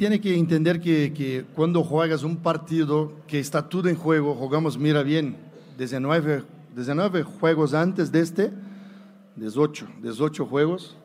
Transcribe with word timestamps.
Tiene 0.00 0.18
que 0.18 0.34
entender 0.34 0.80
que, 0.80 1.12
que, 1.12 1.44
cuando 1.54 1.84
juegas 1.84 2.22
un 2.22 2.38
partido 2.38 3.12
que 3.26 3.38
está 3.38 3.68
todo 3.68 3.86
en 3.86 3.96
juego, 3.96 4.34
jugamos, 4.34 4.78
mira 4.78 5.02
bien, 5.02 5.36
19, 5.76 6.42
19 6.74 7.22
juegos 7.22 7.74
antes 7.74 8.10
de 8.10 8.20
este, 8.20 8.50
18, 9.36 9.86
18 10.00 10.46
juegos, 10.46 10.96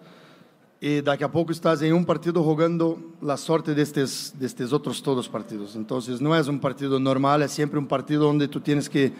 y 0.79 1.01
daqui 1.01 1.25
a 1.25 1.29
poco 1.29 1.51
estás 1.51 1.81
en 1.81 1.91
un 1.93 2.05
partido 2.05 2.41
jugando 2.41 2.97
la 3.21 3.35
suerte 3.35 3.75
de 3.75 3.81
estos, 3.81 4.33
de 4.39 4.45
estos 4.45 4.71
otros 4.71 5.03
todos 5.03 5.27
partidos. 5.27 5.75
Entonces 5.75 6.21
no 6.21 6.33
es 6.33 6.47
un 6.47 6.61
partido 6.61 6.97
normal, 6.97 7.41
es 7.41 7.51
siempre 7.51 7.77
un 7.77 7.87
partido 7.87 8.23
donde 8.23 8.47
tú 8.47 8.61
tienes 8.61 8.89
que 8.89 9.11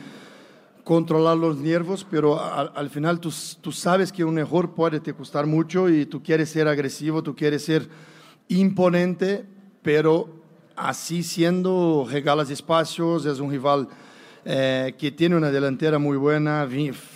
controlar 0.85 1.35
los 1.35 1.57
nervios, 1.57 2.07
pero 2.09 2.41
al, 2.41 2.71
al 2.73 2.89
final 2.89 3.19
tú, 3.19 3.29
tú 3.59 3.73
sabes 3.73 4.13
que 4.13 4.23
un 4.23 4.39
error 4.39 4.73
puede 4.73 5.01
te 5.01 5.13
costar 5.13 5.45
mucho 5.45 5.89
y 5.89 6.05
tú 6.05 6.23
quieres 6.23 6.49
ser 6.49 6.69
agresivo, 6.69 7.21
tú 7.21 7.35
quieres 7.35 7.65
ser 7.65 7.89
imponente, 8.47 9.53
pero 9.85 10.27
así 10.75 11.21
siendo 11.21 12.07
regalas 12.09 12.49
espacios, 12.49 13.23
es 13.27 13.39
un 13.39 13.51
rival 13.51 13.87
eh, 14.43 14.95
que 14.97 15.11
tiene 15.11 15.35
una 15.35 15.51
delantera 15.51 15.99
muy 15.99 16.17
buena. 16.17 16.67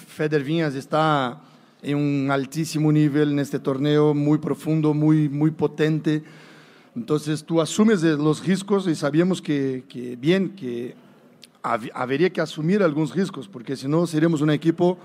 Feder 0.08 0.44
Viñas 0.44 0.76
está 0.76 1.42
en 1.82 1.98
un 1.98 2.30
altísimo 2.30 2.92
nivel 2.92 3.32
en 3.32 3.40
este 3.40 3.58
torneo, 3.58 4.14
muy 4.14 4.38
profundo, 4.38 4.94
muy, 4.94 5.28
muy 5.30 5.50
potente. 5.50 6.22
Entonces 6.96 7.44
tú 7.44 7.60
asumes 7.60 8.04
los 8.04 8.46
riesgos 8.46 8.86
y 8.88 8.94
sabíamos 8.94 9.42
que, 9.42 9.84
que 9.90 10.16
bien, 10.16 10.56
que 10.56 10.94
hab 11.64 11.82
habría 11.96 12.30
que 12.30 12.40
asumir 12.40 12.84
algunos 12.84 13.16
riesgos, 13.16 13.48
porque 13.48 13.76
si 13.76 13.88
no 13.88 14.06
seríamos 14.06 14.42
un 14.42 14.52
equipo 14.52 15.00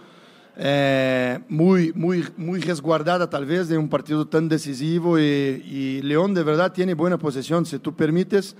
eh, 0.56 1.40
muy, 1.48 1.92
muy, 1.94 2.24
muy 2.36 2.60
resguardada 2.60 3.28
tal 3.28 3.44
vez 3.44 3.68
de 3.68 3.76
un 3.76 3.88
partido 3.88 4.26
tan 4.26 4.48
decisivo 4.48 5.18
y, 5.18 5.22
y, 5.22 6.02
León 6.02 6.32
de 6.32 6.44
verdad 6.44 6.72
tiene 6.72 6.94
buena 6.94 7.18
posesión. 7.18 7.66
Si 7.66 7.78
tú 7.78 7.94
permites, 7.94 8.54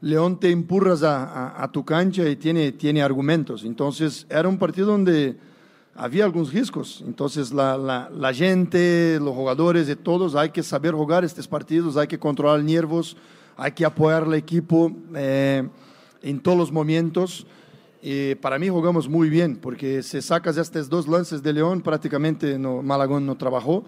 León 0.00 0.38
te 0.38 0.50
empurras 0.50 1.02
a, 1.02 1.62
a, 1.62 1.72
tu 1.72 1.84
cancha 1.84 2.28
y 2.28 2.36
tiene, 2.36 2.72
tiene 2.72 3.02
argumentos. 3.02 3.64
Entonces 3.64 4.26
era 4.30 4.48
un 4.48 4.58
partido 4.58 4.88
donde 4.88 5.36
había 5.94 6.24
algunos 6.24 6.52
riesgos. 6.52 7.02
Entonces 7.06 7.52
la, 7.52 8.32
gente, 8.34 9.18
los 9.20 9.34
jugadores 9.34 9.86
de 9.86 9.96
todos, 9.96 10.34
hay 10.34 10.50
que 10.50 10.62
saber 10.62 10.94
jugar 10.94 11.24
estos 11.24 11.48
partidos, 11.48 11.96
hay 11.96 12.06
que 12.06 12.18
controlar 12.18 12.62
nervios, 12.62 13.16
hay 13.56 13.72
que 13.72 13.84
apoyar 13.84 14.24
al 14.24 14.34
equipo 14.34 14.92
eh, 15.14 15.68
en 16.22 16.40
todos 16.40 16.58
los 16.58 16.72
momentos. 16.72 17.46
Para 18.40 18.58
mí 18.58 18.68
jugamos 18.68 19.08
muy 19.08 19.30
bien, 19.30 19.56
porque 19.56 20.02
si 20.02 20.20
sacas 20.22 20.56
estos 20.56 20.88
dos 20.88 21.06
lances 21.06 21.42
de 21.42 21.52
León, 21.52 21.82
prácticamente 21.82 22.58
Malagón 22.58 23.24
no 23.24 23.36
trabajó. 23.36 23.84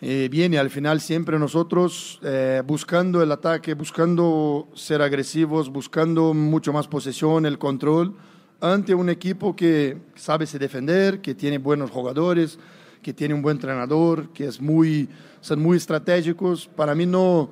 Eh, 0.00 0.28
viene 0.30 0.58
al 0.58 0.70
final 0.70 1.00
siempre 1.00 1.40
nosotros 1.40 2.20
eh, 2.22 2.62
buscando 2.64 3.20
el 3.20 3.32
ataque, 3.32 3.74
buscando 3.74 4.68
ser 4.74 5.02
agresivos, 5.02 5.70
buscando 5.70 6.34
mucho 6.34 6.72
más 6.72 6.86
posesión, 6.86 7.46
el 7.46 7.58
control, 7.58 8.14
ante 8.60 8.94
un 8.94 9.08
equipo 9.08 9.56
que 9.56 9.96
sabe 10.14 10.46
se 10.46 10.60
defender, 10.60 11.20
que 11.20 11.34
tiene 11.34 11.58
buenos 11.58 11.90
jugadores, 11.90 12.60
que 13.02 13.12
tiene 13.12 13.34
un 13.34 13.42
buen 13.42 13.56
entrenador, 13.56 14.28
que 14.32 14.46
es 14.46 14.60
muy, 14.60 15.08
son 15.40 15.60
muy 15.60 15.76
estratégicos. 15.76 16.68
Para 16.68 16.94
mí 16.94 17.04
no 17.04 17.50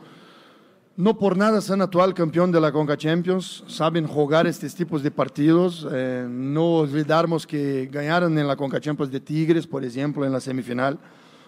no 0.97 1.19
por 1.19 1.37
nada 1.37 1.61
son 1.61 1.83
actual 1.83 2.15
campeón 2.15 2.51
de 2.51 2.61
la 2.61 2.73
Conca 2.73 2.97
Champions, 2.97 3.65
saben 3.67 4.07
jugar 4.07 4.47
estos 4.47 4.75
tipos 4.75 5.03
de 5.03 5.11
partidos. 5.11 5.87
Eh, 5.93 6.27
no 6.29 6.77
olvidarnos 6.77 7.47
que 7.47 7.89
ganaron 7.93 8.39
en 8.39 8.47
la 8.47 8.57
Conca 8.57 8.81
Champions 8.81 9.13
de 9.13 9.21
Tigres, 9.21 9.67
por 9.67 9.85
ejemplo, 9.85 10.25
en 10.25 10.33
la 10.33 10.41
semifinal, 10.41 10.99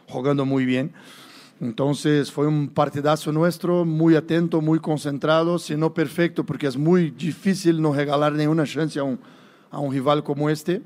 jugando 0.07 0.45
muy 0.45 0.67
bien. 0.67 0.93
Entonces 1.61 2.31
fue 2.31 2.47
un 2.47 2.69
partidazo 2.69 3.33
nuestro, 3.33 3.87
muy 3.87 4.17
atento, 4.17 4.61
muy 4.61 4.81
concentrado, 4.81 5.59
si 5.59 5.77
no 5.77 5.95
perfecto, 5.95 6.45
porque 6.45 6.67
es 6.67 6.77
muy 6.77 7.11
difícil 7.11 7.81
no 7.81 7.95
regalar 7.95 8.35
ninguna 8.35 8.65
chance 8.65 8.99
a 8.99 9.03
un, 9.03 9.19
a 9.71 9.81
rival 9.89 10.23
como 10.23 10.51
este. 10.51 10.83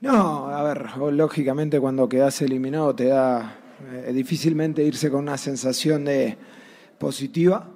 No, 0.00 0.46
a 0.46 0.62
ver, 0.62 0.96
lógicamente 1.12 1.80
cuando 1.80 2.08
quedas 2.08 2.40
eliminado 2.40 2.94
te 2.94 3.06
da 3.06 3.58
eh, 3.92 4.12
difícilmente 4.14 4.84
irse 4.84 5.10
con 5.10 5.20
una 5.20 5.36
sensación 5.36 6.04
de 6.04 6.38
positiva. 6.98 7.68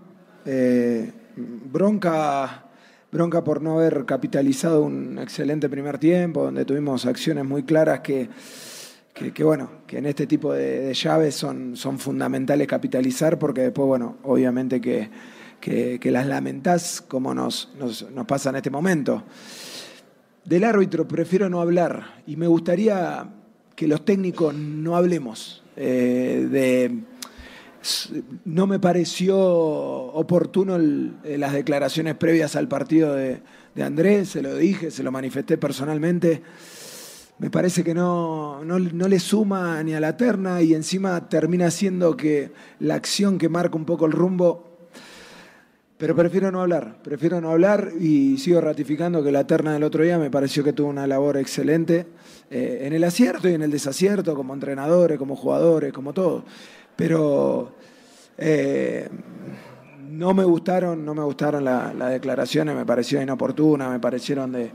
Eh, 0.44 1.10
bronca, 1.36 2.64
bronca 3.10 3.44
por 3.44 3.62
no 3.62 3.78
haber 3.78 4.04
capitalizado 4.04 4.82
un 4.82 5.18
excelente 5.18 5.68
primer 5.68 5.98
tiempo, 5.98 6.44
donde 6.44 6.64
tuvimos 6.64 7.06
acciones 7.06 7.44
muy 7.44 7.62
claras 7.62 8.00
que, 8.00 8.28
que, 9.12 9.44
bueno, 9.44 9.70
que 9.86 9.98
en 9.98 10.06
este 10.06 10.26
tipo 10.26 10.52
de, 10.52 10.92
llaves 10.94 11.34
son, 11.34 11.76
son 11.76 11.98
fundamentales 11.98 12.66
capitalizar, 12.66 13.38
porque 13.38 13.62
después, 13.62 13.86
bueno, 13.86 14.16
obviamente 14.24 14.80
que, 14.80 15.10
que, 15.60 15.98
que 16.00 16.10
las 16.10 16.26
lamentás 16.26 17.02
como 17.06 17.34
nos, 17.34 17.72
nos, 17.78 18.10
nos 18.10 18.26
pasa 18.26 18.50
en 18.50 18.56
este 18.56 18.70
momento. 18.70 19.22
Del 20.44 20.64
árbitro 20.64 21.06
prefiero 21.06 21.48
no 21.48 21.60
hablar 21.60 22.22
y 22.26 22.36
me 22.36 22.48
gustaría 22.48 23.28
que 23.76 23.86
los 23.86 24.04
técnicos 24.04 24.54
no 24.54 24.96
hablemos 24.96 25.62
eh, 25.76 26.48
de 26.50 27.04
no 28.44 28.66
me 28.66 28.78
pareció 28.78 29.38
oportuno 29.38 30.76
el, 30.76 31.16
las 31.24 31.52
declaraciones 31.52 32.14
previas 32.14 32.56
al 32.56 32.68
partido 32.68 33.14
de, 33.14 33.40
Andrés, 33.80 34.28
se 34.28 34.42
lo 34.42 34.56
dije, 34.56 34.90
se 34.90 35.02
lo 35.02 35.10
manifesté 35.10 35.58
personalmente. 35.58 36.42
Me 37.38 37.50
parece 37.50 37.82
que 37.82 37.94
no, 37.94 38.62
no, 38.64 38.78
no, 38.78 39.08
le 39.08 39.18
suma 39.18 39.82
ni 39.82 39.94
a 39.94 40.00
la 40.00 40.16
terna 40.16 40.62
y 40.62 40.74
encima 40.74 41.28
termina 41.28 41.70
siendo 41.70 42.16
que 42.16 42.52
la 42.78 42.94
acción 42.94 43.38
que 43.38 43.48
marca 43.48 43.76
un 43.76 43.84
poco 43.84 44.06
el 44.06 44.12
rumbo. 44.12 44.68
Pero 45.96 46.14
prefiero 46.14 46.50
no 46.50 46.60
hablar, 46.60 47.00
prefiero 47.02 47.40
no 47.40 47.50
hablar 47.50 47.92
y 47.98 48.36
sigo 48.38 48.60
ratificando 48.60 49.22
que 49.22 49.32
la 49.32 49.46
terna 49.46 49.72
del 49.72 49.84
otro 49.84 50.02
día 50.02 50.18
me 50.18 50.30
pareció 50.30 50.62
que 50.62 50.72
tuvo 50.72 50.88
una 50.88 51.06
labor 51.06 51.36
excelente 51.36 52.06
eh, 52.50 52.80
en 52.82 52.92
el 52.92 53.04
acierto 53.04 53.48
y 53.48 53.54
en 53.54 53.62
el 53.62 53.70
desacierto, 53.70 54.34
como 54.34 54.52
entrenadores, 54.52 55.16
como 55.16 55.36
jugadores, 55.36 55.92
como 55.92 56.12
todo 56.12 56.44
pero 56.96 57.74
eh, 58.38 59.08
no 59.98 60.34
me 60.34 60.44
gustaron, 60.44 61.04
no 61.04 61.14
me 61.14 61.22
gustaron 61.22 61.64
las 61.64 61.94
la 61.94 62.08
declaraciones, 62.08 62.74
me 62.74 62.86
pareció 62.86 63.20
inoportuna, 63.20 63.88
me 63.88 64.00
parecieron 64.00 64.52
de, 64.52 64.72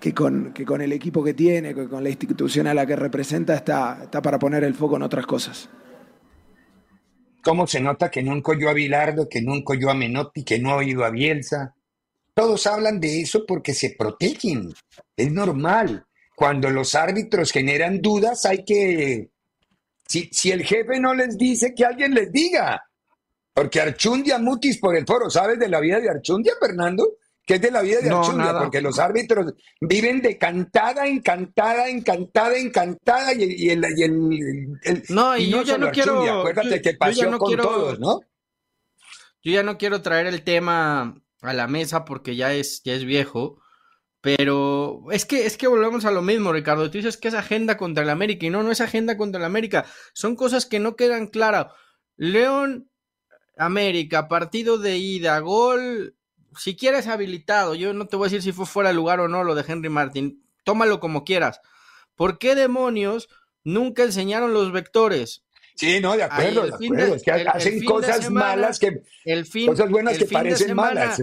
que, 0.00 0.12
con, 0.12 0.52
que 0.52 0.64
con 0.64 0.82
el 0.82 0.92
equipo 0.92 1.24
que 1.24 1.32
tiene, 1.32 1.74
que 1.74 1.88
con 1.88 2.02
la 2.02 2.10
institución 2.10 2.66
a 2.66 2.74
la 2.74 2.86
que 2.86 2.96
representa, 2.96 3.54
está, 3.54 4.00
está 4.02 4.20
para 4.20 4.38
poner 4.38 4.64
el 4.64 4.74
foco 4.74 4.96
en 4.96 5.02
otras 5.02 5.26
cosas. 5.26 5.70
¿Cómo 7.42 7.66
se 7.66 7.80
nota 7.80 8.10
que 8.10 8.22
nunca 8.22 8.52
oyó 8.52 8.68
a 8.70 8.72
Bilardo, 8.72 9.28
que 9.28 9.42
nunca 9.42 9.74
oyó 9.74 9.90
a 9.90 9.94
Menotti, 9.94 10.44
que 10.44 10.58
no 10.58 10.70
ha 10.70 10.76
oído 10.76 11.04
a 11.04 11.10
Bielsa? 11.10 11.74
Todos 12.34 12.66
hablan 12.66 13.00
de 13.00 13.20
eso 13.20 13.46
porque 13.46 13.74
se 13.74 13.94
protegen. 13.98 14.72
Es 15.16 15.30
normal. 15.30 16.06
Cuando 16.34 16.68
los 16.68 16.94
árbitros 16.94 17.52
generan 17.52 18.00
dudas 18.00 18.44
hay 18.44 18.64
que 18.64 19.30
si, 20.08 20.28
si 20.32 20.50
el 20.52 20.62
jefe 20.64 21.00
no 21.00 21.14
les 21.14 21.36
dice, 21.38 21.74
que 21.74 21.84
alguien 21.84 22.14
les 22.14 22.30
diga. 22.32 22.82
Porque 23.52 23.80
Archundia 23.80 24.38
Mutis 24.38 24.78
por 24.78 24.96
el 24.96 25.06
foro, 25.06 25.30
¿sabes 25.30 25.58
de 25.58 25.68
la 25.68 25.80
vida 25.80 26.00
de 26.00 26.10
Archundia, 26.10 26.54
Fernando? 26.60 27.04
¿Qué 27.46 27.54
es 27.56 27.60
de 27.60 27.70
la 27.70 27.82
vida 27.82 28.00
de 28.00 28.08
No, 28.08 28.20
Archundia? 28.20 28.46
nada. 28.46 28.60
Porque 28.62 28.80
los 28.80 28.98
árbitros 28.98 29.52
viven 29.80 30.20
de 30.22 30.36
cantada, 30.38 31.06
encantada, 31.06 31.88
encantada, 31.88 32.56
encantada 32.56 33.32
y, 33.34 33.44
y 33.44 33.70
el, 33.70 33.84
y 33.96 34.02
el- 34.02 34.78
el- 34.82 35.02
No, 35.10 35.36
y 35.36 35.50
yo 35.50 35.62
ya 35.62 35.78
no 35.78 35.90
quiero- 35.92 36.40
acuérdate 36.40 36.76
yo- 36.76 36.82
que 36.82 36.94
pasó 36.94 37.30
no 37.30 37.38
con 37.38 37.48
quiero- 37.48 37.62
todos, 37.64 38.00
¿no? 38.00 38.20
Yo 39.42 39.52
ya 39.52 39.62
no 39.62 39.76
quiero 39.76 40.00
traer 40.02 40.26
el 40.26 40.42
tema 40.42 41.14
a 41.42 41.52
la 41.52 41.68
mesa 41.68 42.04
porque 42.06 42.34
ya 42.34 42.54
es, 42.54 42.82
ya 42.82 42.94
es 42.94 43.04
viejo. 43.04 43.60
Pero 44.24 45.04
es 45.12 45.24
que, 45.24 45.46
es 45.46 45.56
que 45.56 45.68
volvemos 45.68 46.04
a 46.04 46.10
lo 46.10 46.22
mismo, 46.22 46.52
Ricardo. 46.52 46.90
Tú 46.90 46.98
dices 46.98 47.16
que 47.16 47.28
es 47.28 47.34
agenda 47.34 47.76
contra 47.76 48.02
el 48.02 48.10
América 48.10 48.46
y 48.46 48.50
no, 48.50 48.64
no 48.64 48.72
es 48.72 48.80
agenda 48.80 49.16
contra 49.16 49.38
el 49.38 49.44
América. 49.44 49.84
Son 50.14 50.34
cosas 50.34 50.66
que 50.66 50.80
no 50.80 50.96
quedan 50.96 51.28
claras. 51.28 51.66
León, 52.16 52.90
América, 53.56 54.26
partido 54.26 54.78
de 54.78 54.96
ida, 54.96 55.38
gol 55.38 56.16
si 56.58 56.76
quieres 56.76 57.06
habilitado, 57.06 57.74
yo 57.74 57.92
no 57.92 58.06
te 58.06 58.16
voy 58.16 58.26
a 58.26 58.28
decir 58.28 58.42
si 58.42 58.52
fue 58.52 58.66
fuera 58.66 58.90
de 58.90 58.94
lugar 58.94 59.20
o 59.20 59.28
no 59.28 59.44
lo 59.44 59.54
de 59.54 59.64
Henry 59.66 59.88
Martin, 59.88 60.44
tómalo 60.62 61.00
como 61.00 61.24
quieras. 61.24 61.60
¿Por 62.14 62.38
qué 62.38 62.54
demonios 62.54 63.28
nunca 63.62 64.02
enseñaron 64.02 64.54
los 64.54 64.72
vectores? 64.72 65.44
Sí, 65.74 66.00
no, 66.00 66.16
de 66.16 66.22
acuerdo, 66.22 66.66
de 66.66 66.74
acuerdo. 66.74 67.14
es 67.16 67.22
que 67.22 67.32
hacen 67.32 67.84
cosas 67.84 68.30
malas 68.30 68.78
que. 68.78 69.02
El 69.24 69.44
fin, 69.44 69.66
cosas 69.66 69.90
buenas 69.90 70.18
que 70.18 70.26
parecen 70.26 70.76
malas. 70.76 71.20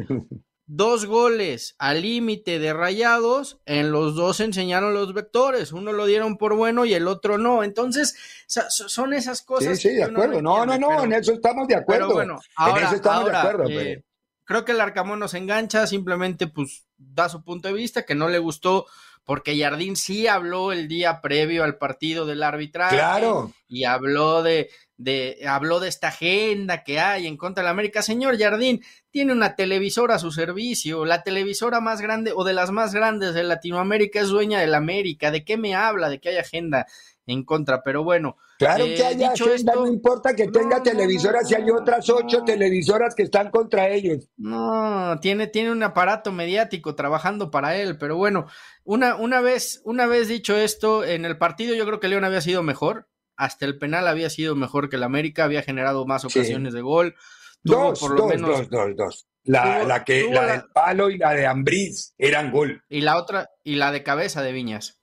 Dos 0.74 1.06
goles 1.06 1.76
al 1.80 2.02
límite 2.02 2.58
de 2.58 2.72
rayados, 2.72 3.60
en 3.66 3.92
los 3.92 4.16
dos 4.16 4.40
enseñaron 4.40 4.94
los 4.94 5.14
vectores. 5.14 5.74
Uno 5.74 5.92
lo 5.92 6.06
dieron 6.06 6.38
por 6.38 6.56
bueno 6.56 6.86
y 6.86 6.94
el 6.94 7.10
otro 7.10 7.38
no. 7.38 7.66
Entonces, 7.66 8.16
son 8.48 9.12
esas 9.12 9.42
cosas. 9.42 9.78
Sí, 9.82 9.90
sí, 9.90 9.96
de 9.96 10.06
acuerdo. 10.06 10.42
No, 10.42 10.66
no, 10.66 10.78
no, 10.78 11.04
en 11.04 11.12
eso 11.12 11.34
estamos 11.34 11.68
de 11.68 11.76
acuerdo. 11.76 12.08
Pero 12.08 12.14
bueno, 12.14 12.40
ahora, 12.56 12.80
en 12.80 12.88
eso 12.88 12.96
estamos 12.96 13.26
de 13.26 13.38
acuerdo. 13.38 13.70
Eh, 13.70 14.06
creo 14.46 14.64
que 14.64 14.72
el 14.72 14.80
Arcamón 14.80 15.20
nos 15.20 15.34
engancha, 15.34 15.86
simplemente 15.88 16.48
pues 16.48 16.86
da 16.98 17.28
su 17.28 17.44
punto 17.44 17.68
de 17.68 17.74
vista, 17.74 18.06
que 18.06 18.16
no 18.16 18.30
le 18.30 18.40
gustó 18.40 18.86
porque 19.26 19.60
Jardín 19.60 19.96
sí 19.96 20.28
habló 20.28 20.72
el 20.72 20.88
día 20.88 21.22
previo 21.22 21.64
al 21.64 21.78
partido 21.78 22.26
del 22.26 22.44
arbitraje. 22.44 22.96
Claro. 22.96 23.52
Y 23.68 23.84
habló 23.84 24.42
de, 24.42 24.70
de, 25.04 25.40
habló 25.48 25.80
de 25.80 25.90
esta 25.90 26.10
agenda 26.10 26.84
que 26.84 27.00
hay 27.00 27.28
en 27.28 27.38
contra 27.38 27.62
de 27.62 27.66
la 27.66 27.72
América. 27.72 28.02
Señor 28.02 28.38
Jardín, 28.40 28.82
tiene 29.10 29.34
una 29.34 29.56
televisora 29.56 30.16
a 30.16 30.20
su 30.20 30.32
servicio, 30.32 31.06
la 31.06 31.24
televisora 31.24 31.82
más 31.82 32.02
grande 32.02 32.32
o 32.36 32.44
de 32.44 32.54
las 32.54 32.72
más 32.72 32.94
grandes 32.94 33.34
de 33.34 33.44
Latinoamérica 33.44 34.22
es 34.22 34.30
dueña 34.30 34.60
de 34.60 34.68
la 34.68 34.78
América. 34.78 35.32
¿De 35.32 35.44
qué 35.44 35.58
me 35.58 35.76
habla? 35.76 36.10
¿De 36.10 36.20
qué 36.20 36.30
hay 36.30 36.38
agenda? 36.38 36.88
en 37.28 37.44
contra, 37.44 37.82
pero 37.84 38.04
bueno. 38.04 38.38
Claro 38.58 38.86
que 38.86 38.98
eh, 38.98 39.06
haya 39.06 39.32
agenda, 39.32 39.74
no 39.74 39.88
importa 39.88 40.36
que 40.36 40.48
tenga 40.48 40.84
televisoras 40.84 41.50
y 41.50 41.56
hay 41.56 41.70
otras 41.70 42.08
ocho 42.10 42.44
televisoras 42.44 43.16
que 43.16 43.24
están 43.24 43.50
contra 43.50 43.90
ellos. 43.90 44.30
No, 44.38 45.20
tiene, 45.20 45.48
tiene 45.48 45.72
un 45.72 45.82
aparato 45.82 46.32
mediático 46.32 46.94
trabajando 46.94 47.50
para 47.50 47.76
él, 47.76 47.98
pero 47.98 48.18
bueno, 48.18 48.48
una, 48.84 49.16
una, 49.16 49.42
vez, 49.42 49.82
una 49.84 50.06
vez 50.06 50.28
dicho 50.28 50.56
esto, 50.56 51.04
en 51.04 51.26
el 51.26 51.38
partido 51.38 51.74
yo 51.74 51.86
creo 51.86 52.00
que 52.00 52.08
León 52.08 52.24
había 52.24 52.42
sido 52.42 52.62
mejor, 52.62 53.08
hasta 53.42 53.66
el 53.66 53.80
penal 53.80 54.08
había 54.08 54.30
sido 54.30 54.56
mejor 54.56 54.88
que 54.88 54.98
el 54.98 55.04
América, 55.04 55.46
había 55.46 55.64
generado 55.64 56.06
más 56.06 56.24
ocasiones 56.26 56.74
de 56.74 56.82
gol. 56.82 57.16
dos, 57.64 58.00
por 58.00 58.12
lo 58.12 58.22
dos, 58.22 58.30
menos, 58.30 58.50
dos, 58.50 58.70
dos, 58.70 58.96
dos. 58.96 59.28
La, 59.46 59.84
la 59.84 60.04
que, 60.04 60.30
la 60.32 60.46
del 60.46 60.64
palo 60.72 61.10
y 61.10 61.18
la 61.18 61.34
de 61.34 61.48
Ambriz 61.48 62.14
eran 62.20 62.52
gol. 62.52 62.84
Y 62.88 63.02
la 63.02 63.18
otra, 63.18 63.50
y 63.64 63.78
la 63.78 63.92
de 63.92 64.04
cabeza 64.04 64.44
de 64.44 64.52
Viñas. 64.52 65.00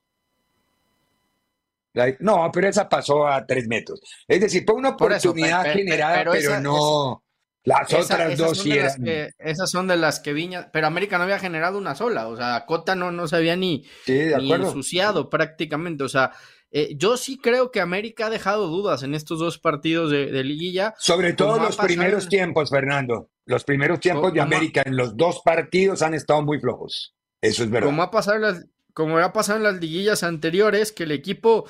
No, 2.20 2.48
pero 2.52 2.68
esa 2.68 2.88
pasó 2.88 3.26
a 3.26 3.44
tres 3.44 3.66
metros. 3.66 4.00
Es 4.28 4.40
decir, 4.40 4.62
fue 4.64 4.76
una 4.76 4.90
oportunidad 4.90 5.64
generada, 5.72 6.30
pero, 6.30 6.60
no. 6.60 7.24
las 7.64 7.92
otras 7.92 8.38
dos 8.38 8.58
sí 8.58 8.70
eran... 8.70 9.04
esas 9.38 9.68
son 9.68 9.88
de 9.88 9.96
las 9.96 10.20
que 10.20 10.32
Viña, 10.32 10.70
pero 10.72 10.86
América 10.86 11.18
no 11.18 11.24
había 11.24 11.40
generado 11.40 11.76
una 11.76 11.96
sola, 11.96 12.28
o 12.28 12.36
sea, 12.36 12.64
Cota 12.66 12.94
no, 12.94 13.10
no 13.10 13.26
se 13.26 13.34
había 13.34 13.56
ni, 13.56 13.84
ensuciado 14.06 15.28
prácticamente, 15.28 16.04
o 16.04 16.08
sea, 16.08 16.30
eh, 16.70 16.94
yo 16.96 17.16
sí 17.16 17.38
creo 17.38 17.70
que 17.70 17.80
América 17.80 18.26
ha 18.26 18.30
dejado 18.30 18.68
dudas 18.68 19.02
en 19.02 19.14
estos 19.14 19.38
dos 19.38 19.58
partidos 19.58 20.10
de, 20.10 20.44
liguilla. 20.44 20.94
Sobre 20.98 21.32
todo 21.32 21.58
los 21.58 21.76
primeros 21.76 22.28
tiempos, 22.28 22.70
Fernando. 22.70 23.30
Los 23.46 23.64
primeros 23.64 24.00
tiempos 24.00 24.32
de 24.34 24.40
América 24.40 24.82
en 24.84 24.96
los 24.96 25.16
dos 25.16 25.40
partidos 25.42 26.02
han 26.02 26.14
estado 26.14 26.42
muy 26.42 26.60
flojos. 26.60 27.14
Eso 27.40 27.62
es 27.62 27.70
verdad. 27.70 27.88
Como 27.88 28.02
ha 28.02 28.10
pasado 28.10 28.38
las, 28.38 28.66
como 28.92 29.16
ha 29.18 29.32
pasado 29.32 29.58
en 29.58 29.64
las 29.64 29.80
liguillas 29.80 30.22
anteriores, 30.22 30.92
que 30.92 31.04
el 31.04 31.12
equipo 31.12 31.66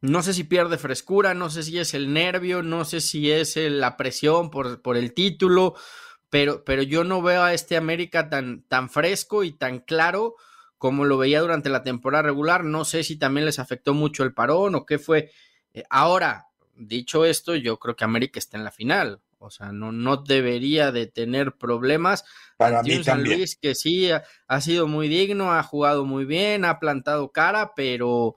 no 0.00 0.22
sé 0.22 0.32
si 0.34 0.44
pierde 0.44 0.78
frescura, 0.78 1.34
no 1.34 1.50
sé 1.50 1.62
si 1.64 1.78
es 1.78 1.92
el 1.92 2.12
nervio, 2.12 2.62
no 2.62 2.84
sé 2.84 3.00
si 3.00 3.30
es 3.30 3.56
la 3.56 3.96
presión 3.96 4.50
por, 4.50 4.80
por 4.82 4.96
el 4.96 5.12
título, 5.12 5.74
pero, 6.30 6.64
pero, 6.64 6.82
yo 6.82 7.02
no 7.02 7.20
veo 7.22 7.42
a 7.42 7.52
este 7.52 7.76
América 7.76 8.30
tan, 8.30 8.62
tan 8.68 8.88
fresco 8.88 9.42
y 9.42 9.52
tan 9.52 9.80
claro 9.80 10.36
como 10.80 11.04
lo 11.04 11.18
veía 11.18 11.42
durante 11.42 11.68
la 11.68 11.82
temporada 11.82 12.22
regular. 12.22 12.64
No 12.64 12.86
sé 12.86 13.04
si 13.04 13.18
también 13.18 13.44
les 13.44 13.58
afectó 13.58 13.92
mucho 13.92 14.24
el 14.24 14.32
parón 14.32 14.74
o 14.74 14.86
qué 14.86 14.98
fue. 14.98 15.30
Eh, 15.74 15.84
ahora, 15.90 16.46
dicho 16.74 17.26
esto, 17.26 17.54
yo 17.54 17.78
creo 17.78 17.96
que 17.96 18.04
América 18.04 18.38
está 18.38 18.56
en 18.56 18.64
la 18.64 18.70
final. 18.70 19.20
O 19.38 19.50
sea, 19.50 19.72
no, 19.72 19.92
no 19.92 20.16
debería 20.16 20.90
de 20.90 21.06
tener 21.06 21.52
problemas. 21.58 22.24
Para 22.56 22.82
mí 22.82 23.04
San 23.04 23.24
Luis 23.24 23.56
que 23.56 23.74
sí 23.74 24.08
ha, 24.10 24.60
sido 24.62 24.86
muy 24.86 25.08
digno, 25.08 25.52
ha 25.52 25.62
jugado 25.62 26.06
muy 26.06 26.24
bien, 26.24 26.64
ha 26.64 26.80
plantado 26.80 27.30
cara, 27.30 27.74
pero, 27.76 28.36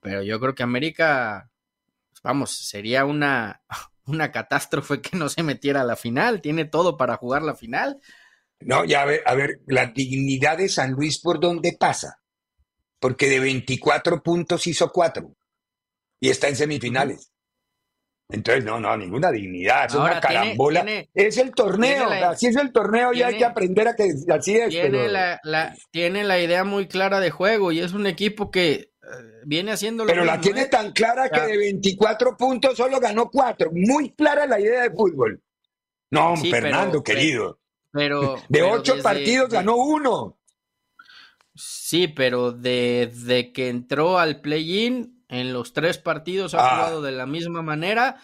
pero 0.00 0.22
yo 0.22 0.38
creo 0.40 0.54
que 0.54 0.62
América, 0.62 1.50
vamos, 2.22 2.50
sería 2.50 3.06
una, 3.06 3.62
una 4.04 4.30
catástrofe 4.30 5.00
que 5.00 5.16
no 5.16 5.30
se 5.30 5.42
metiera 5.42 5.80
a 5.80 5.84
la 5.84 5.96
final. 5.96 6.42
Tiene 6.42 6.66
todo 6.66 6.98
para 6.98 7.16
jugar 7.16 7.40
la 7.40 7.54
final. 7.54 7.98
No, 8.60 8.84
ya 8.84 9.02
a 9.02 9.04
ver, 9.06 9.22
a 9.24 9.34
ver, 9.34 9.60
la 9.66 9.86
dignidad 9.86 10.58
de 10.58 10.68
San 10.68 10.92
Luis 10.92 11.20
por 11.20 11.40
dónde 11.40 11.76
pasa. 11.78 12.20
Porque 13.00 13.28
de 13.28 13.38
24 13.38 14.22
puntos 14.22 14.66
hizo 14.66 14.90
4 14.90 15.32
y 16.20 16.30
está 16.30 16.48
en 16.48 16.56
semifinales. 16.56 17.32
Entonces, 18.30 18.62
no, 18.62 18.78
no, 18.78 18.94
ninguna 18.96 19.30
dignidad, 19.30 19.86
es 19.86 19.94
una 19.94 20.20
carambola. 20.20 20.84
es 21.14 21.38
el 21.38 21.52
torneo, 21.52 22.10
así 22.10 22.48
es 22.48 22.56
el 22.56 22.72
torneo 22.72 23.14
y 23.14 23.22
hay 23.22 23.38
que 23.38 23.44
aprender 23.44 23.88
a 23.88 23.96
que 23.96 24.10
así 24.30 24.56
es. 24.56 24.68
Tiene, 24.68 25.08
la, 25.08 25.74
tiene 25.90 26.24
la 26.24 26.38
idea 26.38 26.64
muy 26.64 26.88
clara 26.88 27.20
de 27.20 27.30
juego 27.30 27.72
y 27.72 27.80
es 27.80 27.94
un 27.94 28.06
equipo 28.06 28.50
que 28.50 28.72
eh, 28.72 28.90
viene 29.46 29.72
haciendo 29.72 30.04
Pero 30.04 30.26
la 30.26 30.40
tiene 30.40 30.62
¿eh? 30.62 30.66
tan 30.66 30.92
clara 30.92 31.30
que 31.30 31.40
de 31.40 31.56
24 31.56 32.36
puntos 32.36 32.76
solo 32.76 33.00
ganó 33.00 33.30
4. 33.30 33.70
Muy 33.72 34.12
clara 34.12 34.46
la 34.46 34.60
idea 34.60 34.82
de 34.82 34.90
fútbol. 34.90 35.42
No, 36.10 36.36
Fernando, 36.36 37.02
querido. 37.02 37.58
Pero, 37.92 38.36
de 38.48 38.62
8 38.62 39.02
partidos 39.02 39.48
ganó 39.48 39.76
uno. 39.76 40.38
Sí, 41.54 42.06
pero 42.06 42.52
desde 42.52 43.52
que 43.52 43.68
entró 43.68 44.18
al 44.18 44.40
play-in 44.40 45.24
en 45.28 45.52
los 45.52 45.72
tres 45.72 45.98
partidos 45.98 46.54
ha 46.54 46.58
ah. 46.58 46.76
jugado 46.76 47.02
de 47.02 47.12
la 47.12 47.26
misma 47.26 47.62
manera 47.62 48.18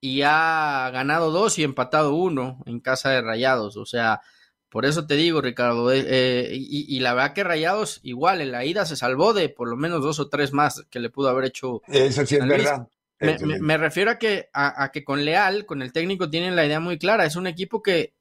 y 0.00 0.22
ha 0.22 0.90
ganado 0.92 1.30
dos 1.30 1.58
y 1.58 1.64
empatado 1.64 2.14
uno 2.14 2.62
en 2.66 2.80
casa 2.80 3.10
de 3.10 3.22
Rayados. 3.22 3.76
O 3.76 3.86
sea, 3.86 4.20
por 4.68 4.84
eso 4.84 5.06
te 5.06 5.14
digo, 5.14 5.40
Ricardo, 5.40 5.90
eh, 5.90 6.04
eh, 6.06 6.50
y, 6.52 6.98
la 7.00 7.14
verdad 7.14 7.32
que 7.32 7.44
Rayados 7.44 8.00
igual 8.02 8.40
en 8.40 8.52
la 8.52 8.64
ida 8.64 8.84
se 8.84 8.96
salvó 8.96 9.32
de 9.32 9.48
por 9.48 9.68
lo 9.68 9.76
menos 9.76 10.02
dos 10.02 10.20
o 10.20 10.28
tres 10.28 10.52
más 10.52 10.84
que 10.90 11.00
le 11.00 11.10
pudo 11.10 11.30
haber 11.30 11.46
hecho. 11.46 11.80
Eso 11.88 12.26
sí 12.26 12.36
es 12.36 12.46
verdad. 12.46 12.88
Me, 13.18 13.78
refiero 13.78 14.10
a 14.10 14.18
que, 14.18 14.50
a, 14.52 14.90
que 14.92 15.02
con 15.02 15.24
Leal, 15.24 15.64
con 15.64 15.80
el 15.80 15.92
técnico, 15.92 16.28
tienen 16.28 16.54
la 16.54 16.66
idea 16.66 16.80
muy 16.80 16.98
clara. 16.98 17.24
Es 17.24 17.36
un 17.36 17.46
equipo 17.46 17.82
que 17.82 18.15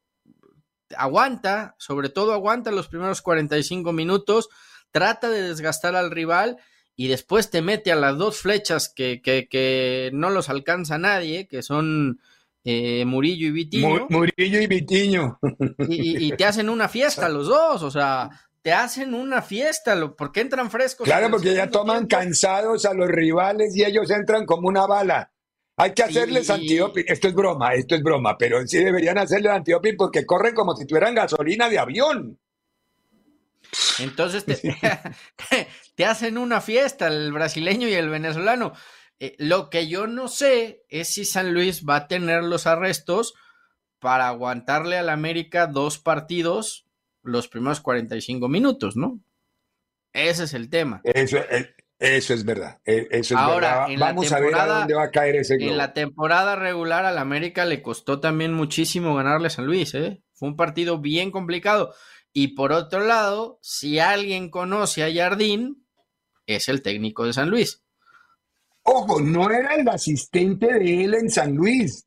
aguanta, 0.97 1.75
sobre 1.77 2.09
todo 2.09 2.33
aguanta 2.33 2.71
los 2.71 2.87
primeros 2.87 3.21
45 3.21 3.91
minutos, 3.93 4.49
trata 4.91 5.29
de 5.29 5.41
desgastar 5.41 5.95
al 5.95 6.11
rival 6.11 6.57
y 6.95 7.07
después 7.07 7.49
te 7.49 7.61
mete 7.61 7.91
a 7.91 7.95
las 7.95 8.17
dos 8.17 8.37
flechas 8.37 8.89
que, 8.89 9.21
que, 9.21 9.47
que 9.49 10.09
no 10.13 10.29
los 10.29 10.49
alcanza 10.49 10.97
nadie, 10.97 11.47
que 11.47 11.61
son 11.61 12.19
eh, 12.67 13.05
Murillo 13.05 13.47
y 13.47 13.51
Vitiño. 13.51 14.07
Murillo 14.09 14.59
y 14.59 14.67
Vitiño. 14.67 15.39
Y, 15.87 16.31
te 16.31 16.45
hacen 16.45 16.67
una 16.69 16.89
fiesta 16.89 17.29
los 17.29 17.47
dos, 17.47 17.83
o 17.83 17.91
sea, 17.91 18.29
te 18.63 18.73
hacen 18.73 19.13
una 19.13 19.43
fiesta, 19.43 19.95
porque 20.17 20.41
entran 20.41 20.71
frescos. 20.71 21.05
Claro, 21.05 21.29
porque 21.29 21.53
ya 21.53 21.69
toman 21.69 22.07
cansados 22.07 22.85
a 22.85 22.95
los 22.95 23.07
rivales 23.07 23.75
y 23.75 23.83
ellos 23.83 24.09
entran 24.09 24.47
como 24.47 24.67
una 24.67 24.87
bala. 24.87 25.31
Hay 25.77 25.93
que 25.93 26.03
hacerles 26.03 26.49
antidoping. 26.49 27.05
Esto 27.07 27.27
es 27.27 27.33
broma, 27.33 27.73
esto 27.73 27.95
es 27.95 28.03
broma, 28.03 28.37
pero 28.37 28.65
sí 28.65 28.83
deberían 28.83 29.17
hacerles 29.17 29.51
antidoping 29.51 29.97
porque 29.97 30.25
corren 30.25 30.55
como 30.55 30.75
si 30.75 30.85
tuvieran 30.85 31.15
gasolina 31.15 31.69
de 31.69 31.79
avión. 31.79 32.39
Entonces 33.99 34.45
te, 35.95 36.05
hacen 36.05 36.37
una 36.37 36.61
fiesta 36.61 37.07
el 37.07 37.31
brasileño 37.33 37.87
y 37.87 37.93
el 37.93 38.09
venezolano. 38.09 38.73
Eh, 39.19 39.35
lo 39.37 39.69
que 39.69 39.87
yo 39.87 40.07
no 40.07 40.27
sé 40.27 40.83
es 40.89 41.13
si 41.13 41.25
San 41.25 41.53
Luis 41.53 41.85
va 41.85 41.95
a 41.95 42.07
tener 42.07 42.43
los 42.43 42.67
arrestos 42.67 43.33
para 43.99 44.27
aguantarle 44.27 44.97
al 44.97 45.09
América 45.09 45.67
dos 45.67 45.97
partidos 45.97 46.85
los 47.23 47.47
primeros 47.47 47.81
45 47.81 48.47
minutos, 48.47 48.95
¿no? 48.95 49.19
Ese 50.13 50.43
es 50.43 50.53
el 50.53 50.69
tema. 50.69 51.01
Eso, 51.03 51.37
eh, 51.37 51.75
eso 51.99 52.33
es 52.33 52.43
verdad. 52.43 52.79
Eh, 52.85 53.07
eso 53.11 53.35
es 53.35 53.39
Ahora, 53.39 53.87
Vamos 53.97 54.31
a 54.31 54.39
ver 54.39 54.55
a 54.55 54.65
dónde 54.65 54.93
va 54.93 55.03
a 55.03 55.11
caer 55.11 55.37
ese 55.37 55.55
En 55.55 55.77
la 55.77 55.93
temporada 55.93 56.55
regular 56.55 57.05
al 57.05 57.17
América 57.17 57.65
le 57.65 57.81
costó 57.81 58.19
también 58.19 58.53
muchísimo 58.53 59.15
ganarle 59.15 59.47
a 59.47 59.51
San 59.51 59.65
Luis, 59.65 59.93
¿eh? 59.95 60.21
Fue 60.33 60.49
un 60.49 60.55
partido 60.55 60.99
bien 60.99 61.31
complicado. 61.31 61.93
Y 62.33 62.49
por 62.49 62.73
otro 62.73 62.99
lado, 62.99 63.59
si 63.61 63.99
alguien 63.99 64.49
conoce 64.49 65.03
a 65.03 65.13
Jardín, 65.13 65.85
es 66.45 66.67
el 66.67 66.81
técnico 66.81 67.25
de 67.25 67.33
San 67.33 67.49
Luis. 67.49 67.81
Ojo, 68.83 69.21
no 69.21 69.49
era 69.49 69.75
el 69.75 69.87
asistente 69.87 70.67
de 70.73 71.05
él 71.05 71.13
en 71.15 71.29
San 71.29 71.55
Luis. 71.55 72.05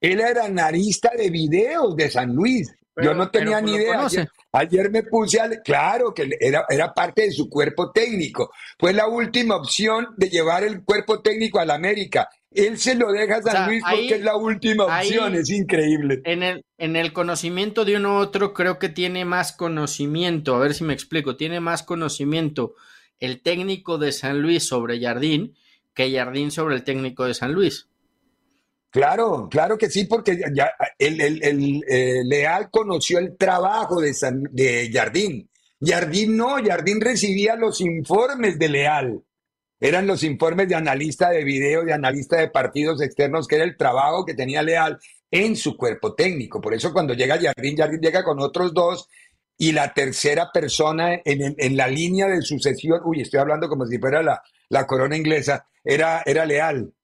Él 0.00 0.20
era 0.20 0.44
analista 0.44 1.10
de 1.16 1.30
videos 1.30 1.96
de 1.96 2.10
San 2.10 2.34
Luis. 2.34 2.72
Yo 3.02 3.14
no 3.14 3.30
tenía 3.30 3.60
ni 3.60 3.74
idea. 3.74 4.06
Ayer, 4.52 4.90
me 4.90 5.02
puse 5.02 5.40
a... 5.40 5.50
Claro, 5.62 6.14
que 6.14 6.30
era, 6.40 6.64
era 6.68 6.94
parte 6.94 7.22
de 7.22 7.30
su 7.30 7.48
cuerpo 7.48 7.92
técnico. 7.92 8.50
Fue 8.78 8.92
la 8.92 9.06
última 9.06 9.56
opción 9.56 10.08
de 10.16 10.28
llevar 10.30 10.64
el 10.64 10.82
cuerpo 10.82 11.20
técnico 11.20 11.60
a 11.60 11.66
la 11.66 11.74
América. 11.74 12.28
Él 12.50 12.78
se 12.78 12.94
lo 12.94 13.12
deja 13.12 13.36
a 13.36 13.42
San 13.42 13.68
Luis 13.68 13.82
porque 13.88 14.14
es 14.14 14.22
la 14.22 14.36
última 14.36 14.84
opción. 14.84 15.34
es 15.34 15.50
increíble. 15.50 16.22
En 16.24 16.42
el, 16.42 16.64
en 16.78 16.96
el 16.96 17.12
conocimiento 17.12 17.84
de 17.84 17.96
uno 17.96 18.14
u 18.14 18.16
otro, 18.18 18.54
creo 18.54 18.78
que 18.78 18.88
tiene 18.88 19.26
más 19.26 19.52
conocimiento. 19.52 20.54
A 20.54 20.58
ver 20.58 20.72
si 20.72 20.84
me 20.84 20.94
explico. 20.94 21.36
Tiene 21.36 21.60
más 21.60 21.82
conocimiento 21.82 22.74
el 23.20 23.42
técnico 23.42 23.98
de 23.98 24.12
San 24.12 24.40
Luis 24.40 24.66
sobre 24.66 25.00
Jardín 25.00 25.54
que 25.96 26.12
Jardín 26.12 26.50
sobre 26.52 26.76
el 26.76 26.84
técnico 26.84 27.24
de 27.24 27.34
San 27.34 27.52
Luis. 27.52 27.88
Claro, 28.96 29.46
claro 29.50 29.76
que 29.76 29.90
sí, 29.90 30.04
porque 30.04 30.40
el, 30.98 31.84
eh, 31.86 32.22
Leal 32.24 32.70
conoció 32.70 33.18
el 33.18 33.36
trabajo 33.36 34.00
de, 34.00 34.14
de 34.52 34.90
Jardín. 34.90 35.50
Jardín 35.78 36.34
no, 36.34 36.56
Jardín 36.64 37.02
recibía 37.02 37.56
los 37.56 37.82
informes 37.82 38.58
de 38.58 38.70
Leal. 38.70 39.22
Eran 39.78 40.06
los 40.06 40.22
informes 40.22 40.66
de 40.70 40.76
analista 40.76 41.28
de 41.28 41.44
video, 41.44 41.84
de 41.84 41.92
analista 41.92 42.38
de 42.38 42.48
partidos 42.48 43.02
externos, 43.02 43.46
que 43.46 43.56
era 43.56 43.64
el 43.64 43.76
trabajo 43.76 44.24
que 44.24 44.32
tenía 44.32 44.62
Leal 44.62 44.98
en 45.30 45.56
su 45.56 45.76
cuerpo 45.76 46.14
técnico. 46.14 46.58
Por 46.62 46.72
eso 46.72 46.90
cuando 46.94 47.12
llega 47.12 47.38
Jardín, 47.38 47.76
Jardín 47.76 48.00
llega 48.00 48.24
con 48.24 48.40
otros 48.40 48.72
dos 48.72 49.10
y 49.58 49.72
la 49.72 49.92
tercera 49.92 50.48
persona 50.50 51.20
en, 51.22 51.54
en 51.58 51.76
la 51.76 51.86
línea 51.86 52.28
de 52.28 52.40
sucesión, 52.40 53.02
uy, 53.04 53.20
estoy 53.20 53.40
hablando 53.40 53.68
como 53.68 53.84
si 53.84 53.98
fuera 53.98 54.22
la, 54.22 54.40
la 54.70 54.86
corona 54.86 55.18
inglesa, 55.18 55.66
era, 55.84 56.22
era 56.24 56.46
Leal. 56.46 56.94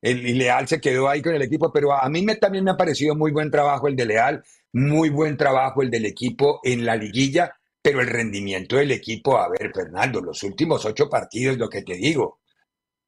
El, 0.00 0.38
Leal 0.38 0.68
se 0.68 0.80
quedó 0.80 1.08
ahí 1.08 1.22
con 1.22 1.34
el 1.34 1.42
equipo, 1.42 1.72
pero 1.72 1.92
a 1.92 2.08
mí 2.08 2.22
me, 2.22 2.36
también 2.36 2.64
me 2.64 2.70
ha 2.70 2.76
parecido 2.76 3.14
muy 3.14 3.32
buen 3.32 3.50
trabajo 3.50 3.88
el 3.88 3.96
de 3.96 4.06
Leal, 4.06 4.44
muy 4.72 5.10
buen 5.10 5.36
trabajo 5.36 5.82
el 5.82 5.90
del 5.90 6.06
equipo 6.06 6.60
en 6.62 6.84
la 6.84 6.96
liguilla, 6.96 7.52
pero 7.82 8.00
el 8.00 8.06
rendimiento 8.06 8.76
del 8.76 8.92
equipo, 8.92 9.38
a 9.38 9.48
ver, 9.48 9.72
Fernando, 9.74 10.20
los 10.20 10.42
últimos 10.42 10.84
ocho 10.84 11.08
partidos, 11.08 11.58
lo 11.58 11.68
que 11.68 11.82
te 11.82 11.94
digo, 11.94 12.40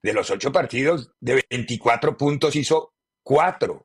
de 0.02 0.12
los 0.12 0.30
ocho 0.30 0.50
partidos, 0.50 1.10
de 1.20 1.44
24 1.50 2.16
puntos 2.16 2.56
hizo 2.56 2.94
cuatro. 3.22 3.84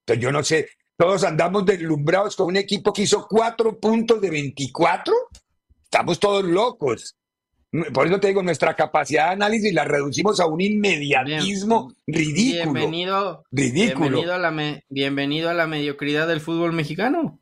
Entonces 0.00 0.22
yo 0.22 0.30
no 0.30 0.44
sé, 0.44 0.68
todos 0.96 1.24
andamos 1.24 1.66
deslumbrados 1.66 2.36
con 2.36 2.46
un 2.46 2.56
equipo 2.56 2.92
que 2.92 3.02
hizo 3.02 3.26
cuatro 3.28 3.78
puntos 3.78 4.20
de 4.20 4.30
24. 4.30 5.14
Estamos 5.82 6.18
todos 6.18 6.44
locos. 6.44 7.16
Por 7.70 8.06
eso 8.06 8.20
te 8.20 8.28
digo, 8.28 8.42
nuestra 8.42 8.74
capacidad 8.74 9.26
de 9.26 9.32
análisis 9.32 9.72
la 9.74 9.84
reducimos 9.84 10.40
a 10.40 10.46
un 10.46 10.60
inmediatismo 10.60 11.92
ridículo. 12.06 12.72
Bienvenido, 12.72 13.44
Bienvenido 13.50 14.34
a, 14.34 14.38
la 14.38 14.82
bienvenido 14.88 15.50
a 15.50 15.54
la 15.54 15.66
mediocridad 15.66 16.28
del 16.28 16.40
fútbol 16.40 16.72
mexicano. 16.72 17.38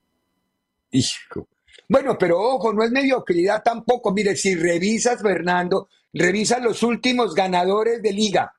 Hijo. 0.91 1.49
Bueno, 1.89 2.17
pero 2.19 2.41
ojo, 2.41 2.73
no 2.73 2.83
es 2.83 2.91
mediocridad 2.91 3.63
tampoco. 3.63 4.13
Mire, 4.13 4.35
si 4.35 4.55
revisas, 4.55 5.21
Fernando, 5.21 5.89
revisa 6.13 6.59
los 6.59 6.83
últimos 6.83 7.35
ganadores 7.35 8.01
de 8.03 8.13
liga. 8.13 8.55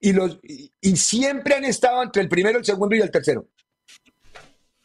Y, 0.00 0.12
los, 0.12 0.38
y 0.42 0.96
siempre 0.96 1.54
han 1.54 1.64
estado 1.64 2.02
entre 2.02 2.22
el 2.22 2.28
primero, 2.28 2.58
el 2.58 2.64
segundo 2.64 2.94
y 2.94 3.00
el 3.00 3.10
tercero. 3.10 3.46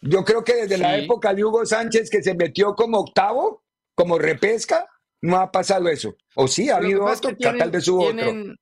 Yo 0.01 0.23
creo 0.23 0.43
que 0.43 0.55
desde 0.55 0.77
la 0.77 0.97
época 0.97 1.33
de 1.33 1.43
Hugo 1.43 1.65
Sánchez, 1.65 2.09
que 2.09 2.23
se 2.23 2.33
metió 2.33 2.73
como 2.73 2.99
octavo, 2.99 3.63
como 3.95 4.17
repesca, 4.17 4.87
no 5.21 5.37
ha 5.37 5.51
pasado 5.51 5.89
eso. 5.89 6.15
O 6.35 6.47
sí, 6.47 6.69
ha 6.69 6.77
habido 6.77 7.05
otro, 7.05 7.35
que 7.35 7.51
tal 7.51 7.71
vez 7.71 7.87
hubo 7.87 8.05
otro. 8.05 8.55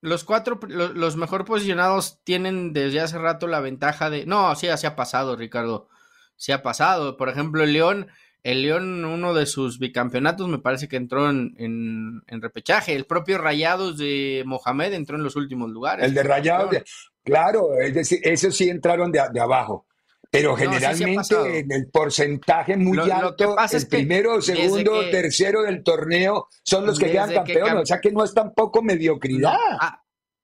Los 0.00 0.24
cuatro, 0.24 0.60
los, 0.68 1.16
mejor 1.16 1.46
posicionados 1.46 2.20
tienen 2.24 2.74
desde 2.74 3.00
hace 3.00 3.16
rato 3.16 3.46
la 3.46 3.60
ventaja 3.60 4.10
de. 4.10 4.26
No, 4.26 4.54
sí, 4.54 4.68
así 4.68 4.86
ha 4.86 4.96
pasado, 4.96 5.34
Ricardo. 5.34 5.88
Sí 6.36 6.52
ha 6.52 6.62
pasado. 6.62 7.16
Por 7.16 7.30
ejemplo, 7.30 7.64
el 7.64 7.72
León, 7.72 8.08
el 8.42 8.62
León, 8.62 9.04
uno 9.06 9.32
de 9.32 9.46
sus 9.46 9.78
bicampeonatos, 9.78 10.46
me 10.46 10.58
parece 10.58 10.88
que 10.88 10.96
entró 10.96 11.30
en, 11.30 11.54
en, 11.56 12.42
repechaje. 12.42 12.94
El 12.94 13.06
propio 13.06 13.38
Rayados 13.38 13.96
de 13.96 14.42
Mohamed 14.44 14.92
entró 14.92 15.16
en 15.16 15.22
los 15.22 15.36
últimos 15.36 15.70
lugares. 15.70 16.04
El 16.04 16.12
de 16.12 16.22
Rayados, 16.22 16.76
claro, 17.22 17.78
es 17.80 17.94
decir, 17.94 18.20
esos 18.24 18.54
sí 18.54 18.68
entraron 18.68 19.10
de, 19.10 19.22
de 19.32 19.40
abajo 19.40 19.86
pero 20.34 20.56
generalmente 20.56 21.60
en 21.60 21.70
el 21.70 21.86
porcentaje 21.86 22.76
muy 22.76 22.98
alto, 22.98 23.56
el 23.70 23.86
primero, 23.86 24.42
segundo, 24.42 25.08
tercero 25.08 25.62
del 25.62 25.84
torneo 25.84 26.48
son 26.64 26.86
los 26.86 26.98
que 26.98 27.12
quedan 27.12 27.32
campeones, 27.32 27.82
o 27.82 27.86
sea 27.86 28.00
que 28.00 28.10
no 28.10 28.24
es 28.24 28.34
tampoco 28.34 28.82
mediocridad. 28.82 29.56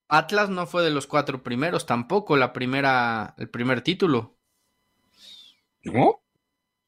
Atlas 0.07 0.49
no 0.49 0.65
fue 0.65 0.83
de 0.83 0.91
los 0.91 1.07
cuatro 1.07 1.43
primeros 1.43 1.85
tampoco, 1.85 2.37
la 2.37 2.53
primera, 2.53 3.35
el 3.37 3.49
primer 3.49 3.81
título. 3.81 4.37
¿No? 5.83 6.21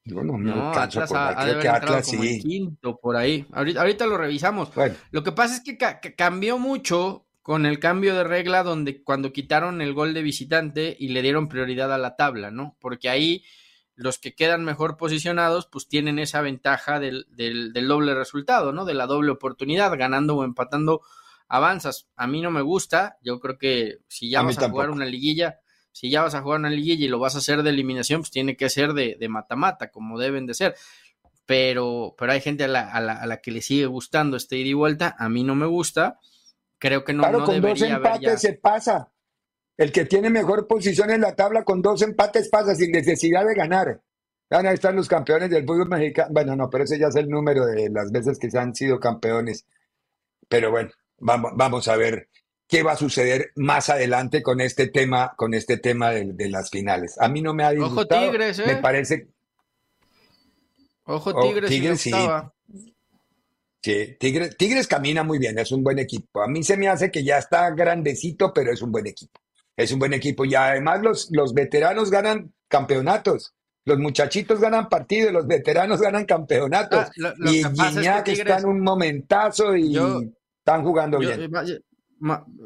Yo 0.06 0.24
no, 0.24 0.38
no, 0.38 0.72
Atlas 0.72 1.12
ha, 1.14 1.46
de 1.46 1.68
Atlas 1.68 2.08
como 2.10 2.24
el 2.24 2.42
quinto 2.42 2.98
por 2.98 3.18
ahí. 3.18 3.46
Ahorita, 3.52 4.06
lo 4.06 4.18
revisamos. 4.18 4.72
Lo 5.12 5.24
que 5.24 5.32
pasa 5.34 5.56
es 5.56 5.62
que 5.62 6.16
cambió 6.16 6.58
mucho 6.58 7.26
con 7.44 7.66
el 7.66 7.80
cambio 7.80 8.16
de 8.16 8.24
regla 8.24 8.64
donde 8.64 9.04
cuando 9.04 9.34
quitaron 9.34 9.82
el 9.82 9.94
gol 9.94 10.14
de 10.14 10.24
visitante 10.24 10.96
y 10.98 11.10
le 11.10 11.22
dieron 11.22 11.50
prioridad 11.50 11.94
a 11.94 11.98
la 11.98 12.16
tabla, 12.16 12.52
¿no? 12.52 12.78
Porque 12.80 13.10
ahí 13.10 13.44
los 13.96 14.18
que 14.18 14.34
quedan 14.34 14.64
mejor 14.64 14.96
posicionados 14.96 15.68
pues 15.68 15.90
tienen 15.90 16.20
esa 16.20 16.42
ventaja 16.42 17.02
del, 17.02 17.28
del, 17.30 17.74
doble 17.88 18.16
resultado, 18.16 18.72
¿no? 18.72 18.86
De 18.86 18.94
la 18.94 19.08
doble 19.08 19.32
oportunidad, 19.32 19.96
ganando 19.98 20.38
o 20.38 20.46
empatando 20.46 21.02
avanzas. 21.50 22.08
A 22.16 22.28
mí 22.28 22.42
no 22.42 22.50
me 22.50 22.62
gusta, 22.62 23.18
yo 23.22 23.42
creo 23.42 23.58
que 23.58 24.00
si 24.08 24.30
ya 24.30 24.42
vas 24.42 24.58
a 24.58 24.70
jugar 24.70 24.90
una 24.90 25.06
liguilla, 25.06 25.60
si 25.92 26.10
ya 26.10 26.24
vas 26.24 26.36
a 26.36 26.42
jugar 26.42 26.62
una 26.62 26.70
liguilla 26.70 27.06
y 27.06 27.10
lo 27.10 27.20
vas 27.20 27.36
a 27.36 27.40
hacer 27.40 27.62
de 27.62 27.72
eliminación, 27.72 28.22
pues 28.22 28.32
tiene 28.32 28.56
que 28.56 28.70
ser 28.70 28.94
de 28.94 29.28
mata-mata, 29.30 29.92
como 29.92 30.18
deben 30.18 30.48
de 30.48 30.54
ser. 30.54 30.76
Pero, 31.46 32.16
pero 32.18 32.32
hay 32.32 32.40
gente 32.40 32.64
a 32.64 32.70
la, 32.70 32.90
a, 32.90 33.02
la, 33.02 33.14
a 33.16 33.28
la 33.28 33.42
que 33.42 33.52
le 33.52 33.62
sigue 33.62 33.86
gustando 33.86 34.38
este 34.38 34.56
ida 34.56 34.70
y 34.70 34.74
vuelta, 34.74 35.14
a 35.20 35.28
mí 35.28 35.44
no 35.44 35.56
me 35.56 35.66
gusta 35.66 36.20
Creo 36.84 37.06
que 37.06 37.14
no, 37.14 37.24
claro, 37.24 37.46
con 37.46 37.62
dos 37.62 37.82
empates 37.82 38.42
se 38.42 38.54
pasa. 38.56 39.10
El 39.78 39.94
que 39.94 40.04
tiene 40.04 40.30
mejor 40.30 40.68
posición 40.68 41.12
en 41.12 41.22
la 41.22 41.34
tabla 41.34 41.64
con 41.64 41.82
dos 41.82 42.02
empates 42.02 42.50
pasa 42.50 42.76
sin 42.76 42.92
necesidad 42.92 43.46
de 43.46 43.56
ganar. 43.56 44.02
Ahí 44.50 44.66
están 44.74 44.98
los 44.98 45.08
campeones 45.08 45.50
del 45.50 45.66
fútbol 45.66 45.88
mexicano. 45.88 46.28
Bueno, 46.34 46.58
no, 46.58 46.70
pero 46.70 46.84
ese 46.84 47.00
ya 47.00 47.08
es 47.08 47.16
el 47.16 47.30
número 47.30 47.66
de 47.68 47.90
las 47.90 48.12
veces 48.12 48.38
que 48.38 48.52
se 48.52 48.60
han 48.60 48.76
sido 48.76 49.00
campeones. 49.00 49.66
Pero 50.50 50.72
bueno, 50.72 50.90
vamos, 51.20 51.54
vamos 51.56 51.88
a 51.88 51.96
ver 51.96 52.28
qué 52.68 52.84
va 52.84 52.92
a 52.92 52.98
suceder 52.98 53.54
más 53.56 53.90
adelante 53.90 54.44
con 54.44 54.60
este 54.60 54.88
tema, 54.88 55.36
con 55.38 55.54
este 55.54 55.78
tema 55.78 56.12
de, 56.12 56.50
las 56.50 56.70
finales. 56.70 57.16
A 57.18 57.30
mí 57.30 57.42
no 57.42 57.54
me 57.54 57.64
ha 57.64 57.72
disgustado. 57.72 58.24
Ojo 58.24 58.32
Tigres, 58.32 58.60
¿eh? 58.60 58.64
Me 58.68 58.76
parece. 58.76 59.30
Ojo 61.06 61.32
oh, 61.34 61.44
Tigres, 61.44 61.70
Tigres 61.70 62.02
sí. 62.02 62.12
Sí, 63.84 64.16
Tigres, 64.18 64.56
Tigres 64.56 64.88
camina 64.88 65.24
muy 65.24 65.40
bien, 65.40 65.60
es 65.60 65.72
un 65.74 65.84
buen 65.84 66.00
equipo. 66.00 66.42
A 66.42 66.48
mí 66.48 66.64
se 66.64 66.78
me 66.78 66.88
hace 66.88 67.12
que 67.12 67.24
ya 67.24 67.38
está 67.38 67.70
grandecito, 67.72 68.54
pero 68.54 68.72
es 68.72 68.82
un 68.82 68.94
buen 68.94 69.06
equipo. 69.06 69.42
Es 69.76 69.92
un 69.92 70.00
buen 70.00 70.14
equipo. 70.14 70.46
Y 70.46 70.56
además 70.56 71.02
los, 71.02 71.30
los 71.32 71.54
veteranos 71.54 72.10
ganan 72.10 72.54
campeonatos. 72.70 73.54
Los 73.86 74.00
muchachitos 74.00 74.62
ganan 74.62 74.88
partidos, 74.88 75.34
los 75.34 75.46
veteranos 75.46 76.00
ganan 76.00 76.24
campeonatos. 76.24 77.08
Ah, 77.22 77.34
y 77.40 77.62
Guiñac 77.62 78.28
está 78.30 78.60
en 78.60 78.66
un 78.66 78.80
momentazo 78.80 79.76
y 79.76 79.98
están 79.98 80.84
jugando 80.84 81.20
bien. 81.20 81.52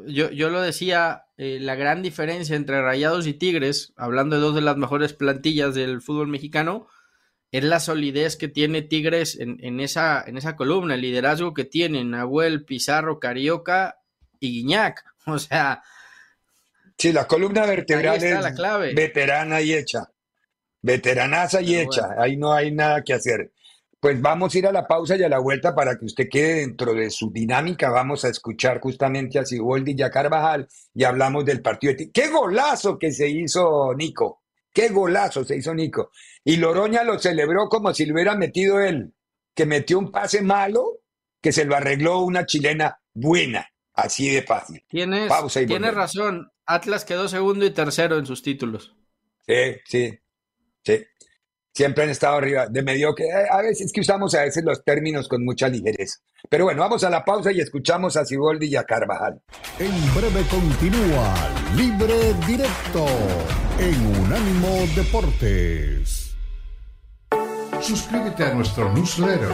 Yo, 0.06 0.30
yo, 0.30 0.50
lo 0.50 0.60
decía, 0.60 1.24
eh, 1.36 1.58
la 1.60 1.74
gran 1.74 2.00
diferencia 2.00 2.54
entre 2.54 2.80
Rayados 2.80 3.26
y 3.26 3.34
Tigres, 3.34 3.92
hablando 3.96 4.36
de 4.36 4.42
dos 4.42 4.54
de 4.54 4.60
las 4.60 4.76
mejores 4.76 5.14
plantillas 5.14 5.74
del 5.74 6.00
fútbol 6.00 6.28
mexicano, 6.28 6.86
es 7.50 7.64
la 7.64 7.80
solidez 7.80 8.36
que 8.36 8.48
tiene 8.48 8.82
Tigres 8.82 9.38
en, 9.40 9.80
esa, 9.80 10.22
en 10.26 10.36
esa 10.36 10.54
columna, 10.54 10.94
el 10.94 11.00
liderazgo 11.00 11.54
que 11.54 11.64
tienen 11.64 12.10
Nahuel, 12.10 12.64
Pizarro, 12.64 13.18
Carioca 13.18 14.00
y 14.40 14.52
Guiñac. 14.52 15.04
O 15.26 15.38
sea. 15.38 15.82
Sí, 16.96 17.12
la 17.12 17.26
columna 17.26 17.66
vertebral 17.66 18.16
es 18.16 18.40
la 18.40 18.54
clave. 18.54 18.94
veterana 18.94 19.60
y 19.60 19.74
hecha. 19.74 20.10
Veteranaza 20.80 21.60
y 21.60 21.76
hecha. 21.76 22.14
Ahí 22.16 22.38
no 22.38 22.54
hay 22.54 22.72
nada 22.72 23.02
que 23.02 23.12
hacer. 23.12 23.52
Pues 24.00 24.20
vamos 24.22 24.54
a 24.54 24.58
ir 24.58 24.66
a 24.66 24.72
la 24.72 24.86
pausa 24.86 25.16
y 25.16 25.22
a 25.22 25.28
la 25.28 25.38
vuelta 25.38 25.74
para 25.74 25.98
que 25.98 26.06
usted 26.06 26.28
quede 26.30 26.60
dentro 26.60 26.94
de 26.94 27.10
su 27.10 27.30
dinámica. 27.30 27.90
Vamos 27.90 28.24
a 28.24 28.28
escuchar 28.28 28.80
justamente 28.80 29.38
a 29.38 29.44
Siboldi 29.44 29.94
y 29.98 30.02
a 30.02 30.10
Carvajal 30.10 30.66
y 30.94 31.04
hablamos 31.04 31.44
del 31.44 31.60
partido 31.60 31.92
de 31.92 32.10
¡Qué 32.10 32.28
golazo 32.28 32.98
que 32.98 33.12
se 33.12 33.28
hizo 33.28 33.92
Nico! 33.94 34.40
¡Qué 34.78 34.90
golazo 34.90 35.44
se 35.44 35.56
hizo 35.56 35.74
Nico! 35.74 36.12
Y 36.44 36.56
Loroña 36.56 37.02
lo 37.02 37.18
celebró 37.18 37.68
como 37.68 37.92
si 37.92 38.06
lo 38.06 38.14
hubiera 38.14 38.36
metido 38.36 38.78
él, 38.78 39.12
que 39.52 39.66
metió 39.66 39.98
un 39.98 40.12
pase 40.12 40.40
malo, 40.40 41.00
que 41.42 41.50
se 41.50 41.64
lo 41.64 41.74
arregló 41.74 42.20
una 42.20 42.46
chilena 42.46 43.00
buena, 43.12 43.68
así 43.94 44.30
de 44.30 44.42
fácil. 44.42 44.84
Tienes, 44.88 45.32
tienes 45.66 45.94
razón, 45.94 46.52
Atlas 46.64 47.04
quedó 47.04 47.26
segundo 47.26 47.66
y 47.66 47.70
tercero 47.70 48.18
en 48.18 48.26
sus 48.26 48.40
títulos. 48.40 48.94
Sí, 49.44 49.80
sí, 49.84 50.16
sí. 50.84 51.04
Siempre 51.74 52.04
han 52.04 52.10
estado 52.10 52.36
arriba 52.36 52.68
de 52.68 52.82
medio 52.82 53.16
que 53.16 53.24
eh, 53.24 53.46
A 53.50 53.60
veces 53.62 53.92
que 53.92 54.00
usamos 54.00 54.32
a 54.36 54.42
veces 54.42 54.62
los 54.62 54.84
términos 54.84 55.26
con 55.26 55.44
mucha 55.44 55.68
ligereza. 55.68 56.20
Pero 56.48 56.66
bueno, 56.66 56.82
vamos 56.82 57.02
a 57.02 57.10
la 57.10 57.24
pausa 57.24 57.50
y 57.50 57.60
escuchamos 57.60 58.16
a 58.16 58.24
Siboldi 58.24 58.68
y 58.68 58.76
a 58.76 58.84
Carvajal. 58.84 59.42
En 59.80 60.14
breve 60.14 60.46
continúa 60.48 61.34
Libre 61.74 62.32
Directo 62.46 63.67
en 63.78 64.06
Unánimo 64.20 64.86
Deportes. 64.96 66.34
Suscríbete 67.80 68.44
a 68.44 68.54
nuestro 68.54 68.92
newsletter 68.92 69.52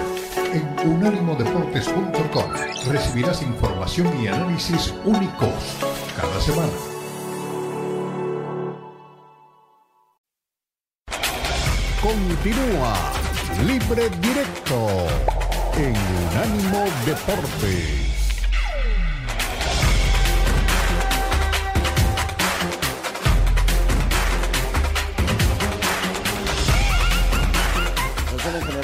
en 0.53 0.89
unánimodeportes.com. 0.89 2.53
Recibirás 2.91 3.43
información 3.43 4.23
y 4.23 4.29
análisis 4.29 4.95
únicos 5.05 5.53
cada 6.17 6.41
semana. 6.41 6.73
Continúa 12.01 12.95
Libre 13.67 14.09
Directo 14.21 15.07
en 15.77 15.95
Unánimo 16.31 16.85
Deportes. 17.05 18.04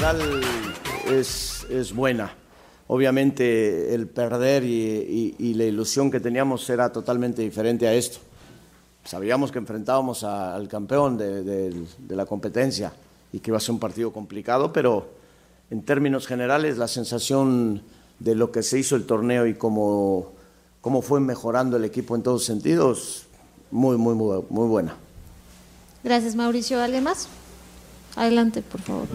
General 0.01 0.41
es, 1.11 1.67
es 1.69 1.93
buena. 1.93 2.33
Obviamente 2.87 3.93
el 3.93 4.07
perder 4.07 4.63
y, 4.63 4.67
y, 4.67 5.35
y, 5.37 5.53
la 5.53 5.65
ilusión 5.65 6.09
que 6.09 6.19
teníamos 6.19 6.67
era 6.71 6.91
totalmente 6.91 7.43
diferente 7.43 7.87
a 7.87 7.93
esto. 7.93 8.17
Sabíamos 9.05 9.51
que 9.51 9.59
enfrentábamos 9.59 10.23
a, 10.23 10.55
al 10.55 10.67
campeón 10.67 11.17
de, 11.17 11.43
de, 11.43 11.85
de, 11.99 12.15
la 12.15 12.25
competencia 12.25 12.91
y 13.31 13.39
que 13.39 13.51
iba 13.51 13.57
a 13.57 13.59
ser 13.61 13.73
un 13.73 13.79
partido 13.79 14.11
complicado, 14.11 14.73
pero 14.73 15.07
en 15.69 15.83
términos 15.83 16.25
generales 16.25 16.79
la 16.79 16.87
sensación 16.87 17.83
de 18.17 18.33
lo 18.33 18.51
que 18.51 18.63
se 18.63 18.79
hizo 18.79 18.95
el 18.95 19.05
torneo 19.05 19.45
y 19.45 19.53
cómo, 19.53 20.31
cómo 20.81 21.03
fue 21.03 21.19
mejorando 21.19 21.77
el 21.77 21.85
equipo 21.85 22.15
en 22.15 22.23
todos 22.23 22.43
sentidos, 22.43 23.27
muy, 23.69 23.97
muy, 23.97 24.15
muy, 24.15 24.43
muy 24.49 24.67
buena. 24.67 24.95
Gracias, 26.03 26.35
Mauricio. 26.35 26.81
¿Alguien 26.81 27.03
más? 27.03 27.27
Adelante, 28.15 28.63
por 28.63 28.81
favor. 28.81 29.07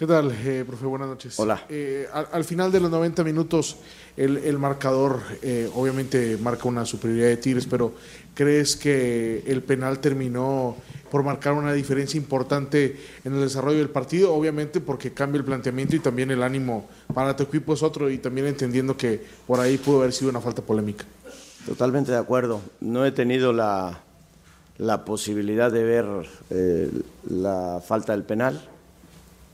¿Qué 0.00 0.06
tal, 0.06 0.32
eh, 0.32 0.64
profe? 0.66 0.86
Buenas 0.86 1.08
noches. 1.08 1.38
Hola. 1.38 1.66
Eh, 1.68 2.08
al, 2.10 2.26
al, 2.32 2.44
final 2.44 2.72
de 2.72 2.80
los 2.80 2.90
90 2.90 3.22
minutos, 3.22 3.76
el, 4.16 4.38
el 4.38 4.58
marcador 4.58 5.20
eh, 5.42 5.68
obviamente 5.74 6.38
marca 6.38 6.68
una 6.68 6.86
superioridad 6.86 7.26
de 7.28 7.36
Tigres, 7.36 7.66
pero 7.66 7.92
¿crees 8.32 8.76
que 8.76 9.42
el 9.46 9.62
penal 9.62 9.98
terminó 9.98 10.74
por 11.10 11.22
marcar 11.22 11.52
una 11.52 11.74
diferencia 11.74 12.16
importante 12.16 12.98
en 13.26 13.34
el 13.34 13.40
desarrollo 13.42 13.76
del 13.76 13.90
partido? 13.90 14.32
Obviamente 14.32 14.80
porque 14.80 15.12
cambia 15.12 15.38
el 15.38 15.44
planteamiento 15.44 15.94
y 15.96 16.00
también 16.00 16.30
el 16.30 16.42
ánimo 16.42 16.88
para 17.12 17.36
tu 17.36 17.42
equipo 17.42 17.74
es 17.74 17.82
otro 17.82 18.08
y 18.08 18.16
también 18.16 18.46
entendiendo 18.46 18.96
que 18.96 19.22
por 19.46 19.60
ahí 19.60 19.76
pudo 19.76 19.98
haber 19.98 20.14
sido 20.14 20.30
una 20.30 20.40
falta 20.40 20.62
polémica. 20.62 21.04
Totalmente 21.66 22.10
de 22.10 22.16
acuerdo. 22.16 22.62
No 22.80 23.04
he 23.04 23.12
tenido 23.12 23.52
la, 23.52 24.00
la 24.78 25.04
posibilidad 25.04 25.70
de 25.70 25.84
ver 25.84 26.06
la 27.28 27.82
falta 27.86 28.12
del 28.12 28.22
penal 28.22 28.66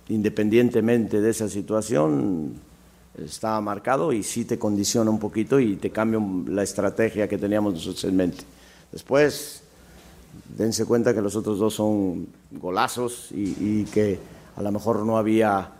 independientemente 0.08 1.20
de 1.20 1.30
esa 1.30 1.48
situación, 1.48 2.54
estaba 3.24 3.60
marcado 3.60 4.12
y 4.12 4.22
sí 4.22 4.44
te 4.44 4.58
condiciona 4.58 5.10
un 5.10 5.18
poquito 5.18 5.58
y 5.58 5.76
te 5.76 5.90
cambia 5.90 6.20
la 6.52 6.62
estrategia 6.62 7.28
que 7.28 7.38
teníamos 7.38 7.74
nosotros 7.74 8.04
en 8.04 8.16
mente. 8.16 8.44
Después, 8.92 9.62
dense 10.56 10.84
cuenta 10.84 11.14
que 11.14 11.22
los 11.22 11.34
otros 11.34 11.58
dos 11.58 11.74
son 11.74 12.26
golazos 12.52 13.28
y 13.32 13.84
que 13.84 14.18
a 14.56 14.62
lo 14.62 14.72
mejor 14.72 15.04
no 15.04 15.18
había 15.18 15.70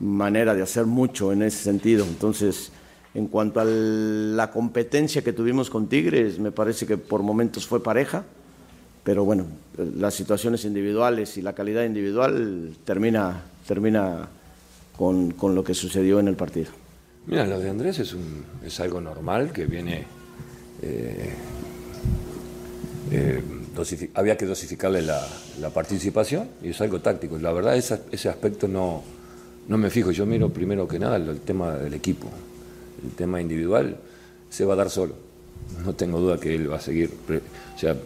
manera 0.00 0.54
de 0.54 0.62
hacer 0.62 0.86
mucho 0.86 1.32
en 1.32 1.42
ese 1.42 1.62
sentido. 1.62 2.04
Entonces, 2.04 2.72
en 3.14 3.26
cuanto 3.28 3.60
a 3.60 3.64
la 3.64 4.50
competencia 4.50 5.22
que 5.22 5.32
tuvimos 5.32 5.70
con 5.70 5.88
Tigres, 5.88 6.38
me 6.38 6.50
parece 6.50 6.86
que 6.86 6.98
por 6.98 7.22
momentos 7.22 7.66
fue 7.66 7.82
pareja, 7.82 8.24
pero 9.04 9.24
bueno, 9.24 9.46
las 9.96 10.14
situaciones 10.14 10.64
individuales 10.64 11.36
y 11.36 11.42
la 11.42 11.54
calidad 11.54 11.84
individual 11.84 12.74
termina 12.84 13.42
termina 13.66 14.28
con, 14.96 15.32
con, 15.32 15.54
lo 15.54 15.64
que 15.64 15.74
sucedió 15.74 16.20
en 16.20 16.28
el 16.28 16.36
partido. 16.36 16.70
Mira, 17.26 17.46
lo 17.46 17.58
de 17.58 17.70
Andrés 17.70 17.98
es, 18.00 18.12
un, 18.12 18.44
es 18.64 18.80
algo 18.80 19.00
normal 19.00 19.52
que 19.52 19.66
viene. 19.66 20.04
Eh, 20.82 21.34
eh, 23.10 23.42
había 24.14 24.36
que 24.36 24.46
dosificarle 24.46 25.02
la, 25.02 25.26
la, 25.60 25.70
participación 25.70 26.48
y 26.62 26.70
es 26.70 26.80
algo 26.80 27.00
táctico. 27.00 27.38
La 27.38 27.52
verdad, 27.52 27.76
esa, 27.76 28.00
ese 28.10 28.28
aspecto 28.28 28.68
no, 28.68 29.02
no 29.68 29.78
me 29.78 29.90
fijo. 29.90 30.10
Yo 30.10 30.26
miro 30.26 30.48
primero 30.50 30.86
que 30.88 30.98
nada 30.98 31.16
el, 31.16 31.40
tema 31.40 31.76
del 31.76 31.94
equipo. 31.94 32.28
El 33.04 33.12
tema 33.12 33.40
individual 33.40 33.96
se 34.50 34.64
va 34.64 34.74
a 34.74 34.76
dar 34.76 34.90
solo. 34.90 35.14
No 35.84 35.94
tengo 35.94 36.20
duda 36.20 36.38
que 36.38 36.54
él 36.54 36.70
va 36.70 36.76
a 36.76 36.80
seguir. 36.80 37.10
O 37.74 37.78
sea, 37.78 37.96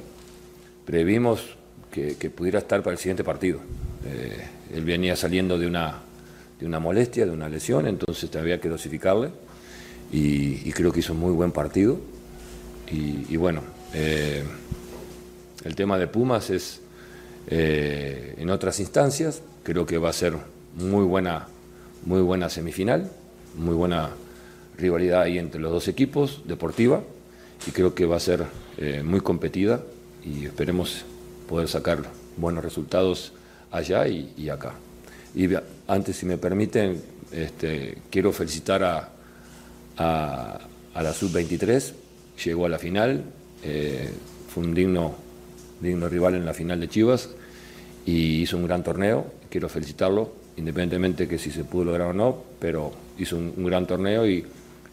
previmos 0.87 1.57
que, 1.91 2.31
pudiera 2.31 2.61
estar 2.61 2.83
para 2.83 2.93
el 2.93 2.99
siguiente 2.99 3.25
partido. 3.25 3.61
Eh, 4.07 4.47
él 4.75 4.85
venía 4.85 5.17
saliendo 5.17 5.59
de 5.59 5.67
una, 5.67 6.01
de 6.59 6.67
una 6.67 6.79
molestia, 6.79 7.27
de 7.27 7.33
una 7.33 7.49
lesión, 7.49 7.87
entonces 7.87 8.35
había 8.37 8.61
que 8.61 8.69
dosificarle 8.69 9.31
y, 10.13 10.71
creo 10.73 10.93
que 10.93 11.01
hizo 11.01 11.13
un 11.13 11.21
muy 11.21 11.33
buen 11.33 11.53
partido. 11.53 11.99
Y, 12.91 13.27
y 13.29 13.37
bueno, 13.37 13.63
eh, 13.93 14.45
el 15.65 15.75
tema 15.75 15.99
de 15.99 16.07
Pumas 16.07 16.51
es 16.51 16.81
eh, 17.49 18.35
en 18.39 18.51
otras 18.51 18.81
instancias, 18.81 19.43
creo 19.63 19.87
que 19.87 19.99
va 19.99 20.11
a 20.11 20.13
ser 20.13 20.35
muy 20.77 21.05
buena, 21.05 21.47
muy 22.05 22.21
buena 22.21 22.51
semifinal, 22.51 23.11
muy 23.57 23.75
buena 23.75 24.11
rivalidad 24.77 25.23
ahí 25.23 25.39
entre 25.39 25.61
los 25.61 25.73
dos 25.73 25.89
equipos, 25.89 26.43
deportiva, 26.47 27.03
y 27.67 27.71
creo 27.71 27.95
que 27.95 28.05
va 28.05 28.17
a 28.17 28.21
ser 28.21 28.45
eh, 28.79 29.03
muy 29.05 29.21
competida 29.21 29.83
y 30.27 30.45
esperemos 30.45 31.05
poder 31.49 31.69
sacar 31.69 32.03
buenos 32.37 32.65
resultados 32.65 33.33
allá 33.71 34.07
y, 34.09 34.49
acá. 34.49 34.75
Y 35.35 35.49
antes, 35.87 36.17
si 36.17 36.27
me 36.27 36.39
permiten, 36.39 37.01
este, 37.31 37.99
quiero 38.11 38.33
felicitar 38.33 38.83
a, 38.83 39.09
a, 39.97 41.03
la 41.03 41.13
Sub-23, 41.13 41.93
llegó 42.45 42.67
a 42.67 42.69
la 42.69 42.79
final, 42.79 43.23
eh, 43.63 44.11
fue 44.49 44.65
un 44.65 44.75
digno, 44.75 45.15
digno 45.81 46.09
rival 46.09 46.35
en 46.35 46.45
la 46.45 46.55
final 46.55 46.81
de 46.81 46.89
Chivas 46.89 47.31
y 48.05 48.43
hizo 48.43 48.57
un 48.57 48.67
gran 48.67 48.83
torneo, 48.83 49.27
quiero 49.51 49.69
felicitarlo, 49.69 50.33
independientemente 50.57 51.29
que 51.29 51.39
si 51.39 51.51
se 51.51 51.65
pudo 51.65 51.85
lograr 51.85 52.09
o 52.09 52.13
no, 52.13 52.43
pero 52.59 52.93
hizo 53.19 53.37
un, 53.37 53.53
un 53.57 53.65
gran 53.67 53.87
torneo 53.87 54.27
y, 54.27 54.45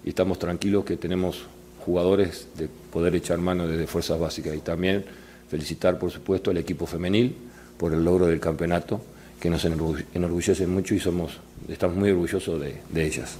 y, 0.03 0.09
estamos 0.09 0.39
tranquilos 0.39 0.83
que 0.83 0.97
tenemos 0.97 1.43
jugadores 1.85 2.47
de 2.57 2.67
poder 2.91 3.15
echar 3.15 3.37
mano 3.39 3.67
desde 3.67 3.87
fuerzas 3.87 4.19
básicas 4.19 4.55
y 4.55 4.59
también 4.59 5.05
felicitar, 5.49 5.97
por 5.97 6.11
supuesto, 6.11 6.51
al 6.51 6.57
equipo 6.57 6.85
femenil, 6.85 7.35
por 7.77 7.93
el 7.93 8.03
logro 8.03 8.27
del 8.27 8.39
campeonato, 8.39 9.01
que 9.39 9.49
nos 9.49 9.65
enorgullece 9.65 10.67
mucho 10.67 10.95
y 10.95 10.99
somos, 10.99 11.39
estamos 11.67 11.97
muy 11.97 12.11
orgullosos 12.11 12.61
de, 12.61 13.05
ellas. 13.05 13.37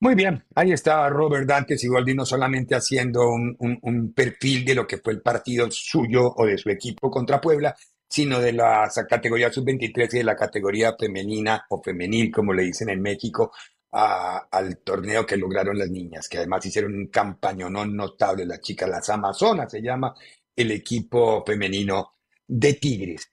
Muy 0.00 0.16
bien, 0.16 0.42
ahí 0.56 0.72
está 0.72 1.08
Robert 1.08 1.46
Dantes 1.46 1.84
Igualdi 1.84 2.12
no 2.12 2.26
solamente 2.26 2.74
haciendo 2.74 3.30
un, 3.30 4.12
perfil 4.12 4.64
de 4.64 4.74
lo 4.74 4.86
que 4.88 4.98
fue 4.98 5.12
el 5.12 5.20
partido 5.20 5.70
suyo 5.70 6.32
o 6.34 6.44
de 6.44 6.58
su 6.58 6.68
equipo 6.70 7.08
contra 7.08 7.40
Puebla, 7.40 7.76
sino 8.08 8.40
de 8.40 8.52
la 8.52 8.90
categoría 9.08 9.52
sub-23 9.52 10.14
y 10.14 10.18
de 10.18 10.24
la 10.24 10.34
categoría 10.34 10.96
femenina 10.98 11.64
o 11.68 11.80
femenil, 11.80 12.32
como 12.32 12.52
le 12.52 12.64
dicen 12.64 12.88
en 12.88 13.00
México, 13.00 13.52
al 13.92 14.78
torneo 14.78 15.26
que 15.26 15.36
lograron 15.36 15.78
las 15.78 15.90
niñas, 15.90 16.28
que 16.28 16.38
además 16.38 16.64
hicieron 16.64 16.94
un 16.94 17.08
campañonón 17.08 17.94
notable, 17.94 18.46
las 18.46 18.60
chicas, 18.60 18.88
las 18.88 19.08
Amazonas 19.10 19.70
se 19.70 19.82
llama 19.82 20.14
el 20.56 20.70
equipo 20.70 21.44
femenino 21.44 22.14
de 22.46 22.74
Tigres. 22.74 23.30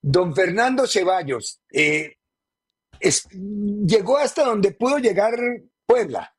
Don 0.00 0.34
Fernando 0.34 0.86
Ceballos 0.86 1.60
eh, 1.70 2.16
es, 3.00 3.26
llegó 3.30 4.18
hasta 4.18 4.44
donde 4.44 4.72
pudo 4.72 4.98
llegar 4.98 5.34
Puebla. 5.86 6.34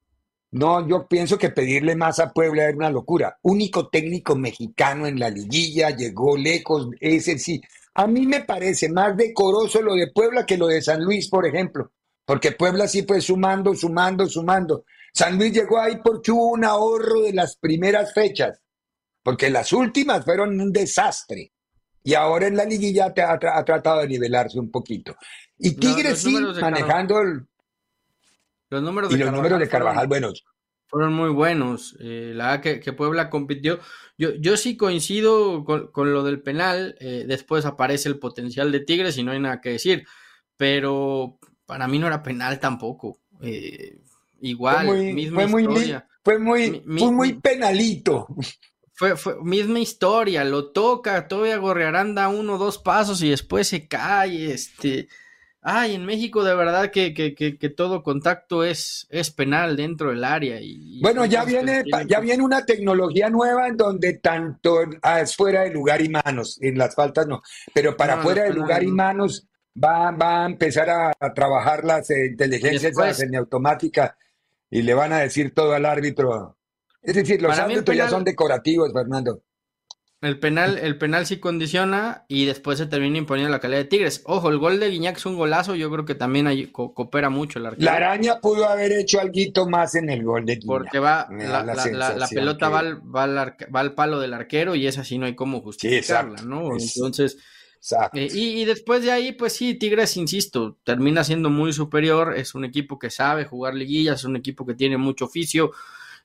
No, 0.51 0.87
yo 0.87 1.07
pienso 1.07 1.37
que 1.37 1.49
pedirle 1.49 1.95
más 1.95 2.19
a 2.19 2.31
Puebla 2.31 2.65
era 2.65 2.77
una 2.77 2.91
locura. 2.91 3.39
Único 3.41 3.89
técnico 3.89 4.35
mexicano 4.35 5.07
en 5.07 5.19
la 5.19 5.31
liguilla, 5.31 5.89
llegó 5.89 6.37
lejos, 6.37 6.89
ese 6.99 7.39
sí. 7.39 7.59
A 7.95 8.05
mí 8.05 8.27
me 8.27 8.41
parece 8.41 8.89
más 8.89 9.17
decoroso 9.17 9.81
lo 9.81 9.95
de 9.95 10.11
Puebla 10.11 10.45
que 10.45 10.57
lo 10.57 10.67
de 10.67 10.81
San 10.81 11.03
Luis, 11.03 11.27
por 11.27 11.47
ejemplo, 11.47 11.91
porque 12.25 12.51
Puebla 12.51 12.87
sí 12.87 13.03
fue 13.03 13.21
sumando, 13.21 13.75
sumando, 13.75 14.27
sumando. 14.27 14.85
San 15.13 15.37
Luis 15.37 15.53
llegó 15.53 15.79
ahí 15.79 15.97
porque 16.03 16.31
hubo 16.31 16.51
un 16.51 16.65
ahorro 16.65 17.21
de 17.21 17.33
las 17.33 17.57
primeras 17.57 18.13
fechas, 18.13 18.59
porque 19.21 19.49
las 19.49 19.73
últimas 19.73 20.25
fueron 20.25 20.59
un 20.59 20.71
desastre 20.71 21.53
y 22.03 22.13
ahora 22.15 22.47
en 22.47 22.57
la 22.57 22.65
liguilla 22.65 23.13
ha, 23.15 23.21
ha, 23.21 23.57
ha 23.59 23.65
tratado 23.65 24.01
de 24.01 24.07
nivelarse 24.07 24.59
un 24.59 24.69
poquito. 24.69 25.15
Y 25.57 25.75
Tigres 25.75 26.25
no, 26.25 26.53
sí, 26.53 26.61
manejando 26.61 27.21
el... 27.21 27.47
Los 28.69 28.83
números 28.83 29.11
y 29.11 29.17
los 29.17 29.25
Carvajal 29.25 29.35
números 29.35 29.59
de 29.59 29.69
Carvajal, 29.69 30.07
fueron, 30.07 30.09
buenos. 30.09 30.43
Fueron 30.87 31.13
muy 31.13 31.29
buenos. 31.29 31.95
Eh, 31.99 32.33
la 32.35 32.59
que, 32.59 32.79
que, 32.79 32.91
Puebla 32.91 33.29
compitió. 33.29 33.79
Yo, 34.17 34.31
yo 34.33 34.57
sí 34.57 34.75
coincido 34.75 35.63
con, 35.63 35.91
con 35.91 36.11
lo 36.11 36.23
del 36.23 36.41
penal. 36.41 36.95
Eh, 36.99 37.25
después 37.27 37.65
aparece 37.65 38.09
el 38.09 38.19
potencial 38.19 38.71
de 38.71 38.79
Tigres 38.79 39.17
y 39.17 39.23
no 39.23 39.31
hay 39.31 39.39
nada 39.39 39.61
que 39.61 39.69
decir. 39.69 40.05
Pero 40.57 41.37
para 41.65 41.87
mí 41.87 41.99
no 41.99 42.07
era 42.07 42.23
penal 42.23 42.59
tampoco. 42.59 43.19
Eh, 43.41 43.97
igual, 44.41 44.85
fue 44.87 44.95
muy, 44.97 45.13
misma 45.13 45.41
fue 45.41 45.47
muy, 45.47 45.61
historia. 45.63 46.07
Fue 46.23 46.39
muy, 46.39 46.83
Mi- 46.85 46.99
fue 46.99 47.11
muy 47.11 47.33
penalito. 47.33 48.27
Fue, 48.93 49.17
fue 49.17 49.41
misma 49.43 49.79
historia, 49.79 50.43
lo 50.43 50.71
toca, 50.71 51.27
todavía 51.27 51.57
Gorriarán 51.57 52.13
da 52.13 52.27
uno 52.29 52.53
o 52.53 52.57
dos 52.57 52.77
pasos 52.77 53.21
y 53.23 53.29
después 53.29 53.67
se 53.67 53.87
cae, 53.87 54.51
este... 54.53 55.07
Ay, 55.65 55.95
en 55.95 56.05
México 56.05 56.43
de 56.43 56.53
verdad 56.55 56.91
que, 56.91 57.13
que, 57.13 57.33
que, 57.33 57.57
que 57.57 57.69
todo 57.69 58.03
contacto 58.03 58.65
es, 58.65 59.07
es 59.09 59.31
penal 59.31 59.77
dentro 59.77 60.09
del 60.09 60.25
área. 60.25 60.59
Y, 60.59 60.99
Bueno, 61.01 61.23
ya 61.25 61.45
viene, 61.45 61.83
tienen 61.83 62.07
ya 62.09 62.19
viene 62.19 62.43
una 62.43 62.65
tecnología 62.65 63.29
nueva 63.29 63.69
en 63.69 63.77
donde 63.77 64.15
tanto 64.15 64.79
ah, 65.01 65.21
es 65.21 65.37
fuera 65.37 65.61
de 65.61 65.71
lugar 65.71 66.01
y 66.01 66.09
manos, 66.09 66.61
en 66.61 66.77
las 66.77 66.93
faltas 66.95 67.27
no, 67.27 67.41
pero 67.73 67.95
para 67.95 68.17
No, 68.17 68.23
fuera 68.23 68.43
de 68.43 68.53
lugar 68.53 68.83
y 68.83 68.87
manos 68.87 69.47
va, 69.81 70.11
va 70.11 70.43
a 70.43 70.45
empezar 70.45 70.89
a, 70.89 71.13
a 71.19 71.33
trabajar 71.33 71.83
las 71.83 72.09
eh, 72.09 72.27
inteligencias 72.27 72.81
Después- 72.93 73.17
semiautomáticas 73.17 74.11
y 74.69 74.81
le 74.81 74.93
van 74.93 75.13
a 75.13 75.19
decir 75.19 75.53
todo 75.53 75.73
al 75.73 75.85
árbitro. 75.85 76.57
Es 77.01 77.15
decir, 77.15 77.41
los 77.41 77.57
árbitros 77.57 77.95
ya 77.97 78.09
son 78.09 78.23
decorativos, 78.23 78.91
Fernando. 78.93 79.41
El 80.21 80.39
penal, 80.39 80.77
el 80.77 80.97
penal 80.97 81.25
sí 81.25 81.37
condiciona 81.37 82.23
y 82.29 82.45
después 82.45 82.77
se 82.77 82.85
termina 82.85 83.17
imponiendo 83.17 83.51
la 83.51 83.59
calidad 83.59 83.79
de 83.79 83.85
Tigres. 83.89 84.21
Ojo, 84.25 84.47
el 84.49 84.57
gol 84.57 84.79
de 84.79 84.89
Guiñac 84.89 85.17
es 85.17 85.25
un 85.25 85.35
golazo, 85.35 85.75
yo 85.75 85.91
creo 85.91 86.05
que 86.05 86.15
también 86.15 86.71
co- 86.71 86.93
coopera 86.93 87.29
mucho 87.29 87.59
el 87.59 87.65
arquero. 87.65 87.83
La 87.83 87.97
araña 87.97 88.39
pudo 88.39 88.69
haber 88.69 88.93
hecho 88.93 89.19
algo 89.19 89.67
más 89.69 89.95
en 89.95 90.09
el 90.09 90.23
gol 90.23 90.45
de 90.45 90.53
Guiñac. 90.55 90.65
Porque 90.67 90.99
va, 90.99 91.27
la, 91.29 92.27
pelota 92.33 92.67
que- 92.67 92.71
va, 92.73 92.79
al, 92.79 93.15
va, 93.15 93.23
al 93.23 93.37
arca- 93.37 93.67
va 93.75 93.81
al 93.81 93.95
palo 93.95 94.21
del 94.21 94.33
arquero 94.33 94.75
y 94.75 94.87
esa 94.87 95.03
sí 95.03 95.17
no 95.17 95.25
hay 95.25 95.35
cómo 95.35 95.59
justificarla. 95.61 96.41
¿no? 96.43 96.73
Es- 96.77 96.95
Entonces, 96.95 97.37
Eh, 98.13 98.29
y, 98.33 98.61
y 98.61 98.65
después 98.65 99.03
de 99.03 99.11
ahí, 99.11 99.33
pues 99.33 99.53
sí, 99.53 99.73
Tigres, 99.75 100.15
insisto, 100.15 100.77
termina 100.83 101.23
siendo 101.23 101.49
muy 101.49 101.73
superior, 101.73 102.33
es 102.37 102.55
un 102.55 102.63
equipo 102.63 102.97
que 102.97 103.09
sabe 103.09 103.45
jugar 103.45 103.73
liguillas, 103.75 104.19
es 104.21 104.25
un 104.25 104.37
equipo 104.37 104.65
que 104.65 104.73
tiene 104.73 104.97
mucho 104.97 105.25
oficio. 105.25 105.71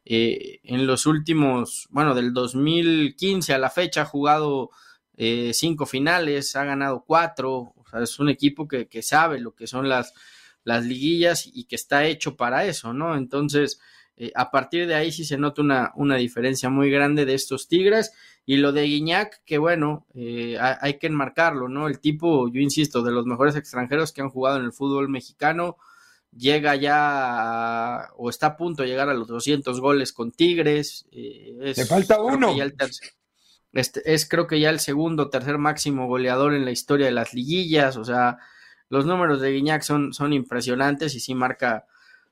Eh, 0.04 0.60
en 0.62 0.86
los 0.86 1.06
últimos, 1.06 1.88
bueno, 1.90 2.14
del 2.14 2.32
2015 2.32 3.52
a 3.54 3.58
la 3.58 3.70
fecha 3.70 4.02
ha 4.02 4.04
jugado 4.04 4.70
eh, 5.16 5.50
cinco 5.52 5.84
finales, 5.84 6.54
ha 6.54 6.64
ganado 6.64 7.04
cuatro, 7.04 7.74
o 7.76 7.84
sea, 7.90 8.02
es 8.02 8.18
un 8.20 8.28
equipo 8.28 8.68
que, 8.68 8.86
que 8.86 9.02
sabe 9.02 9.40
lo 9.40 9.54
que 9.54 9.66
son 9.66 9.88
las, 9.88 10.14
las 10.64 10.84
liguillas 10.84 11.48
y 11.52 11.64
que 11.64 11.74
está 11.74 12.06
hecho 12.06 12.36
para 12.36 12.66
eso, 12.66 12.92
¿no? 12.92 13.16
Entonces, 13.16 13.80
eh, 14.16 14.32
a 14.34 14.50
partir 14.50 14.86
de 14.86 14.94
ahí 14.94 15.12
sí 15.12 15.24
se 15.24 15.38
nota 15.38 15.62
una, 15.62 15.92
una 15.94 16.16
diferencia 16.16 16.68
muy 16.70 16.90
grande 16.90 17.24
de 17.24 17.34
estos 17.34 17.68
Tigres. 17.68 18.12
Y 18.50 18.56
lo 18.56 18.72
de 18.72 18.84
Guiñac, 18.84 19.42
que 19.44 19.58
bueno, 19.58 20.06
eh, 20.14 20.56
hay, 20.58 20.94
que 20.94 21.08
enmarcarlo, 21.08 21.68
¿no? 21.68 21.86
El 21.86 22.00
tipo, 22.00 22.48
yo 22.50 22.62
insisto, 22.62 23.02
de 23.02 23.12
los 23.12 23.26
mejores 23.26 23.56
extranjeros 23.56 24.10
que 24.10 24.22
han 24.22 24.30
jugado 24.30 24.56
en 24.56 24.64
el 24.64 24.72
fútbol 24.72 25.10
mexicano, 25.10 25.76
llega 26.34 26.74
ya 26.74 26.94
a- 28.04 28.12
o 28.16 28.30
está 28.30 28.46
a 28.46 28.56
punto 28.56 28.82
de 28.82 28.88
llegar 28.88 29.10
a 29.10 29.12
los 29.12 29.28
200 29.28 29.82
goles 29.82 30.14
con 30.14 30.32
Tigres. 30.32 31.04
eh, 31.12 31.58
es, 31.60 31.76
Le 31.76 31.84
falta 31.84 32.22
uno. 32.22 32.54
este, 33.74 34.14
es 34.14 34.26
creo 34.26 34.46
que 34.46 34.58
ya 34.60 34.70
el 34.70 34.80
segundo 34.80 35.24
o 35.24 35.28
tercer 35.28 35.58
máximo 35.58 36.06
goleador 36.06 36.54
en 36.54 36.64
la 36.64 36.70
historia 36.70 37.04
de 37.04 37.12
las 37.12 37.34
liguillas. 37.34 37.98
O 37.98 38.04
sea, 38.06 38.38
los 38.88 39.04
números 39.04 39.42
de 39.42 39.52
Guiñac 39.52 39.82
son, 39.82 40.14
son 40.14 40.32
impresionantes 40.32 41.14
y 41.14 41.20
sí 41.20 41.34
marca, 41.34 41.84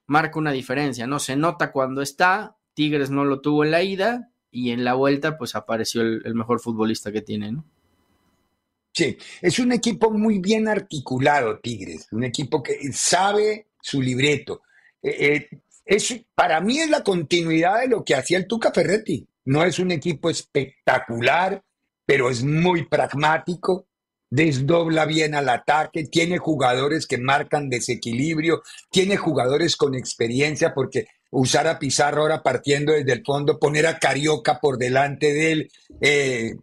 marca 0.06 0.38
una 0.38 0.52
diferencia, 0.52 1.06
¿no? 1.06 1.18
Se 1.18 1.36
nota 1.36 1.72
cuando 1.72 2.00
está, 2.00 2.56
Tigres 2.72 3.10
no 3.10 3.26
lo 3.26 3.42
tuvo 3.42 3.64
en 3.64 3.70
la 3.70 3.82
ida 3.82 4.30
y 4.56 4.70
en 4.70 4.84
la 4.84 4.94
vuelta 4.94 5.36
pues 5.36 5.54
apareció 5.54 6.00
el, 6.00 6.34
mejor 6.34 6.60
futbolista 6.60 7.12
que 7.12 7.20
tiene, 7.20 7.52
¿no? 7.52 7.64
Sí, 8.90 9.18
es 9.42 9.58
un 9.58 9.72
equipo 9.72 10.10
muy 10.10 10.38
bien 10.38 10.66
articulado, 10.66 11.58
Tigres, 11.58 12.08
un 12.12 12.24
equipo 12.24 12.62
que 12.62 12.90
sabe 12.94 13.66
su 13.82 14.00
libreto. 14.00 14.62
Eh, 15.02 15.50
eh, 15.84 16.24
para 16.34 16.62
mí 16.62 16.78
es 16.78 16.88
la 16.88 17.02
continuidad 17.02 17.80
de 17.80 17.88
lo 17.88 18.02
que 18.02 18.14
hacía 18.14 18.38
el 18.38 18.46
Tuca 18.46 18.72
Ferretti. 18.72 19.28
No 19.44 19.62
es 19.62 19.78
un 19.78 19.90
equipo 19.90 20.30
espectacular, 20.30 21.62
pero 22.06 22.30
es 22.30 22.42
muy 22.42 22.86
pragmático, 22.88 23.86
desdobla 24.30 25.04
bien 25.04 25.34
al 25.34 25.50
ataque, 25.50 26.04
tiene 26.04 26.38
jugadores 26.38 27.06
que 27.06 27.18
marcan 27.18 27.68
desequilibrio, 27.68 28.62
tiene 28.90 29.18
jugadores 29.18 29.76
con 29.76 29.94
experiencia, 29.94 30.72
porque 30.72 31.08
usar 31.30 31.66
a 31.66 31.78
Pizarro 31.78 32.22
ahora 32.22 32.42
partiendo 32.42 32.92
desde 32.92 33.12
el 33.12 33.22
fondo, 33.24 33.58
poner 33.58 33.86
a 33.86 33.98
Carioca 33.98 34.58
por 34.60 34.78
delante 34.78 35.32
de 35.32 35.52
él, 35.52 35.70
eh, 36.00 36.54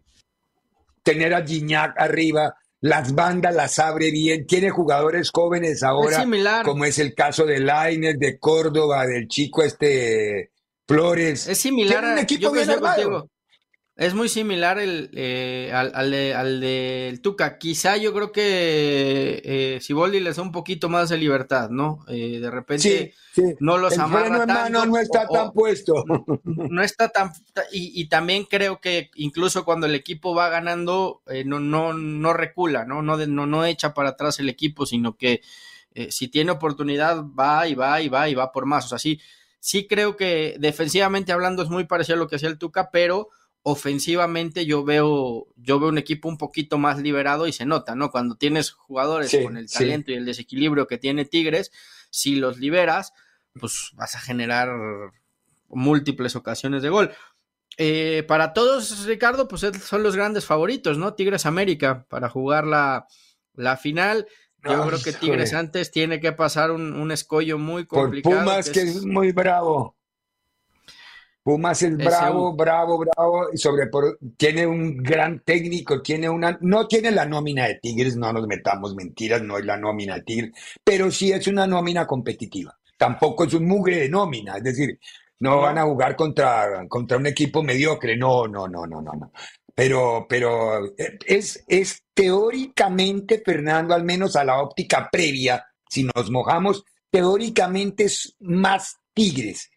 tener 1.03 1.33
a 1.33 1.45
Gignac 1.45 1.99
arriba, 1.99 2.55
las 2.81 3.13
bandas 3.15 3.55
las 3.55 3.79
abre 3.79 4.11
bien, 4.11 4.45
tiene 4.45 4.69
jugadores 4.69 5.29
jóvenes 5.33 5.83
ahora, 5.83 6.25
como 6.63 6.85
es 6.85 6.99
el 6.99 7.13
caso 7.13 7.45
de 7.45 7.59
Lainez, 7.59 8.17
de 8.19 8.37
Córdoba, 8.37 9.05
del 9.05 9.27
chico 9.27 9.63
este 9.63 10.51
Flores. 10.87 11.47
Es 11.47 11.59
similar 11.59 12.03
un 12.03 12.17
equipo 12.17 12.51
bien 12.51 12.69
armado. 12.69 13.03
contigo. 13.03 13.32
Es 13.95 14.15
muy 14.15 14.27
similar 14.27 14.79
el, 14.79 15.11
eh, 15.13 15.69
al, 15.71 15.91
al, 15.93 16.09
de, 16.09 16.33
al 16.33 16.59
del 16.59 17.21
Tuca. 17.21 17.59
Quizá 17.59 17.95
yo 17.95 18.11
creo 18.11 18.31
que 18.31 19.39
eh, 19.45 19.79
Siboldi 19.81 20.19
les 20.19 20.37
da 20.37 20.41
un 20.41 20.51
poquito 20.51 20.89
más 20.89 21.09
de 21.09 21.17
libertad, 21.19 21.69
¿no? 21.69 22.03
Eh, 22.07 22.39
de 22.39 22.49
repente 22.49 23.13
Sí, 23.35 23.41
sí. 23.41 23.55
no 23.59 23.77
los 23.77 23.93
el 23.93 24.01
amarra 24.01 24.21
freno 24.25 24.39
de 24.39 24.45
mano 24.47 24.63
tanto, 24.79 24.85
no 24.87 24.97
está 24.97 25.25
o- 25.29 25.33
tan 25.33 25.51
puesto. 25.53 26.03
no 26.43 26.81
está 26.81 27.09
tan 27.09 27.33
y, 27.71 28.01
y 28.01 28.09
también 28.09 28.45
creo 28.45 28.81
que 28.81 29.11
incluso 29.13 29.63
cuando 29.63 29.85
el 29.85 29.93
equipo 29.93 30.33
va 30.33 30.49
ganando 30.49 31.21
eh, 31.27 31.43
no 31.45 31.59
no 31.59 31.93
no 31.93 32.33
recula 32.33 32.85
no 32.85 33.03
no 33.03 33.15
de- 33.17 33.27
no 33.27 33.45
no 33.45 33.63
echa 33.63 33.93
para 33.93 34.09
atrás 34.09 34.39
el 34.39 34.49
equipo 34.49 34.87
sino 34.87 35.17
que 35.17 35.41
eh, 35.93 36.11
si 36.11 36.27
tiene 36.29 36.51
oportunidad 36.51 37.23
va 37.23 37.67
y 37.67 37.75
va 37.75 38.01
y 38.01 38.09
va 38.09 38.27
y 38.27 38.33
va 38.33 38.51
por 38.51 38.65
más 38.65 38.85
o 38.85 38.89
sea 38.89 38.97
sí 38.99 39.19
sí 39.59 39.87
creo 39.87 40.17
que 40.17 40.55
defensivamente 40.59 41.31
hablando 41.31 41.61
es 41.61 41.69
muy 41.69 41.85
parecido 41.85 42.15
a 42.15 42.19
lo 42.19 42.27
que 42.27 42.37
hacía 42.37 42.49
el 42.49 42.57
Tuca 42.57 42.89
pero 42.91 43.29
ofensivamente 43.63 44.65
yo 44.65 44.83
veo 44.83 45.47
yo 45.55 45.79
veo 45.79 45.89
un 45.89 45.97
equipo 45.97 46.27
un 46.29 46.37
poquito 46.37 46.77
más 46.77 46.99
liberado 47.01 47.47
y 47.47 47.53
se 47.53 47.65
nota 47.65 47.95
no 47.95 48.11
cuando 48.11 48.35
tienes 48.35 48.71
jugadores 48.71 49.31
Sí, 49.31 49.41
con 49.43 49.55
el 49.57 49.69
sí. 49.69 49.79
talento 49.79 50.11
y 50.11 50.15
el 50.15 50.25
desequilibrio 50.25 50.85
que 50.85 50.97
tiene 50.97 51.25
Tigres 51.25 51.71
si 52.09 52.35
los 52.35 52.57
liberas 52.59 53.13
pues 53.59 53.91
vas 53.95 54.15
a 54.15 54.19
generar 54.19 54.69
múltiples 55.69 56.35
ocasiones 56.35 56.81
de 56.83 56.89
gol. 56.89 57.11
Eh, 57.77 58.23
para 58.27 58.53
todos, 58.53 59.05
Ricardo, 59.07 59.47
pues 59.47 59.63
es- 59.63 59.83
son 59.83 60.03
los 60.03 60.15
grandes 60.15 60.45
favoritos, 60.45 60.97
¿no? 60.97 61.13
Tigres 61.15 61.45
América 61.45 62.05
para 62.09 62.29
jugar 62.29 62.65
la, 62.67 63.07
la 63.55 63.77
final. 63.77 64.27
Yo 64.63 64.83
Ay, 64.83 64.87
creo 64.89 65.01
que. 65.03 65.13
Tigres 65.13 65.53
antes 65.53 65.89
tiene 65.91 66.19
que 66.19 66.31
pasar 66.31 66.71
un, 66.71 66.93
un 66.93 67.11
escollo 67.11 67.57
muy 67.57 67.85
Por 67.85 68.03
complicado. 68.03 68.41
Pumas, 68.41 68.69
que 68.69 68.81
es 68.81 69.03
muy 69.05 69.31
bravo. 69.31 69.95
Pumas 71.43 71.81
es 71.83 71.97
bravo, 71.97 72.55
bravo, 72.55 72.99
bravo, 72.99 73.47
y 73.53 73.57
sobre 73.57 73.89
tiene 74.37 74.65
un 74.65 74.95
gran 74.95 75.41
técnico, 75.43 76.01
tiene 76.01 76.29
una, 76.29 76.57
no 76.61 76.87
tiene 76.87 77.11
la 77.11 77.25
nómina 77.25 77.67
de 77.67 77.79
Tigres, 77.81 78.15
no 78.15 78.31
nos 78.31 78.47
metamos 78.47 78.95
mentiras, 78.95 79.41
no 79.41 79.57
es 79.57 79.65
la 79.65 79.75
nómina 79.75 80.15
de 80.15 80.21
Tigres, 80.21 80.51
pero 80.81 81.11
sí 81.11 81.33
es 81.33 81.45
una 81.47 81.67
nómina 81.67 82.07
competitiva. 82.07 82.79
Tampoco 82.97 83.43
es 83.43 83.53
un 83.53 83.67
mugre 83.67 83.97
de 83.97 84.09
nómina, 84.09 84.55
es 84.55 84.63
decir, 84.63 84.97
no, 85.39 85.55
No. 85.55 85.61
van 85.63 85.77
a 85.79 85.83
jugar 85.83 86.15
contra, 86.15 86.87
contra 86.87 87.17
un 87.17 87.27
equipo 87.27 87.61
mediocre, 87.61 88.15
no, 88.15 88.47
no, 88.47 88.65
no, 88.69 88.87
no, 88.87 89.01
no, 89.01 89.11
no. 89.11 89.33
Pero, 89.75 90.25
pero 90.29 90.85
eh, 90.97 91.19
es, 91.25 91.61
es 91.67 92.03
teóricamente, 92.13 93.41
Fernando, 93.45 93.93
al 93.93 94.05
menos 94.05 94.37
a 94.37 94.45
la 94.45 94.61
óptica 94.61 95.09
previa, 95.11 95.65
si 95.89 96.05
nos 96.05 96.31
mojamos, 96.31 96.85
teóricamente 97.11 98.05
es 98.05 98.37
más 98.39 98.95
Tigres 99.13 99.69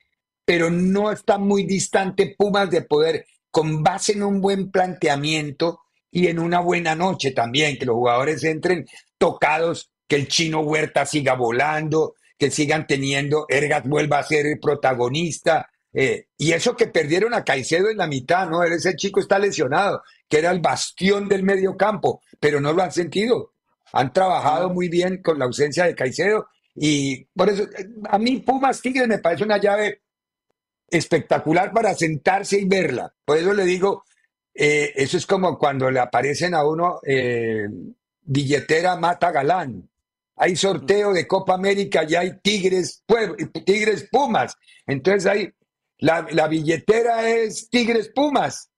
pero 0.47 0.71
no 0.71 1.11
está 1.11 1.37
muy 1.37 1.65
distante 1.65 2.35
Pumas 2.39 2.71
de 2.71 2.83
poder, 2.83 3.27
con 3.51 3.83
base 3.83 4.13
en 4.13 4.23
un 4.23 4.41
buen 4.41 4.71
planteamiento 4.71 5.81
y 6.11 6.29
en 6.29 6.39
una 6.39 6.61
buena 6.61 6.95
noche 6.95 7.33
también, 7.33 7.77
que 7.77 7.85
los 7.85 7.97
jugadores 7.97 8.45
entren 8.45 8.87
tocados, 9.19 9.91
que 10.07 10.17
el 10.17 10.29
chino 10.29 10.61
Huerta 10.61 11.05
siga 11.05 11.35
volando, 11.35 12.15
que 12.39 12.51
sigan 12.51 12.87
teniendo, 12.87 13.47
Ergas 13.49 13.85
vuelva 13.85 14.19
a 14.19 14.23
ser 14.23 14.47
el 14.47 14.61
protagonista. 14.61 15.69
eh, 15.93 16.27
y 16.39 16.53
eso 16.53 16.77
que 16.77 16.87
perdieron 16.89 17.35
a 17.35 17.43
Caicedo 17.45 17.89
en 17.89 17.97
la 17.97 18.07
mitad, 18.07 18.49
¿no? 18.49 18.63
Ese 18.63 18.95
chico 18.97 19.19
está 19.21 19.39
lesionado, 19.39 20.03
que 20.29 20.39
era 20.39 20.51
el 20.51 20.61
bastión 20.61 21.29
del 21.29 21.43
medio 21.43 21.77
campo, 21.77 22.21
pero 22.39 22.61
no 22.61 22.73
lo 22.73 22.83
han 22.83 22.93
sentido. 22.93 23.53
Han 23.93 24.13
trabajado 24.13 24.69
muy 24.71 24.89
bien 24.89 25.23
con 25.23 25.39
la 25.39 25.47
ausencia 25.47 25.87
de 25.87 25.95
Caicedo 25.95 26.47
y 26.75 27.25
por 27.35 27.49
eso, 27.49 27.63
eh, 27.65 27.89
a 28.11 28.19
mí 28.19 28.39
Pumas 28.41 28.81
Tigres 28.83 29.09
me 29.09 29.19
parece 29.19 29.45
una 29.45 29.59
llave 29.59 30.03
espectacular 30.89 31.73
para 31.73 31.95
sentarse 31.95 32.59
y 32.61 32.65
verla. 32.67 33.13
Por 33.25 33.39
eso 33.39 33.53
le 33.53 33.65
digo, 33.65 34.05
eh, 34.55 34.93
eso 34.97 35.17
es 35.17 35.27
como 35.27 35.59
cuando 35.59 35.91
le 35.91 36.01
aparecen 36.01 36.55
a 36.55 36.65
uno 36.65 37.01
eh, 37.07 37.67
billetera 38.23 38.97
mata 38.97 39.31
galán. 39.31 39.89
Hay 40.37 40.55
sorteo 40.57 41.13
de 41.13 41.27
Copa 41.27 41.55
América 41.55 42.05
y 42.07 42.15
hay 42.15 42.39
Tigres, 42.43 43.03
Tigres 43.65 44.09
Pumas. 44.11 44.55
Entonces 44.87 45.27
hay, 45.27 45.49
la, 45.99 46.27
la 46.31 46.47
billetera 46.47 47.29
es 47.29 47.69
Tigres 47.71 48.11
Pumas. 48.15 48.71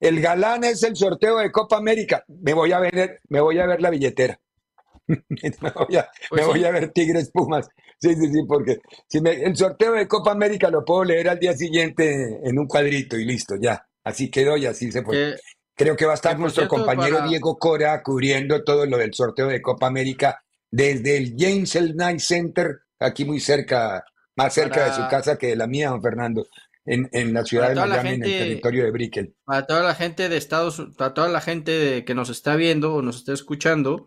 El 0.00 0.20
galán 0.20 0.64
es 0.64 0.82
el 0.82 0.96
sorteo 0.96 1.38
de 1.38 1.52
Copa 1.52 1.76
América. 1.76 2.24
Me 2.28 2.52
voy 2.54 2.72
a 2.72 2.78
ver, 2.80 3.20
me 3.28 3.40
voy 3.40 3.58
a 3.58 3.66
ver 3.66 3.80
la 3.80 3.90
billetera. 3.90 4.38
me 5.06 5.70
voy 5.74 5.96
a, 5.96 6.10
Pues 6.28 6.42
me 6.42 6.42
sí. 6.42 6.48
voy 6.48 6.64
a 6.64 6.70
ver 6.70 6.90
Tigres 6.90 7.30
Pumas. 7.30 7.68
Sí, 8.00 8.14
sí, 8.14 8.26
sí, 8.32 8.40
porque 8.46 8.78
si 9.08 9.20
me- 9.20 9.42
el 9.42 9.56
sorteo 9.56 9.92
de 9.92 10.06
Copa 10.06 10.32
América 10.32 10.70
lo 10.70 10.84
puedo 10.84 11.04
leer 11.04 11.28
al 11.28 11.38
día 11.38 11.54
siguiente 11.54 12.40
en 12.42 12.58
un 12.58 12.66
cuadrito 12.66 13.16
y 13.16 13.24
listo, 13.24 13.54
ya. 13.60 13.86
Así 14.02 14.30
quedó 14.30 14.56
y 14.56 14.66
así 14.66 14.92
se 14.92 15.02
fue. 15.02 15.16
Que- 15.16 15.34
Creo 15.76 15.96
que 15.96 16.04
va 16.06 16.12
a 16.12 16.14
estar 16.14 16.38
nuestro 16.38 16.68
compañero 16.68 17.16
para- 17.16 17.28
Diego 17.28 17.56
Cora 17.58 18.00
cubriendo 18.02 18.62
todo 18.62 18.86
lo 18.86 18.96
del 18.96 19.12
sorteo 19.12 19.48
de 19.48 19.60
Copa 19.60 19.88
América 19.88 20.40
desde 20.70 21.16
el 21.16 21.34
James 21.36 21.74
L. 21.74 21.92
Knight 21.94 22.20
Center, 22.20 22.78
aquí 23.00 23.24
muy 23.24 23.40
cerca, 23.40 24.04
más 24.36 24.54
cerca 24.54 24.84
de 24.84 24.92
su 24.94 25.08
casa 25.08 25.36
que 25.36 25.48
de 25.48 25.56
la 25.56 25.66
mía, 25.66 25.88
don 25.90 26.00
Fernando, 26.00 26.46
en, 26.84 27.08
en 27.12 27.32
la 27.34 27.44
ciudad 27.44 27.70
de 27.70 27.74
Miami, 27.88 28.08
en 28.10 28.22
el 28.22 28.30
territorio 28.38 28.84
de 28.84 28.90
Brickell. 28.92 29.34
Para 29.44 29.66
toda 29.66 29.82
la 29.82 29.94
gente 29.96 30.28
de 30.28 30.36
Estados 30.36 30.80
para 30.96 31.12
toda 31.14 31.28
la 31.28 31.40
gente 31.40 31.70
de- 31.72 32.04
que 32.04 32.14
nos 32.14 32.28
está 32.28 32.54
viendo 32.54 32.94
o 32.94 33.02
nos 33.02 33.16
está 33.16 33.32
escuchando, 33.32 34.06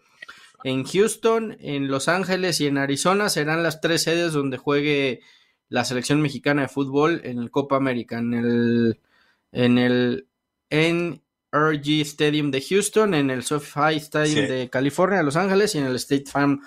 en 0.63 0.83
Houston, 0.83 1.57
en 1.59 1.87
Los 1.87 2.07
Ángeles 2.07 2.59
y 2.61 2.67
en 2.67 2.77
Arizona 2.77 3.29
serán 3.29 3.63
las 3.63 3.79
tres 3.81 4.03
sedes 4.03 4.33
donde 4.33 4.57
juegue 4.57 5.21
la 5.69 5.83
selección 5.85 6.21
mexicana 6.21 6.63
de 6.63 6.67
fútbol 6.67 7.21
en 7.23 7.39
el 7.39 7.51
Copa 7.51 7.75
América, 7.75 8.17
en 8.19 8.33
el 8.33 8.99
en 9.51 9.77
el 9.77 10.27
NRG 10.69 12.01
Stadium 12.01 12.51
de 12.51 12.61
Houston, 12.61 13.13
en 13.13 13.29
el 13.29 13.43
SoFi 13.43 13.95
Stadium 13.97 14.45
Sí. 14.45 14.51
de 14.51 14.69
California, 14.69 15.23
Los 15.23 15.35
Ángeles 15.35 15.75
y 15.75 15.79
en 15.79 15.85
el 15.85 15.95
State 15.95 16.25
Farm 16.25 16.61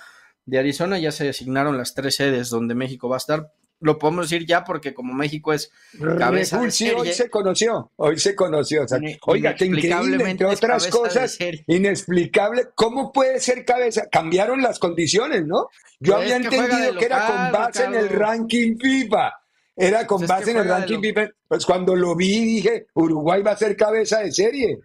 de 0.46 0.58
Arizona 0.58 0.98
ya 0.98 1.12
se 1.12 1.24
designaron 1.24 1.76
las 1.76 1.94
tres 1.94 2.16
sedes 2.16 2.50
donde 2.50 2.74
México 2.74 3.08
va 3.08 3.16
a 3.16 3.18
estar. 3.18 3.52
Lo 3.80 3.98
podemos 3.98 4.28
decir 4.28 4.46
ya 4.46 4.62
porque 4.62 4.92
como 4.92 5.14
México 5.14 5.54
es 5.54 5.72
cabeza 6.18 6.60
de 6.60 6.70
sí, 6.70 6.90
hoy 6.90 6.98
serie, 6.98 7.14
se 7.14 7.30
conoció, 7.30 7.90
hoy 7.96 8.18
se 8.18 8.34
conoció. 8.34 8.84
o 8.84 8.88
sea, 8.88 8.98
oiga, 9.26 9.54
qué 9.54 9.64
increíble, 9.64 10.30
entre 10.30 10.46
otras 10.46 10.86
cosas, 10.88 11.34
serie. 11.34 11.64
inexplicable. 11.66 12.68
¿Cómo 12.74 13.10
puede 13.10 13.40
ser 13.40 13.64
cabeza? 13.64 14.06
Cambiaron 14.10 14.60
las 14.60 14.78
condiciones, 14.78 15.46
¿no? 15.46 15.68
Yo 15.98 16.14
Pues 16.14 16.32
había 16.32 16.48
que 16.50 16.56
entendido 16.56 16.98
que 16.98 17.04
era 17.06 17.26
con 17.26 17.52
base 17.52 17.84
en 17.84 17.94
el 17.94 18.08
ranking 18.10 18.76
FIFA. 18.78 19.32
Era 19.76 20.06
con 20.06 20.18
Pues 20.18 20.30
es 20.30 20.36
que 20.36 20.40
base 20.40 20.50
en 20.50 20.56
el 20.58 20.68
ranking 20.68 21.00
FIFA. 21.00 21.28
Pues 21.48 21.64
cuando 21.64 21.96
lo 21.96 22.14
vi 22.14 22.44
dije, 22.44 22.86
Uruguay 22.94 23.42
va 23.42 23.52
a 23.52 23.56
ser 23.56 23.76
cabeza 23.76 24.18
de 24.18 24.30
serie. 24.30 24.78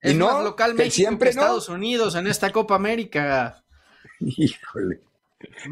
Es 0.00 0.12
y 0.12 0.16
no, 0.16 0.32
más 0.32 0.44
local 0.44 0.76
que 0.76 0.90
siempre 0.90 1.30
que 1.30 1.36
no. 1.36 1.42
Estados 1.42 1.68
Unidos 1.68 2.14
en 2.14 2.28
esta 2.28 2.52
Copa 2.52 2.76
América. 2.76 3.62
Híjole. 4.20 5.00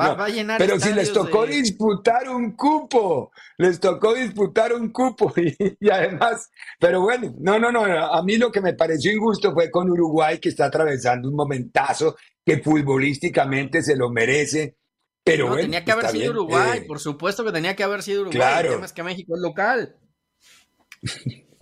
Va, 0.00 0.08
No, 0.08 0.16
va 0.16 0.24
a 0.24 0.28
llenar 0.28 0.58
Pero 0.58 0.80
si 0.80 0.92
les 0.94 1.12
tocó 1.12 1.44
de- 1.46 1.56
disputar 1.56 2.28
un 2.30 2.52
cupo, 2.52 3.32
les 3.58 3.78
tocó 3.78 4.14
disputar 4.14 4.72
un 4.72 4.90
cupo 4.90 5.32
y, 5.36 5.54
y 5.78 5.90
además, 5.90 6.50
pero 6.78 7.02
bueno, 7.02 7.34
no, 7.38 7.58
no, 7.58 7.70
no, 7.70 7.84
a 7.84 8.22
mí 8.22 8.36
lo 8.38 8.50
que 8.50 8.60
me 8.62 8.72
pareció 8.74 9.12
injusto 9.12 9.52
fue 9.52 9.70
con 9.70 9.90
Uruguay 9.90 10.38
que 10.38 10.48
está 10.48 10.66
atravesando 10.66 11.28
un 11.28 11.36
momentazo 11.36 12.16
que 12.44 12.58
futbolísticamente 12.62 13.82
se 13.82 13.94
lo 13.94 14.08
merece, 14.10 14.76
pero 15.22 15.44
No, 15.44 15.50
bueno, 15.50 15.64
tenía 15.64 15.84
que 15.84 15.92
haber 15.92 16.06
sido 16.08 16.20
bien, 16.20 16.30
Uruguay, 16.30 16.78
eh, 16.78 16.84
por 16.86 16.98
supuesto 16.98 17.44
que 17.44 17.52
tenía 17.52 17.76
que 17.76 17.84
haber 17.84 18.02
sido 18.02 18.22
Uruguay. 18.22 18.38
Claro. 18.38 18.68
El 18.68 18.74
tema 18.76 18.86
es 18.86 18.92
que 18.94 19.02
México 19.02 19.34
es 19.34 19.42
local. 19.42 19.96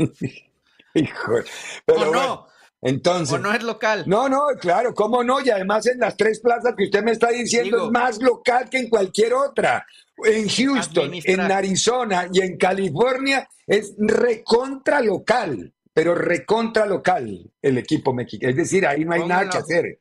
híjole, 0.95 1.45
pero 1.85 1.99
¿O 1.99 2.05
bueno, 2.11 2.13
no? 2.13 2.47
Entonces, 2.89 3.35
¿O 3.35 3.39
no 3.39 3.53
es 3.53 3.63
local? 3.63 4.05
No, 4.07 4.29
no, 4.29 4.47
claro, 4.61 4.95
cómo 4.95 5.25
no, 5.25 5.41
y 5.41 5.51
además 5.51 5.87
en 5.87 5.99
las 5.99 6.17
tres 6.17 6.41
plazas 6.41 6.75
que 6.77 6.85
usted 6.85 7.03
me 7.03 7.13
está 7.13 7.29
diciendo 7.29 7.77
Digo- 7.77 7.87
es 7.87 7.93
más 7.93 8.23
local 8.23 8.69
que 8.71 8.79
en 8.79 8.89
cualquier 8.89 9.35
otra. 9.35 9.85
En 10.25 10.49
Houston, 10.49 11.11
en 11.25 11.41
Arizona 11.41 12.29
y 12.33 12.41
en 12.41 12.57
California 12.57 13.47
es 13.67 13.95
recontra 13.99 15.01
local, 15.01 15.75
pero 15.93 16.15
recontra 16.15 16.87
local 16.87 17.51
el 17.61 17.79
equipo 17.79 18.15
mexicano. 18.15 18.51
Es 18.51 18.57
decir, 18.57 18.87
ahí 18.87 19.05
no 19.05 19.13
hay 19.15 19.27
nada 19.27 19.51
que 19.51 19.59
hacer. 19.59 20.01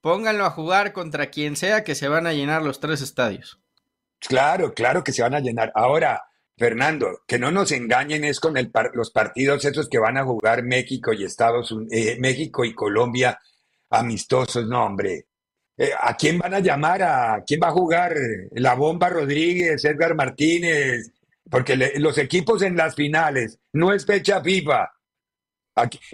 Pónganlo 0.00 0.44
a 0.44 0.50
jugar 0.50 0.92
contra 0.92 1.26
quien 1.30 1.56
sea 1.56 1.82
que 1.84 1.94
se 1.94 2.08
van 2.08 2.26
a 2.26 2.32
llenar 2.32 2.62
los 2.62 2.80
tres 2.80 3.00
estadios. 3.02 3.58
Claro, 4.20 4.72
claro 4.72 5.02
que 5.04 5.12
se 5.12 5.22
van 5.22 5.34
a 5.34 5.40
llenar. 5.40 5.72
Ahora, 5.74 6.22
Fernando, 6.56 7.20
que 7.26 7.38
no 7.38 7.50
nos 7.50 7.72
engañen 7.72 8.24
es 8.24 8.38
con 8.40 8.56
el 8.56 8.70
par- 8.70 8.92
los 8.94 9.10
partidos 9.10 9.64
esos 9.64 9.88
que 9.88 9.98
van 9.98 10.16
a 10.18 10.24
jugar 10.24 10.62
México 10.62 11.12
y 11.12 11.24
Estados 11.24 11.72
Unidos, 11.72 12.18
México 12.20 12.64
y 12.64 12.74
Colombia 12.74 13.38
amistosos, 13.90 14.66
no, 14.66 14.84
hombre. 14.86 15.26
Eh, 15.76 15.90
¿a 16.00 16.16
quién 16.16 16.38
van 16.38 16.54
a 16.54 16.60
llamar? 16.60 17.02
¿A 17.02 17.42
quién 17.46 17.60
va 17.62 17.68
a 17.68 17.72
jugar? 17.72 18.14
La 18.52 18.74
Bomba 18.74 19.08
Rodríguez, 19.08 19.84
Edgar 19.84 20.14
Martínez, 20.14 21.10
porque 21.50 21.76
los 21.98 22.16
equipos 22.18 22.62
en 22.62 22.76
las 22.76 22.94
finales 22.94 23.58
no 23.72 23.92
es 23.92 24.06
fecha 24.06 24.40
FIFA. 24.42 24.90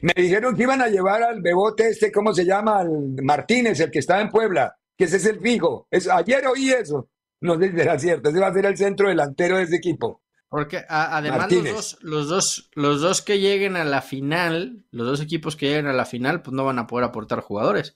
Me 0.02 0.12
dijeron 0.16 0.56
que 0.56 0.62
iban 0.62 0.80
a 0.80 0.88
llevar 0.88 1.22
al 1.22 1.42
bebote 1.42 1.88
este, 1.88 2.10
¿cómo 2.10 2.32
se 2.34 2.44
llama? 2.44 2.80
Al 2.80 2.90
Martínez, 3.22 3.78
el 3.80 3.90
que 3.90 3.98
estaba 3.98 4.20
en 4.22 4.30
Puebla, 4.30 4.74
que 4.96 5.04
ese 5.04 5.16
es 5.18 5.26
el 5.26 5.40
fijo. 5.40 5.86
Es, 5.90 6.08
ayer 6.08 6.46
oí 6.46 6.70
eso. 6.70 7.08
No 7.42 7.58
sé 7.58 7.70
si 7.70 7.76
será 7.76 7.98
cierto. 7.98 8.30
Ese 8.30 8.38
va 8.40 8.48
a 8.48 8.54
ser 8.54 8.66
el 8.66 8.76
centro 8.76 9.08
delantero 9.08 9.56
de 9.58 9.64
ese 9.64 9.76
equipo. 9.76 10.22
Porque 10.50 10.78
a- 10.88 11.16
además 11.16 11.50
los 11.50 11.64
dos, 11.64 11.98
los 12.02 12.28
dos, 12.28 12.70
los 12.74 13.00
dos 13.00 13.22
que 13.22 13.38
lleguen 13.38 13.76
a 13.76 13.84
la 13.84 14.02
final, 14.02 14.84
los 14.90 15.06
dos 15.06 15.20
equipos 15.20 15.54
que 15.56 15.66
lleguen 15.68 15.86
a 15.86 15.92
la 15.92 16.04
final, 16.04 16.42
pues 16.42 16.52
no 16.54 16.64
van 16.64 16.78
a 16.80 16.86
poder 16.88 17.04
aportar 17.04 17.40
jugadores. 17.40 17.94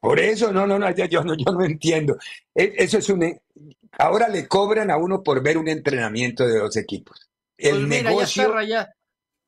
Por 0.00 0.18
eso, 0.18 0.52
no, 0.52 0.66
no, 0.66 0.78
no, 0.78 0.90
ya- 0.94 1.04
yo 1.06 1.22
no, 1.22 1.34
yo 1.36 1.52
no 1.52 1.62
entiendo. 1.62 2.16
E- 2.54 2.72
Eso 2.78 2.96
es 2.98 3.08
un. 3.10 3.38
Ahora 3.98 4.28
le 4.28 4.48
cobran 4.48 4.90
a 4.90 4.96
uno 4.96 5.22
por 5.22 5.42
ver 5.42 5.58
un 5.58 5.68
entrenamiento 5.68 6.46
de 6.46 6.58
dos 6.58 6.76
equipos. 6.78 7.28
El 7.58 7.72
Pues 7.72 7.82
mira, 7.82 8.02
ya 8.04 8.08
negocio. 8.10 8.42
está 8.42 8.54
raya- 8.54 8.94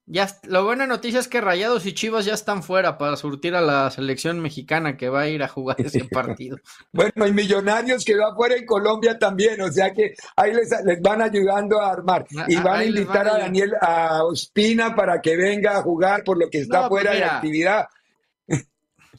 Ya, 0.05 0.27
la 0.49 0.61
buena 0.61 0.87
noticia 0.87 1.21
es 1.21 1.29
que 1.29 1.41
Rayados 1.41 1.87
y 1.87 1.95
Chivas 1.95 2.25
ya 2.25 2.35
están 2.35 2.65
fuera 2.65 2.99
para 2.99 3.17
surtir 3.17 3.55
a 3.55 3.61
la 3.61 3.89
selección 3.91 4.41
mexicana 4.41 4.97
que 4.97 5.09
va 5.09 5.21
a 5.23 5.29
ir 5.29 5.43
a 5.45 5.49
jugar 5.49 5.81
ese 5.81 6.05
partido. 6.13 6.57
Bueno, 6.93 7.25
hay 7.25 7.33
millonarios 7.33 8.05
que 8.05 8.17
va 8.17 8.33
afuera 8.33 8.57
en 8.57 8.67
Colombia 8.67 9.17
también, 9.19 9.61
o 9.61 9.71
sea 9.71 9.93
que 9.93 10.15
ahí 10.37 10.53
les, 10.53 10.71
les 10.85 11.01
van 11.01 11.23
ayudando 11.23 11.81
a 11.81 11.93
armar. 11.93 12.27
Y 12.49 12.57
van 12.57 12.67
a 12.67 12.79
ahí 12.79 12.89
invitar 12.89 13.27
van 13.27 13.37
a. 13.37 13.39
Daniel, 13.39 13.73
a 13.81 14.25
Ospina 14.25 14.95
para 14.97 15.21
que 15.21 15.37
venga 15.37 15.79
a 15.79 15.83
jugar 15.83 16.25
por 16.25 16.37
lo 16.37 16.51
que 16.51 16.59
está 16.63 16.83
No, 16.83 16.89
pues 16.89 17.05
fuera 17.05 17.17
de 17.17 17.25
actividad. 17.25 17.87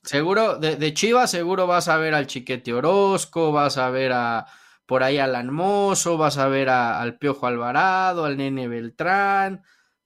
Seguro, 0.03 0.57
de, 0.57 0.75
de 0.75 0.93
Chivas 0.93 1.31
seguro 1.31 1.65
vas 1.65 1.87
a 1.87 1.97
ver 1.97 2.13
al 2.13 2.27
Chiquete 2.27 2.73
Orozco, 2.73 3.51
vas 3.53 3.77
a 3.77 3.89
ver 3.89 4.11
a 4.13 4.45
por 4.85 5.01
ahí 5.01 5.17
al 5.17 5.33
Almozo, 5.33 6.17
vas 6.17 6.37
a 6.37 6.49
ver 6.49 6.67
a- 6.67 6.99
al 7.01 7.17
Piojo 7.17 7.47
Alvarado, 7.47 8.25
al 8.25 8.35
Nene 8.35 8.67
Beltrán, 8.67 9.63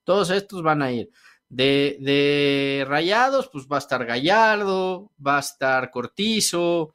todos 0.08 0.30
estos 0.30 0.64
van 0.64 0.82
a 0.82 0.90
ir. 0.90 1.10
De, 1.50 1.98
de 2.00 2.86
Rayados, 2.88 3.50
pues 3.52 3.68
va 3.68 3.76
a 3.76 3.80
estar 3.80 4.06
Gallardo, 4.06 5.12
va 5.26 5.36
a 5.36 5.42
estar 5.42 5.92
Cortizo, 5.92 6.94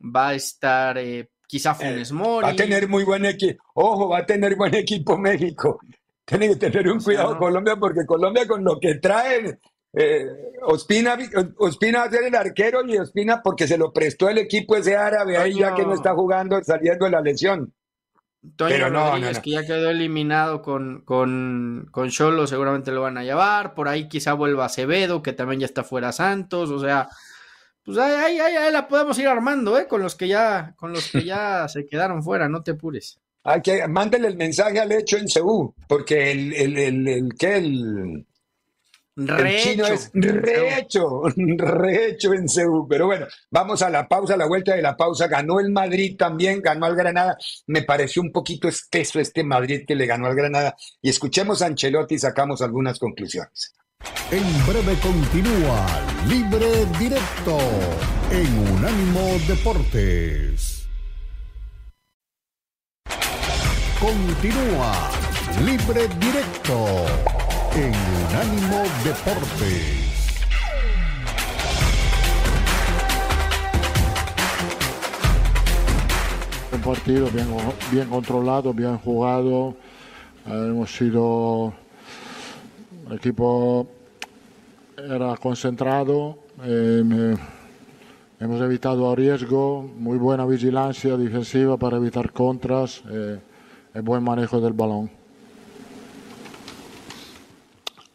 va 0.00 0.30
a 0.30 0.34
estar 0.34 0.98
eh, 0.98 1.30
quizá 1.46 1.76
Funes 1.76 2.10
Mori. 2.10 2.46
Va 2.46 2.52
a 2.52 2.56
tener 2.56 2.88
muy 2.88 3.04
buen 3.04 3.24
equipo. 3.26 3.62
Ojo, 3.74 4.08
va 4.08 4.18
a 4.18 4.26
tener 4.26 4.56
buen 4.56 4.74
equipo 4.74 5.16
México. 5.16 5.78
Tiene 6.24 6.48
que 6.48 6.56
tener 6.56 6.88
un 6.88 7.00
cuidado. 7.00 7.38
Colombia 7.38 7.76
porque 7.76 8.04
Colombia 8.04 8.46
con 8.48 8.64
lo 8.64 8.80
que 8.80 8.96
traen. 8.96 9.56
eh, 9.92 10.26
Ospina, 10.62 11.16
Ospina 11.58 12.00
va 12.00 12.04
a 12.06 12.10
ser 12.10 12.24
el 12.24 12.34
arquero 12.34 12.84
y 12.84 12.98
Ospina 12.98 13.40
porque 13.40 13.68
se 13.68 13.78
lo 13.78 13.92
prestó 13.92 14.28
el 14.28 14.38
equipo 14.38 14.74
ese 14.74 14.96
árabe 14.96 15.36
ahí 15.36 15.54
ya 15.54 15.76
que 15.76 15.84
no 15.84 15.94
está 15.94 16.12
jugando 16.12 16.60
saliendo 16.64 17.04
de 17.04 17.12
la 17.12 17.20
lesión. 17.20 17.72
Toño 18.56 18.70
Pero 18.70 18.90
no, 18.90 19.10
Rodríguez, 19.10 19.36
no. 19.38 19.42
que 19.42 19.50
ya 19.50 19.66
quedó 19.66 19.90
eliminado 19.90 20.62
con, 20.62 21.02
con, 21.04 21.88
con 21.90 22.08
Cholo, 22.08 22.46
seguramente 22.46 22.92
lo 22.92 23.02
van 23.02 23.18
a 23.18 23.24
llevar. 23.24 23.74
Por 23.74 23.88
ahí 23.88 24.08
quizá 24.08 24.32
vuelva 24.34 24.66
Acevedo, 24.66 25.22
que 25.22 25.32
también 25.32 25.60
ya 25.60 25.66
está 25.66 25.82
fuera 25.82 26.12
Santos. 26.12 26.70
O 26.70 26.78
sea, 26.78 27.08
pues 27.84 27.98
ahí, 27.98 28.12
ahí, 28.14 28.38
ahí- 28.38 28.56
ahí 28.56 28.72
la 28.72 28.86
podemos 28.86 29.18
ir 29.18 29.26
armando, 29.26 29.76
¿eh? 29.78 29.88
Con 29.88 30.02
los 30.02 30.14
que 30.14 30.28
ya, 30.28 30.74
con 30.76 30.92
los 30.92 31.10
que 31.10 31.24
ya 31.24 31.66
se 31.68 31.84
quedaron 31.86 32.22
fuera, 32.22 32.48
no 32.48 32.62
te 32.62 32.70
apures. 32.72 33.18
Hay 33.44 33.60
que 33.62 33.86
mándele 33.88 34.28
el 34.28 34.36
mensaje 34.36 34.78
al 34.78 34.92
hecho 34.92 35.16
en 35.16 35.28
Ceú, 35.28 35.74
porque 35.88 36.30
el, 36.30 36.52
el, 36.54 36.78
el, 36.78 37.08
el, 37.08 37.28
¿qué? 37.38 37.56
el, 37.56 38.26
el 39.18 39.58
chino 39.58 39.84
Rehecho. 39.84 39.94
es 39.94 40.10
rehecho, 40.14 41.22
rehecho 41.56 42.34
en 42.34 42.48
Ceú. 42.48 42.86
Pero 42.88 43.06
bueno, 43.06 43.26
vamos 43.50 43.82
a 43.82 43.90
la 43.90 44.06
pausa, 44.06 44.34
a 44.34 44.36
la 44.36 44.46
vuelta 44.46 44.74
de 44.74 44.82
la 44.82 44.96
pausa. 44.96 45.26
Ganó 45.26 45.58
el 45.58 45.70
Madrid 45.72 46.16
también, 46.16 46.62
ganó 46.62 46.86
al 46.86 46.94
Granada. 46.94 47.36
Me 47.66 47.82
pareció 47.82 48.22
un 48.22 48.30
poquito 48.30 48.68
espeso 48.68 49.18
este 49.18 49.42
Madrid 49.42 49.84
que 49.86 49.96
le 49.96 50.06
ganó 50.06 50.26
al 50.26 50.36
Granada. 50.36 50.76
Y 51.02 51.10
escuchemos 51.10 51.62
a 51.62 51.66
Ancelotti 51.66 52.14
y 52.14 52.18
sacamos 52.18 52.62
algunas 52.62 52.98
conclusiones. 52.98 53.74
En 54.30 54.66
breve 54.66 54.96
continúa 55.02 55.86
Libre 56.28 56.86
Directo 57.00 57.58
en 58.30 58.74
Unánimo 58.74 59.36
Deportes. 59.48 60.86
Continúa 63.98 65.10
Libre 65.64 66.06
Directo 66.20 67.47
en 67.76 67.92
Unánimo 68.28 68.82
Deportes. 69.04 70.08
Un 76.72 76.80
partido 76.80 77.28
bien, 77.30 77.46
bien 77.90 78.08
controlado, 78.08 78.72
bien 78.72 78.98
jugado. 78.98 79.74
Eh, 80.46 80.50
hemos 80.70 80.94
sido. 80.94 81.72
El 83.08 83.16
equipo 83.16 83.86
era 84.96 85.36
concentrado. 85.36 86.38
eh, 86.62 87.36
hemos 88.40 88.60
evitado 88.60 89.14
riesgo. 89.14 89.82
Muy 89.98 90.18
buena 90.18 90.44
vigilancia 90.46 91.16
defensiva 91.16 91.76
para 91.76 91.96
evitar 91.96 92.32
contras. 92.32 93.02
eh, 93.10 93.38
y 93.94 94.00
buen 94.00 94.22
manejo 94.22 94.60
del 94.60 94.74
balón. 94.74 95.17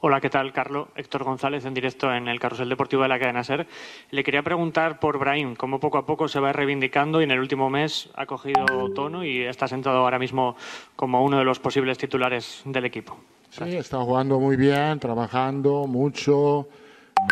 Hola, 0.05 0.19
¿qué 0.19 0.29
tal, 0.29 0.51
Carlos? 0.51 0.89
Héctor 0.97 1.23
González 1.23 1.63
en 1.63 1.73
directo 1.73 2.13
en 2.13 2.27
el 2.27 2.37
Carrusel 2.37 2.67
Deportivo 2.67 3.03
de 3.03 3.07
la 3.07 3.17
cadena 3.17 3.41
SER. 3.41 3.65
Le 4.11 4.21
quería 4.21 4.43
preguntar 4.43 4.99
por 4.99 5.17
Brahim, 5.17 5.55
cómo 5.55 5.79
poco 5.79 5.97
a 5.97 6.05
poco 6.05 6.27
se 6.27 6.41
va 6.41 6.51
reivindicando 6.51 7.21
y 7.21 7.23
en 7.23 7.31
el 7.31 7.39
último 7.39 7.69
mes 7.69 8.09
ha 8.15 8.25
cogido 8.25 8.65
tono 8.93 9.23
y 9.23 9.43
está 9.43 9.65
sentado 9.65 9.99
ahora 9.99 10.19
mismo 10.19 10.57
como 10.97 11.23
uno 11.23 11.39
de 11.39 11.45
los 11.45 11.59
posibles 11.59 11.97
titulares 11.97 12.63
del 12.65 12.83
equipo. 12.83 13.17
Sí, 13.49 13.77
está 13.77 13.99
jugando 13.99 14.41
muy 14.41 14.57
bien, 14.57 14.99
trabajando 14.99 15.87
mucho. 15.87 16.67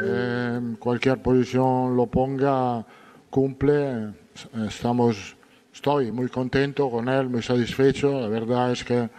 En 0.01 0.77
cualquier 0.77 1.21
posición 1.21 1.97
lo 1.97 2.05
ponga, 2.07 2.85
cumple. 3.29 4.13
Estamos, 4.65 5.35
estoy 5.73 6.13
muy 6.13 6.29
contento 6.29 6.89
con 6.89 7.09
él, 7.09 7.27
muy 7.27 7.41
satisfecho. 7.41 8.17
La 8.21 8.29
verdad 8.29 8.71
es 8.71 8.85
que 8.85 9.09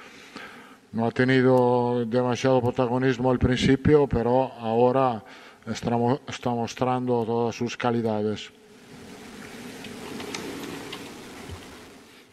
no 0.92 1.06
ha 1.06 1.10
tenido 1.10 2.04
demasiado 2.04 2.60
protagonismo 2.60 3.30
al 3.30 3.38
principio, 3.38 4.06
pero 4.06 4.52
ahora 4.58 5.24
está, 5.66 6.50
mostrando 6.50 7.24
todas 7.24 7.56
sus 7.56 7.76
calidades. 7.76 8.50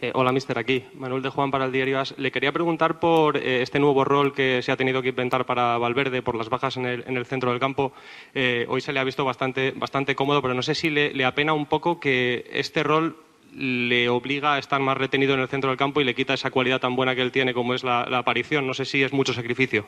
Eh, 0.02 0.12
hola, 0.14 0.32
mister, 0.32 0.58
aquí. 0.58 0.86
Manuel 0.94 1.22
de 1.22 1.30
Juan 1.30 1.52
para 1.52 1.66
el 1.66 1.74
diario 1.74 2.00
AS. 2.00 2.18
Le 2.18 2.32
quería 2.32 2.54
preguntar 2.54 3.02
por 3.02 3.36
eh, 3.36 3.62
este 3.62 3.80
nuevo 3.80 4.06
rol 4.06 4.34
que 4.34 4.62
se 4.62 4.72
ha 4.72 4.78
tenido 4.78 5.02
que 5.02 5.10
inventar 5.10 5.46
para 5.46 5.78
Valverde 5.78 6.22
por 6.22 6.36
las 6.36 6.48
bajas 6.48 6.78
en 6.78 6.86
el, 6.86 7.04
en 7.06 7.18
el 7.18 7.26
centro 7.26 7.52
del 7.52 7.60
campo. 7.60 7.92
Eh, 8.34 8.66
hoy 8.70 8.80
se 8.80 8.94
le 8.94 9.02
ha 9.02 9.04
visto 9.04 9.26
bastante, 9.26 9.72
bastante 9.76 10.16
cómodo, 10.16 10.42
pero 10.42 10.54
no 10.54 10.62
sé 10.62 10.74
si 10.74 10.90
le 10.90 11.26
apena 11.26 11.52
un 11.52 11.66
poco 11.66 12.00
que 12.00 12.50
este 12.54 12.84
rol 12.84 13.18
le 13.56 14.10
obliga 14.10 14.56
a 14.56 14.60
estar 14.60 14.80
más 14.80 14.98
retenido 14.98 15.34
en 15.34 15.40
el 15.42 15.48
centro 15.48 15.70
del 15.70 15.78
campo 15.78 16.02
y 16.02 16.04
le 16.04 16.16
quita 16.16 16.34
esa 16.34 16.52
cualidad 16.52 16.80
tan 16.80 16.96
buena 16.96 17.16
que 17.16 17.22
él 17.22 17.32
tiene 17.32 17.54
como 17.54 17.74
es 17.74 17.84
la, 17.84 18.04
aparición. 18.04 18.68
No 18.68 18.74
sé 18.74 18.86
si 18.86 19.04
es 19.04 19.14
mucho 19.14 19.34
sacrificio. 19.34 19.86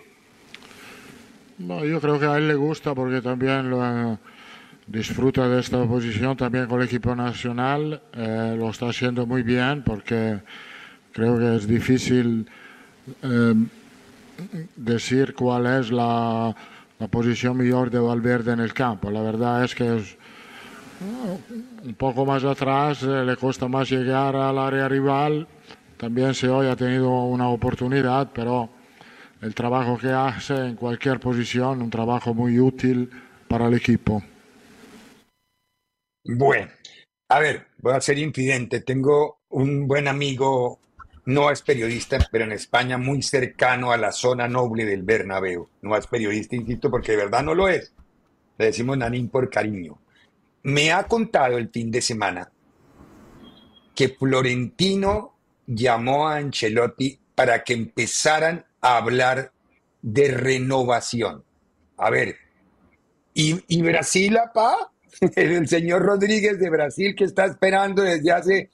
No, 1.58 1.86
yo 1.86 2.02
creo 2.02 2.20
que 2.20 2.26
a 2.26 2.38
él 2.38 2.48
le 2.48 2.56
gusta 2.56 2.96
porque 2.96 3.22
también 3.22 3.70
lo, 3.70 4.18
disfruta 4.88 5.48
de 5.48 5.60
esta 5.60 5.84
posición 5.86 6.36
también 6.36 6.66
con 6.68 6.82
el 6.82 6.88
equipo 6.88 7.16
nacional. 7.16 8.02
Eh, 8.14 8.56
lo 8.58 8.70
está 8.70 8.90
haciendo 8.90 9.26
muy 9.26 9.44
bien 9.44 9.84
porque 9.84 10.40
creo 11.12 11.38
que 11.38 11.56
es 11.56 11.68
difícil 11.68 12.48
eh, 13.22 13.54
decir 14.76 15.34
cuál 15.36 15.68
es 15.68 15.92
la, 15.92 16.56
la, 17.00 17.08
posición 17.08 17.58
mejor 17.58 17.90
de 17.90 18.00
Valverde 18.00 18.54
en 18.54 18.60
el 18.60 18.74
campo. 18.74 19.12
La 19.12 19.22
verdad 19.22 19.64
es 19.64 19.76
que 19.76 19.98
es, 19.98 20.18
un 21.84 21.96
poco 21.96 22.26
más 22.26 22.44
atrás 22.44 23.04
eh, 23.04 23.26
le 23.26 23.36
cuesta 23.36 23.68
más 23.68 23.90
llegar 23.90 24.36
al 24.36 24.58
área 24.58 24.88
rival. 24.88 25.48
También 25.98 26.34
si 26.34 26.48
hoy 26.48 26.68
ha 26.68 26.76
tenido 26.76 27.10
una 27.10 27.50
oportunidad, 27.50 28.32
pero 28.34 28.70
el 29.42 29.54
trabajo 29.56 29.98
que 29.98 30.10
hace 30.10 30.56
en 30.56 30.76
cualquier 30.76 31.20
posición, 31.20 31.82
un 31.82 31.90
trabajo 31.90 32.34
muy 32.34 32.60
útil 32.60 33.10
para 33.48 33.68
el 33.68 33.74
equipo. 33.76 34.22
Bueno, 36.24 36.70
a 37.30 37.40
ver, 37.40 37.68
voy 37.80 37.94
a 37.94 38.02
ser 38.02 38.20
infidente. 38.20 38.82
Tengo 38.82 39.42
un 39.50 39.88
buen 39.88 40.08
amigo, 40.08 40.80
no 41.26 41.50
es 41.50 41.62
periodista, 41.62 42.20
pero 42.32 42.46
en 42.46 42.52
España 42.52 42.98
muy 42.98 43.22
cercano 43.22 43.92
a 43.92 43.98
la 43.98 44.12
zona 44.12 44.48
noble 44.48 44.86
del 44.86 45.04
Bernabéu. 45.04 45.68
No 45.82 45.96
es 45.96 46.06
periodista, 46.08 46.56
insisto, 46.56 46.92
porque 46.92 47.14
de 47.14 47.18
verdad 47.18 47.44
no 47.44 47.56
lo 47.56 47.68
es. 47.68 47.94
Le 48.58 48.66
decimos 48.66 48.98
Nanín 48.98 49.30
por 49.30 49.50
cariño 49.50 49.98
me 50.64 50.92
ha 50.92 51.04
contado 51.04 51.58
el 51.58 51.70
fin 51.70 51.92
de 51.92 52.02
semana 52.02 52.52
que 53.96 54.10
Florentino 54.10 55.36
llamó 55.68 56.28
a 56.28 56.38
Ancelotti 56.38 57.20
para 57.36 57.64
que 57.64 57.74
empezaran 57.74 58.66
a 58.82 58.98
hablar 58.98 59.52
de 60.02 60.32
renovación. 60.32 61.44
A 61.98 62.10
ver, 62.10 62.36
¿y, 63.34 63.64
y 63.68 63.82
Brasil, 63.82 64.38
apá? 64.38 64.92
El 65.36 65.68
señor 65.68 66.02
Rodríguez 66.04 66.60
de 66.60 66.70
Brasil 66.70 67.16
que 67.16 67.26
está 67.26 67.46
esperando 67.46 68.02
desde 68.02 68.32
hace 68.32 68.70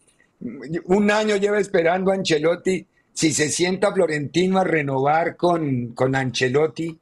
un 0.86 1.12
año 1.12 1.36
lleva 1.36 1.60
esperando 1.60 2.12
a 2.12 2.16
Ancelotti. 2.16 2.86
Si 3.14 3.34
se 3.34 3.50
sienta 3.50 3.92
Florentino 3.92 4.60
a 4.60 4.64
renovar 4.64 5.36
con, 5.36 5.94
con 5.94 6.16
Ancelotti, 6.16 6.98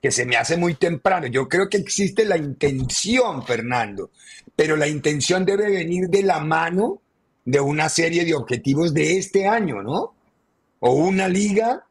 que 0.00 0.10
se 0.10 0.24
me 0.24 0.36
hace 0.36 0.56
muy 0.56 0.74
temprano. 0.74 1.26
Yo 1.26 1.48
creo 1.48 1.68
que 1.68 1.76
existe 1.76 2.24
la 2.24 2.36
intención, 2.36 3.44
Fernando, 3.44 4.10
pero 4.56 4.76
la 4.76 4.88
intención 4.88 5.44
debe 5.44 5.70
venir 5.70 6.08
de 6.08 6.22
la 6.22 6.40
mano 6.40 7.00
de 7.44 7.60
una 7.60 7.88
serie 7.88 8.24
de 8.24 8.34
objetivos 8.34 8.94
de 8.94 9.18
este 9.18 9.46
año, 9.46 9.82
¿no? 9.82 10.14
O 10.80 10.94
una 10.94 11.28
liga, 11.28 11.84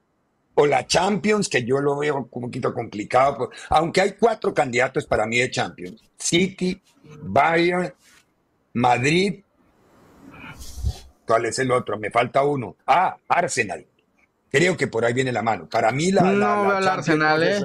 o 0.55 0.65
la 0.65 0.85
Champions, 0.87 1.47
que 1.47 1.63
yo 1.63 1.79
lo 1.79 1.97
veo 1.97 2.17
un 2.17 2.41
poquito 2.41 2.73
complicado, 2.73 3.49
aunque 3.69 4.01
hay 4.01 4.11
cuatro 4.13 4.53
candidatos 4.53 5.05
para 5.05 5.25
mí 5.25 5.37
de 5.37 5.51
Champions. 5.51 6.01
City, 6.17 6.81
Bayern, 7.21 7.93
Madrid. 8.73 9.41
¿Cuál 11.25 11.45
es 11.45 11.59
el 11.59 11.71
otro? 11.71 11.97
Me 11.99 12.09
falta 12.09 12.43
uno. 12.43 12.75
Ah, 12.87 13.15
Arsenal. 13.27 13.85
Creo 14.49 14.75
que 14.75 14.87
por 14.87 15.05
ahí 15.05 15.13
viene 15.13 15.31
la 15.31 15.43
mano. 15.43 15.69
Para 15.69 15.91
mí 15.91 16.11
la... 16.11 16.23
No 16.23 16.33
la, 16.33 16.61
veo 16.61 16.77
al 16.77 16.87
Arsenal, 16.87 17.43
¿eh? 17.43 17.61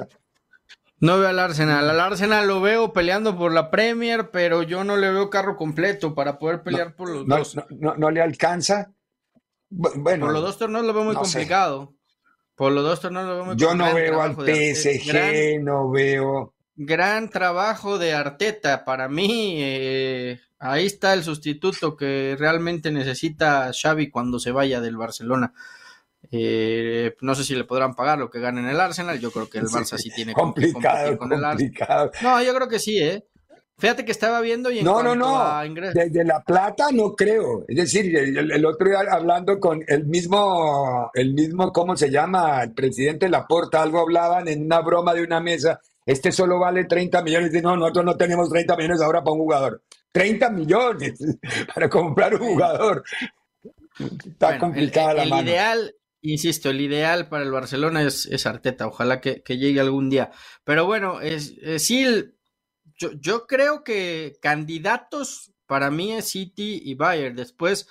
No 1.05 1.19
veo 1.19 1.29
al 1.29 1.39
Arsenal. 1.39 1.87
Al 1.87 1.99
Arsenal 1.99 2.47
lo 2.47 2.61
veo 2.61 2.91
peleando 2.91 3.37
por 3.37 3.53
la 3.53 3.69
Premier, 3.69 4.31
pero 4.31 4.63
yo 4.63 4.83
no 4.83 4.97
le 4.97 5.11
veo 5.11 5.29
carro 5.29 5.55
completo 5.55 6.15
para 6.15 6.39
poder 6.39 6.63
pelear 6.63 6.89
no, 6.89 6.95
por 6.95 7.09
los 7.09 7.27
no, 7.27 7.37
dos. 7.37 7.55
No, 7.69 7.95
no, 7.95 8.09
le 8.09 8.21
alcanza. 8.21 8.91
Bueno, 9.69 10.25
por 10.25 10.33
los 10.33 10.41
dos 10.41 10.57
torneos 10.57 10.83
lo 10.83 10.93
veo 10.93 11.03
muy 11.03 11.15
complicado. 11.15 11.91
Sé. 11.91 11.95
Por 12.55 12.71
los 12.71 12.83
dos 12.83 13.01
torneos 13.01 13.27
lo 13.27 13.35
veo 13.35 13.45
muy 13.45 13.55
Yo 13.55 13.67
complicado. 13.67 13.93
no 13.93 13.99
veo 13.99 14.21
al 14.21 14.33
PSG, 14.33 15.07
gran, 15.07 15.63
no 15.63 15.91
veo. 15.91 16.55
Gran 16.75 17.29
trabajo 17.29 17.99
de 17.99 18.13
Arteta. 18.13 18.83
Para 18.83 19.07
mí, 19.07 19.57
eh, 19.59 20.39
ahí 20.57 20.87
está 20.87 21.13
el 21.13 21.23
sustituto 21.23 21.95
que 21.95 22.35
realmente 22.39 22.91
necesita 22.91 23.71
Xavi 23.79 24.09
cuando 24.09 24.39
se 24.39 24.51
vaya 24.51 24.81
del 24.81 24.97
Barcelona. 24.97 25.53
Eh, 26.31 27.15
no 27.21 27.35
sé 27.35 27.43
si 27.43 27.55
le 27.55 27.63
podrán 27.63 27.95
pagar 27.95 28.17
lo 28.17 28.29
que 28.29 28.39
gane 28.39 28.61
en 28.61 28.67
el 28.67 28.79
Arsenal. 28.79 29.19
Yo 29.19 29.31
creo 29.31 29.49
que 29.49 29.59
el 29.59 29.65
Barça 29.65 29.97
sí, 29.97 30.09
sí 30.09 30.15
tiene 30.15 30.33
complicado, 30.33 31.11
que 31.11 31.17
con 31.17 31.29
complicado. 31.29 32.03
el 32.03 32.09
Arsenal. 32.09 32.11
No, 32.21 32.43
yo 32.43 32.55
creo 32.55 32.67
que 32.67 32.79
sí, 32.79 32.99
¿eh? 32.99 33.23
Fíjate 33.77 34.05
que 34.05 34.11
estaba 34.11 34.39
viendo 34.39 34.71
y 34.71 34.79
en 34.79 34.85
no, 34.85 35.03
no, 35.03 35.15
no. 35.15 35.37
A. 35.37 35.65
Desde 35.65 36.23
La 36.23 36.41
Plata 36.41 36.87
no 36.93 37.13
creo. 37.13 37.65
Es 37.67 37.75
decir, 37.75 38.15
el, 38.15 38.51
el, 38.51 38.65
otro 38.65 38.87
día 38.87 38.99
hablando 39.11 39.59
con 39.59 39.83
el 39.85 40.05
mismo, 40.05 41.11
el 41.13 41.33
mismo, 41.33 41.73
¿cómo 41.73 41.97
se 41.97 42.09
llama? 42.09 42.63
El 42.63 42.73
presidente 42.73 43.27
Laporta, 43.27 43.81
algo 43.81 43.99
hablaban 43.99 44.47
en 44.47 44.65
una 44.65 44.79
broma 44.79 45.13
de 45.13 45.23
una 45.23 45.41
mesa. 45.41 45.81
Este 46.05 46.31
solo 46.31 46.57
vale 46.57 46.85
30 46.85 47.21
millones. 47.21 47.53
Y 47.53 47.61
no, 47.61 47.75
nosotros 47.75 48.05
no 48.05 48.15
tenemos 48.15 48.49
30 48.49 48.77
millones 48.77 49.01
ahora 49.01 49.21
para 49.21 49.33
un 49.33 49.39
jugador. 49.39 49.81
30 50.13 50.49
millones 50.51 51.19
para 51.73 51.89
comprar 51.89 52.33
un 52.35 52.47
jugador. 52.47 53.03
Está 53.99 54.47
bueno, 54.47 54.59
complicada 54.61 55.11
el, 55.11 55.17
la 55.17 55.23
el 55.23 55.29
mano. 55.31 55.49
Ideal, 55.49 55.95
insisto, 56.31 56.69
el 56.69 56.81
ideal 56.81 57.29
para 57.29 57.43
el 57.43 57.51
Barcelona 57.51 58.01
es, 58.03 58.25
es 58.25 58.45
Arteta, 58.45 58.87
ojalá 58.87 59.21
que, 59.21 59.43
que, 59.43 59.57
llegue 59.57 59.79
algún 59.79 60.09
día. 60.09 60.31
Pero 60.63 60.85
bueno, 60.85 61.21
es, 61.21 61.55
es 61.61 61.85
sí, 61.85 62.05
yo, 62.97 63.11
yo, 63.13 63.45
creo 63.47 63.83
que 63.83 64.37
candidatos 64.41 65.53
para 65.65 65.91
mí 65.91 66.13
es 66.13 66.25
City 66.29 66.81
y 66.83 66.95
Bayern. 66.95 67.35
Después, 67.35 67.87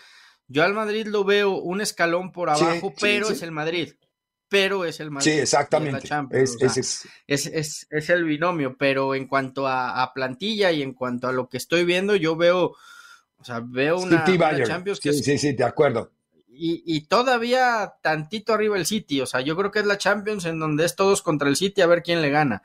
yo 0.49 0.63
al 0.63 0.75
Madrid 0.75 1.07
lo 1.07 1.25
veo 1.25 1.57
un 1.57 1.81
escalón 1.81 2.33
por 2.33 2.51
abajo, 2.51 2.89
sí, 2.91 2.97
pero 3.01 3.27
sí, 3.27 3.35
es 3.35 3.43
el 3.43 3.53
Madrid. 3.53 3.95
Pero 4.49 4.85
es 4.85 5.01
el 5.01 5.11
Madrid. 5.11 5.33
Sí, 5.33 5.39
exactamente. 5.39 6.07
Es, 6.31 6.55
o 6.55 6.59
sea, 6.59 6.83
es, 7.27 7.47
es, 7.47 7.87
es, 7.91 8.11
el 8.11 8.25
binomio, 8.25 8.77
pero 8.79 9.15
en 9.15 9.27
cuanto 9.27 9.67
a, 9.67 10.03
a, 10.03 10.13
plantilla 10.13 10.71
y 10.71 10.83
en 10.83 10.93
cuanto 10.93 11.29
a 11.29 11.33
lo 11.33 11.49
que 11.49 11.57
estoy 11.57 11.85
viendo, 11.85 12.15
yo 12.15 12.37
veo, 12.37 12.77
o 13.37 13.45
sea, 13.45 13.61
veo 13.65 13.99
una, 13.99 14.25
City, 14.25 14.37
una 14.39 14.63
Champions 14.63 15.01
que 15.01 15.13
sí, 15.13 15.23
sí, 15.23 15.39
sí, 15.39 15.53
de 15.55 15.65
acuerdo. 15.65 16.14
Y, 16.57 16.83
y, 16.87 17.07
todavía 17.07 17.95
tantito 18.03 18.55
arriba 18.55 18.77
el 18.77 18.87
City. 18.87 19.21
O 19.21 19.27
sea, 19.27 19.41
yo 19.41 19.57
creo 19.57 19.71
que 19.71 19.81
es 19.81 19.87
la 19.87 19.99
Champions 19.99 20.45
en 20.45 20.59
donde 20.59 20.85
es 20.85 20.95
todos 20.95 21.23
contra 21.23 21.49
el 21.49 21.57
City 21.57 21.81
a 21.81 21.87
ver 21.87 22.03
quién 22.03 22.23
le 22.23 22.31
gana. 22.31 22.63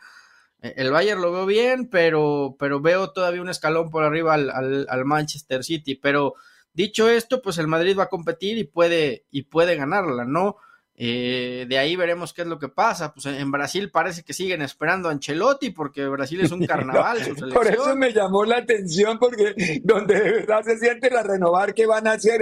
El 0.61 0.91
Bayern 0.91 1.21
lo 1.21 1.31
veo 1.31 1.45
bien, 1.45 1.87
pero, 1.89 2.55
pero 2.59 2.81
veo 2.81 3.11
todavía 3.11 3.41
un 3.41 3.49
escalón 3.49 3.89
por 3.89 4.03
arriba 4.03 4.33
al, 4.33 4.49
al, 4.49 4.87
al, 4.89 5.05
Manchester 5.05 5.63
City. 5.63 5.95
Pero 5.95 6.35
dicho 6.73 7.09
esto, 7.09 7.41
pues 7.41 7.57
el 7.57 7.67
Madrid 7.67 7.97
va 7.97 8.03
a 8.03 8.09
competir 8.09 8.57
y 8.57 8.65
puede, 8.65 9.25
y 9.31 9.43
puede 9.43 9.75
ganarla, 9.75 10.25
¿no? 10.25 10.57
Eh, 11.01 11.65
de 11.69 11.77
ahí 11.77 11.95
veremos 11.95 12.33
qué 12.33 12.41
es 12.41 12.47
lo 12.49 12.59
que 12.59 12.67
pasa. 12.67 13.13
Pues 13.13 13.25
en 13.25 13.49
Brasil 13.51 13.89
parece 13.89 14.23
que 14.23 14.33
siguen 14.33 14.61
esperando 14.61 15.07
a 15.07 15.13
Ancelotti 15.13 15.69
porque 15.69 16.05
Brasil 16.07 16.41
es 16.41 16.51
un 16.51 16.65
carnaval. 16.67 17.23
su 17.23 17.49
Por 17.49 17.67
eso 17.67 17.95
me 17.95 18.11
llamó 18.11 18.43
la 18.43 18.57
atención 18.57 19.17
porque 19.17 19.79
donde 19.81 20.13
de 20.21 20.31
verdad 20.31 20.61
se 20.63 20.77
siente 20.77 21.09
la 21.09 21.23
renovar, 21.23 21.73
¿qué 21.73 21.85
van 21.85 22.05
a 22.05 22.13
hacer? 22.13 22.41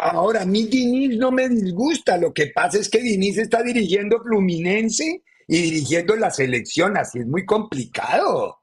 Ahora, 0.00 0.42
a 0.42 0.46
mí 0.46 0.64
Diniz 0.66 1.18
no 1.18 1.30
me 1.30 1.48
disgusta, 1.48 2.16
lo 2.16 2.32
que 2.32 2.48
pasa 2.48 2.78
es 2.78 2.88
que 2.88 3.02
Diniz 3.02 3.38
está 3.38 3.62
dirigiendo 3.62 4.22
Fluminense 4.22 5.22
y 5.48 5.62
dirigiendo 5.62 6.16
la 6.16 6.30
selección, 6.30 6.96
así 6.96 7.18
es 7.20 7.26
muy 7.26 7.44
complicado. 7.44 8.58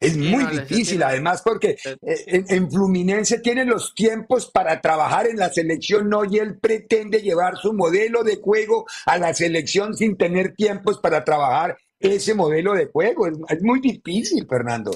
Es 0.00 0.18
muy 0.18 0.44
no, 0.44 0.50
difícil, 0.50 1.02
además, 1.02 1.40
porque 1.42 1.76
en, 2.02 2.44
en, 2.48 2.70
Fluminense 2.70 3.38
tiene 3.38 3.64
los 3.64 3.94
tiempos 3.94 4.50
para 4.50 4.78
trabajar 4.80 5.26
en 5.28 5.38
la 5.38 5.50
selección, 5.50 6.10
no, 6.10 6.24
y 6.26 6.38
él 6.38 6.58
pretende 6.58 7.22
llevar 7.22 7.56
su 7.56 7.72
modelo 7.72 8.22
de 8.22 8.36
juego 8.36 8.84
a 9.06 9.16
la 9.16 9.32
selección 9.32 9.96
sin 9.96 10.16
tener 10.18 10.54
tiempos 10.54 10.98
para 10.98 11.24
trabajar 11.24 11.78
ese 11.98 12.34
modelo 12.34 12.74
de 12.74 12.86
juego. 12.86 13.26
Es, 13.26 13.38
es 13.48 13.62
muy 13.62 13.80
difícil, 13.80 14.46
Fernando. 14.46 14.90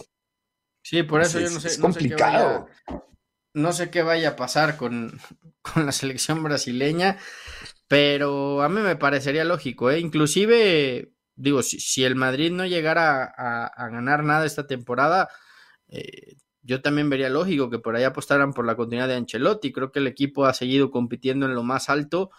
Sí, 0.82 1.02
por 1.02 1.22
eso 1.22 1.38
Es- 1.38 1.48
yo 1.48 1.54
no 1.54 1.60
sé. 1.60 1.68
es 1.68 1.78
no 1.78 1.92
sé 1.92 1.98
qué 2.00 2.08
complicado. 2.08 2.66
No 3.54 3.72
sé 3.72 3.90
qué 3.90 4.02
vaya 4.02 4.30
a 4.30 4.36
pasar 4.36 4.76
con, 4.76 5.18
con 5.62 5.86
la 5.86 5.92
selección 5.92 6.42
brasileña, 6.42 7.18
pero 7.88 8.62
a 8.62 8.68
mí 8.68 8.80
me 8.80 8.96
parecería 8.96 9.44
lógico, 9.44 9.90
¿eh? 9.90 10.00
Inclusive, 10.00 11.12
digo, 11.36 11.62
si, 11.62 11.80
si 11.80 12.04
el 12.04 12.16
Madrid 12.16 12.52
no 12.52 12.66
llegara 12.66 13.24
a, 13.24 13.88
ganar 13.88 14.24
nada 14.24 14.46
esta 14.46 14.66
temporada, 14.66 15.28
eh, 15.88 16.36
yo 16.62 16.82
también 16.82 17.08
vería 17.10 17.30
lógico 17.30 17.70
que 17.70 17.78
por 17.78 17.96
ahí 17.96 18.04
apostaran 18.04 18.52
por 18.52 18.66
la 18.66 18.76
continuidad 18.76 19.08
de 19.08 19.14
Ancelotti. 19.16 19.72
Creo 19.72 19.90
que 19.92 20.00
el 20.00 20.06
equipo 20.06 20.44
ha 20.44 20.54
seguido 20.54 20.90
compitiendo 20.90 21.46
en 21.46 21.54
lo 21.54 21.62
más 21.62 21.88
alto 21.88 22.30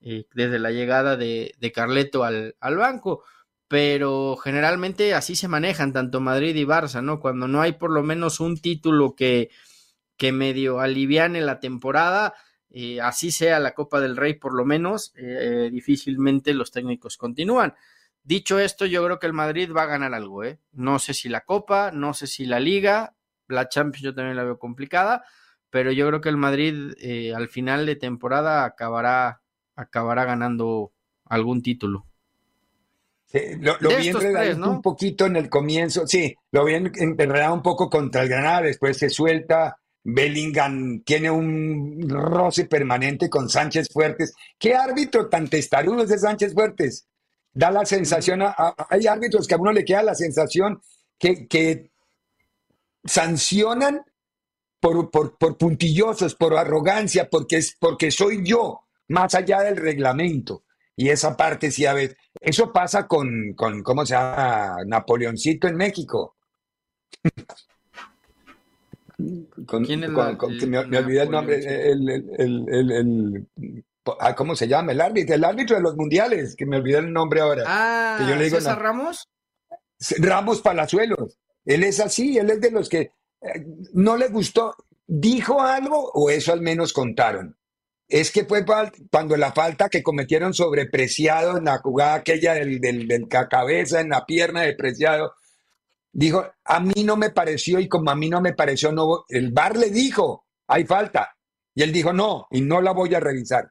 eh, 0.00 0.24
desde 0.34 0.58
la 0.58 0.72
llegada 0.72 1.16
de, 1.16 1.54
de 1.58 1.72
Carleto 1.72 2.24
al, 2.24 2.56
al 2.60 2.76
banco 2.76 3.22
pero 3.68 4.36
generalmente 4.36 5.14
así 5.14 5.34
se 5.34 5.48
manejan 5.48 5.92
tanto 5.92 6.20
Madrid 6.20 6.54
y 6.54 6.64
Barça, 6.64 7.02
¿no? 7.02 7.20
Cuando 7.20 7.48
no 7.48 7.60
hay 7.60 7.72
por 7.72 7.90
lo 7.90 8.02
menos 8.02 8.40
un 8.40 8.58
título 8.58 9.14
que, 9.16 9.50
que 10.16 10.32
medio 10.32 10.80
aliviane 10.80 11.40
la 11.40 11.60
temporada, 11.60 12.34
eh, 12.70 13.00
así 13.00 13.30
sea 13.30 13.58
la 13.60 13.72
Copa 13.74 14.00
del 14.00 14.16
Rey 14.16 14.34
por 14.34 14.54
lo 14.54 14.64
menos, 14.64 15.12
eh, 15.16 15.68
difícilmente 15.72 16.54
los 16.54 16.70
técnicos 16.70 17.16
continúan. 17.16 17.74
Dicho 18.22 18.58
esto, 18.58 18.86
yo 18.86 19.04
creo 19.04 19.18
que 19.18 19.26
el 19.26 19.32
Madrid 19.32 19.70
va 19.74 19.82
a 19.82 19.86
ganar 19.86 20.12
algo, 20.12 20.42
¿eh? 20.42 20.58
No 20.72 20.98
sé 20.98 21.14
si 21.14 21.28
la 21.28 21.42
Copa, 21.42 21.92
no 21.92 22.12
sé 22.12 22.26
si 22.26 22.44
la 22.44 22.58
Liga, 22.58 23.14
la 23.46 23.68
Champions 23.68 24.02
yo 24.02 24.14
también 24.14 24.36
la 24.36 24.42
veo 24.44 24.58
complicada, 24.58 25.24
pero 25.70 25.92
yo 25.92 26.08
creo 26.08 26.20
que 26.20 26.28
el 26.28 26.36
Madrid 26.36 26.92
eh, 27.00 27.32
al 27.34 27.48
final 27.48 27.86
de 27.86 27.96
temporada 27.96 28.64
acabará, 28.64 29.42
acabará 29.76 30.24
ganando 30.24 30.92
algún 31.24 31.62
título. 31.62 32.06
Sí, 33.26 33.40
lo, 33.60 33.76
lo 33.80 33.90
vi 33.90 34.10
un 34.12 34.82
poquito 34.82 35.26
en 35.26 35.36
el 35.36 35.48
comienzo, 35.50 36.06
sí, 36.06 36.34
lo 36.52 36.64
vi 36.64 36.74
en- 36.74 36.92
enredado 36.96 37.54
un 37.54 37.62
poco 37.62 37.90
contra 37.90 38.22
el 38.22 38.28
Granada, 38.28 38.62
después 38.62 38.96
se 38.98 39.10
suelta, 39.10 39.78
Bellingham 40.08 41.02
tiene 41.04 41.28
un 41.28 42.08
roce 42.08 42.66
permanente 42.66 43.28
con 43.28 43.48
Sánchez 43.48 43.88
Fuertes. 43.92 44.34
¿Qué 44.56 44.76
árbitro 44.76 45.28
tan 45.28 45.48
testarudo 45.48 46.04
es 46.04 46.08
de 46.08 46.18
Sánchez 46.18 46.54
Fuertes? 46.54 47.08
Da 47.52 47.72
la 47.72 47.84
sensación, 47.84 48.40
hay 48.42 49.06
árbitros 49.08 49.48
que 49.48 49.54
a 49.54 49.58
uno 49.58 49.72
le 49.72 49.84
queda 49.84 50.04
la 50.04 50.14
sensación 50.14 50.80
que, 51.18 51.90
sancionan 53.04 54.04
por, 54.78 55.10
por, 55.10 55.36
por 55.38 55.58
puntillosos, 55.58 56.36
por 56.36 56.56
arrogancia, 56.56 57.28
porque, 57.28 57.56
es, 57.56 57.76
porque 57.78 58.12
soy 58.12 58.44
yo, 58.44 58.82
más 59.08 59.34
allá 59.34 59.62
del 59.62 59.76
reglamento. 59.76 60.64
Y 60.94 61.08
esa 61.08 61.36
parte 61.36 61.72
sí 61.72 61.84
a 61.84 61.94
veces. 61.94 62.16
Eso 62.40 62.72
pasa 62.72 63.08
con, 63.08 63.54
con 63.54 63.82
¿cómo 63.82 64.06
se 64.06 64.14
llama? 64.14 64.76
Napoleoncito 64.86 65.66
en 65.66 65.76
México. 65.76 66.36
Con- 69.66 69.84
¿Quién 69.84 70.04
es 70.04 70.10
con- 70.10 70.26
la- 70.26 70.38
con- 70.38 70.52
el 70.52 70.60
que 70.60 70.66
me, 70.66 70.84
me 70.86 70.98
olvidé 70.98 71.22
el 71.22 71.30
nombre. 71.30 71.90
El, 71.90 72.08
el- 72.38 72.92
el- 72.92 73.46
ah, 74.20 74.34
¿Cómo 74.34 74.54
se 74.54 74.68
llama? 74.68 74.92
El 74.92 75.00
árbitro, 75.00 75.34
el 75.34 75.44
árbitro 75.44 75.76
de 75.76 75.82
los 75.82 75.96
mundiales, 75.96 76.54
que 76.54 76.66
me 76.66 76.76
olvidé 76.76 76.98
el 76.98 77.12
nombre 77.12 77.40
ahora. 77.40 77.64
Ah, 77.66 78.16
que 78.18 78.28
yo 78.28 78.36
le 78.36 78.44
digo, 78.44 78.56
César 78.56 78.80
Ramos. 78.80 79.28
Ramos 80.18 80.60
Palazuelos. 80.60 81.38
Él 81.64 81.82
es 81.84 81.98
así, 82.00 82.36
él 82.38 82.50
es 82.50 82.60
de 82.60 82.70
los 82.70 82.88
que 82.88 82.98
eh, 83.40 83.66
no 83.94 84.16
le 84.16 84.28
gustó. 84.28 84.74
¿Dijo 85.06 85.62
algo 85.62 86.10
o 86.14 86.30
eso 86.30 86.52
al 86.52 86.60
menos 86.60 86.92
contaron? 86.92 87.56
Es 88.08 88.30
que 88.30 88.44
fue 88.44 88.64
cuando 89.10 89.36
la 89.36 89.52
falta 89.52 89.88
que 89.88 90.02
cometieron 90.02 90.52
sobre 90.54 90.86
Preciado 90.86 91.56
en 91.58 91.64
la 91.64 91.78
jugada 91.78 92.14
aquella 92.14 92.54
del, 92.54 92.80
del, 92.80 93.08
del 93.08 93.26
ca- 93.28 93.48
cabeza 93.48 94.00
en 94.00 94.10
la 94.10 94.24
pierna 94.26 94.62
de 94.62 94.74
Preciado, 94.74 95.32
dijo, 96.18 96.44
a 96.64 96.80
mí 96.80 97.04
no 97.04 97.16
me 97.16 97.30
pareció 97.30 97.78
y 97.78 97.88
como 97.88 98.10
a 98.10 98.16
mí 98.16 98.30
no 98.30 98.40
me 98.40 98.54
pareció, 98.54 98.90
no, 98.90 99.24
el 99.28 99.52
VAR 99.52 99.76
le 99.76 99.90
dijo, 99.90 100.46
hay 100.66 100.84
falta. 100.86 101.36
Y 101.74 101.82
él 101.82 101.92
dijo, 101.92 102.12
no, 102.12 102.46
y 102.50 102.62
no 102.62 102.80
la 102.80 102.92
voy 102.92 103.14
a 103.14 103.20
revisar. 103.20 103.70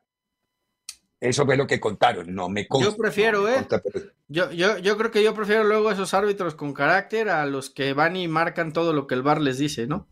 Eso 1.20 1.44
fue 1.46 1.58
lo 1.58 1.66
que 1.66 1.80
contaron, 1.80 2.36
no 2.36 2.50
me 2.50 2.68
consta. 2.68 2.92
Yo 2.92 2.96
prefiero, 2.98 3.42
no 3.42 3.50
¿eh? 3.50 3.56
consta, 3.56 3.82
pero- 3.82 4.06
Yo, 4.28 4.52
yo, 4.52 4.78
yo 4.78 4.96
creo 4.98 5.10
que 5.12 5.24
yo 5.24 5.34
prefiero 5.34 5.64
luego 5.64 5.90
esos 5.92 6.14
árbitros 6.14 6.54
con 6.54 6.74
carácter 6.74 7.30
a 7.30 7.46
los 7.48 7.72
que 7.72 7.94
van 7.94 8.16
y 8.16 8.28
marcan 8.28 8.74
todo 8.74 8.94
lo 8.94 9.08
que 9.08 9.16
el 9.16 9.24
bar 9.24 9.42
les 9.42 9.58
dice, 9.58 9.88
¿no? 9.88 10.08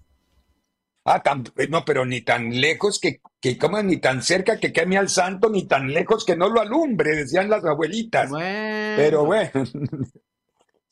Ah, 1.05 1.21
tan- 1.21 1.43
no, 1.69 1.83
pero 1.85 2.05
ni 2.05 2.21
tan 2.21 2.49
lejos 2.59 2.99
que, 2.99 3.21
que 3.41 3.57
como 3.59 3.81
ni 3.83 3.97
tan 3.97 4.23
cerca 4.23 4.57
que 4.57 4.71
queme 4.73 4.97
al 4.97 5.09
santo, 5.09 5.49
ni 5.49 5.67
tan 5.67 5.89
lejos 5.93 6.23
que 6.25 6.35
no 6.37 6.49
lo 6.49 6.61
alumbre, 6.61 7.15
decían 7.15 7.49
las 7.49 7.63
abuelitas. 7.65 8.31
Pero 8.31 9.25
bueno, 9.25 9.51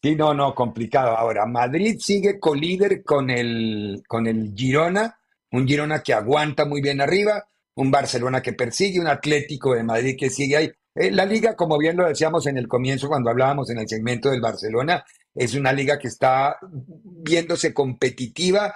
sí, 0.02 0.16
no, 0.16 0.34
no, 0.34 0.54
complicado. 0.56 1.18
Ahora, 1.18 1.46
Madrid 1.46 1.98
sigue 2.00 2.40
colíder 2.40 3.04
con 3.04 3.30
el, 3.30 4.04
con 4.08 4.28
el 4.28 4.54
Girona, 4.56 5.18
un 5.52 5.68
Girona 5.68 6.02
que 6.02 6.14
aguanta 6.14 6.66
muy 6.66 6.82
bien 6.82 7.02
arriba, 7.02 7.46
un 7.76 7.92
Barcelona 7.92 8.42
que 8.42 8.54
persigue, 8.54 9.00
un 9.00 9.08
Atlético 9.08 9.74
de 9.74 9.84
Madrid 9.84 10.16
que 10.18 10.30
sigue 10.30 10.58
ahí. 10.58 10.72
Eh, 10.94 11.12
la 11.12 11.26
liga, 11.26 11.56
como 11.56 11.78
bien 11.78 11.96
lo 11.96 12.08
decíamos 12.08 12.46
en 12.48 12.58
el 12.58 12.68
comienzo 12.68 13.08
cuando 13.08 13.30
hablábamos 13.30 13.70
en 13.70 13.80
el 13.80 13.88
segmento 13.88 14.30
del 14.30 14.42
Barcelona, 14.42 15.06
es 15.34 15.54
una 15.56 15.72
liga 15.72 15.98
que 15.98 16.10
está 16.10 16.58
viéndose 16.62 17.74
competitiva 17.74 18.74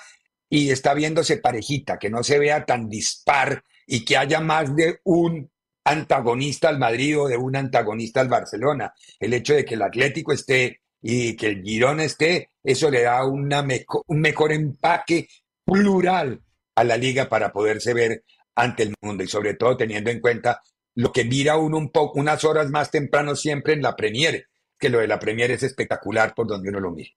y 0.50 0.70
está 0.70 0.94
viéndose 0.94 1.38
parejita, 1.38 1.98
que 1.98 2.10
no 2.10 2.24
se 2.24 2.40
vea 2.40 2.66
tan 2.66 2.88
dispar 2.88 3.64
y 3.86 4.06
que 4.06 4.18
haya 4.18 4.40
más 4.40 4.76
de 4.76 5.00
un 5.04 5.50
antagonista 5.84 6.70
al 6.70 6.80
Madrid 6.80 7.20
o 7.20 7.28
de 7.28 7.38
un 7.38 7.56
antagonista 7.56 8.22
al 8.22 8.30
Barcelona. 8.30 8.94
El 9.20 9.34
hecho 9.34 9.54
de 9.54 9.66
que 9.66 9.76
el 9.76 9.82
Atlético 9.82 10.32
esté 10.32 10.82
y 11.08 11.36
que 11.36 11.46
el 11.50 11.62
Girona 11.62 12.04
esté, 12.04 12.50
eso 12.64 12.90
le 12.90 13.04
da 13.04 13.24
una 13.24 13.64
un 14.08 14.20
mejor 14.20 14.52
empaque 14.52 15.28
plural 15.64 16.42
a 16.74 16.84
la 16.84 16.98
liga 16.98 17.30
para 17.30 17.52
poderse 17.52 17.94
ver 17.94 18.24
ante 18.56 18.82
el 18.82 18.96
mundo 19.00 19.24
y 19.24 19.28
sobre 19.28 19.54
todo 19.54 19.78
teniendo 19.78 20.10
en 20.10 20.20
cuenta 20.20 20.64
lo 20.96 21.12
que 21.12 21.24
mira 21.24 21.58
uno 21.58 21.78
un 21.78 21.92
poco 21.92 22.20
unas 22.20 22.44
horas 22.44 22.72
más 22.72 22.90
temprano 22.90 23.36
siempre 23.36 23.74
en 23.74 23.84
la 23.84 23.96
Premier, 23.96 24.48
que 24.80 24.90
lo 24.90 24.98
de 24.98 25.08
la 25.08 25.20
Premier 25.20 25.52
es 25.52 25.62
espectacular 25.62 26.34
por 26.34 26.48
donde 26.48 26.70
uno 26.70 26.80
lo 26.80 26.90
mire. 26.90 27.12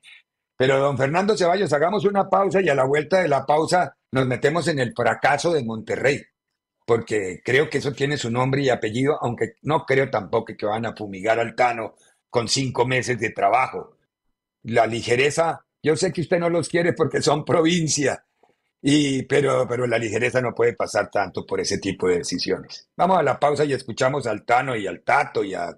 Pero 0.55 0.78
don 0.78 0.99
Fernando 0.99 1.34
Ceballos, 1.34 1.72
hagamos 1.72 2.05
una 2.05 2.28
pausa 2.28 2.61
y 2.61 2.68
a 2.68 2.74
la 2.74 2.84
vuelta 2.84 3.22
de 3.22 3.28
la 3.28 3.47
pausa 3.47 3.97
nos 4.12 4.26
metemos 4.26 4.68
en 4.68 4.80
el 4.80 4.93
fracaso 4.95 5.51
de 5.51 5.64
Monterrey, 5.64 6.20
porque 6.84 7.41
creo 7.43 7.70
que 7.70 7.78
eso 7.78 7.93
tiene 7.93 8.18
su 8.18 8.30
nombre 8.30 8.61
y 8.61 8.68
apellido, 8.68 9.16
aunque 9.22 9.55
no 9.62 9.86
creo 9.86 10.11
tampoco 10.11 10.53
que 10.55 10.66
van 10.66 10.84
a 10.84 10.95
fumigar 10.95 11.41
al 11.41 11.55
Tano 11.55 11.95
con 12.31 12.49
cinco 12.49 12.87
meses 12.87 13.18
de 13.18 13.31
trabajo. 13.31 13.97
La 14.62 14.87
ligereza, 14.87 15.64
yo 15.83 15.97
sé 15.97 16.12
que 16.12 16.20
usted 16.20 16.39
no 16.39 16.51
los 16.51 16.68
quiere 16.68 16.93
porque 16.93 17.22
son 17.22 17.45
provincia, 17.45 18.24
y, 18.81 19.22
pero, 19.24 19.66
pero 19.68 19.87
la 19.87 19.99
ligereza 19.99 20.41
no 20.41 20.55
puede 20.55 20.74
pasar 20.74 21.11
tanto 21.11 21.45
por 21.45 21.61
ese 21.61 21.79
tipo 21.79 22.09
de 22.09 22.18
decisiones. 22.18 22.89
Vamos 22.97 23.18
a 23.18 23.22
la 23.22 23.39
pausa 23.39 23.64
y 23.64 23.72
escuchamos 23.72 24.26
al 24.26 24.45
Tano 24.45 24.76
y 24.76 24.87
al 24.87 25.03
Tato 25.03 25.43
y 25.43 25.55
a 25.55 25.76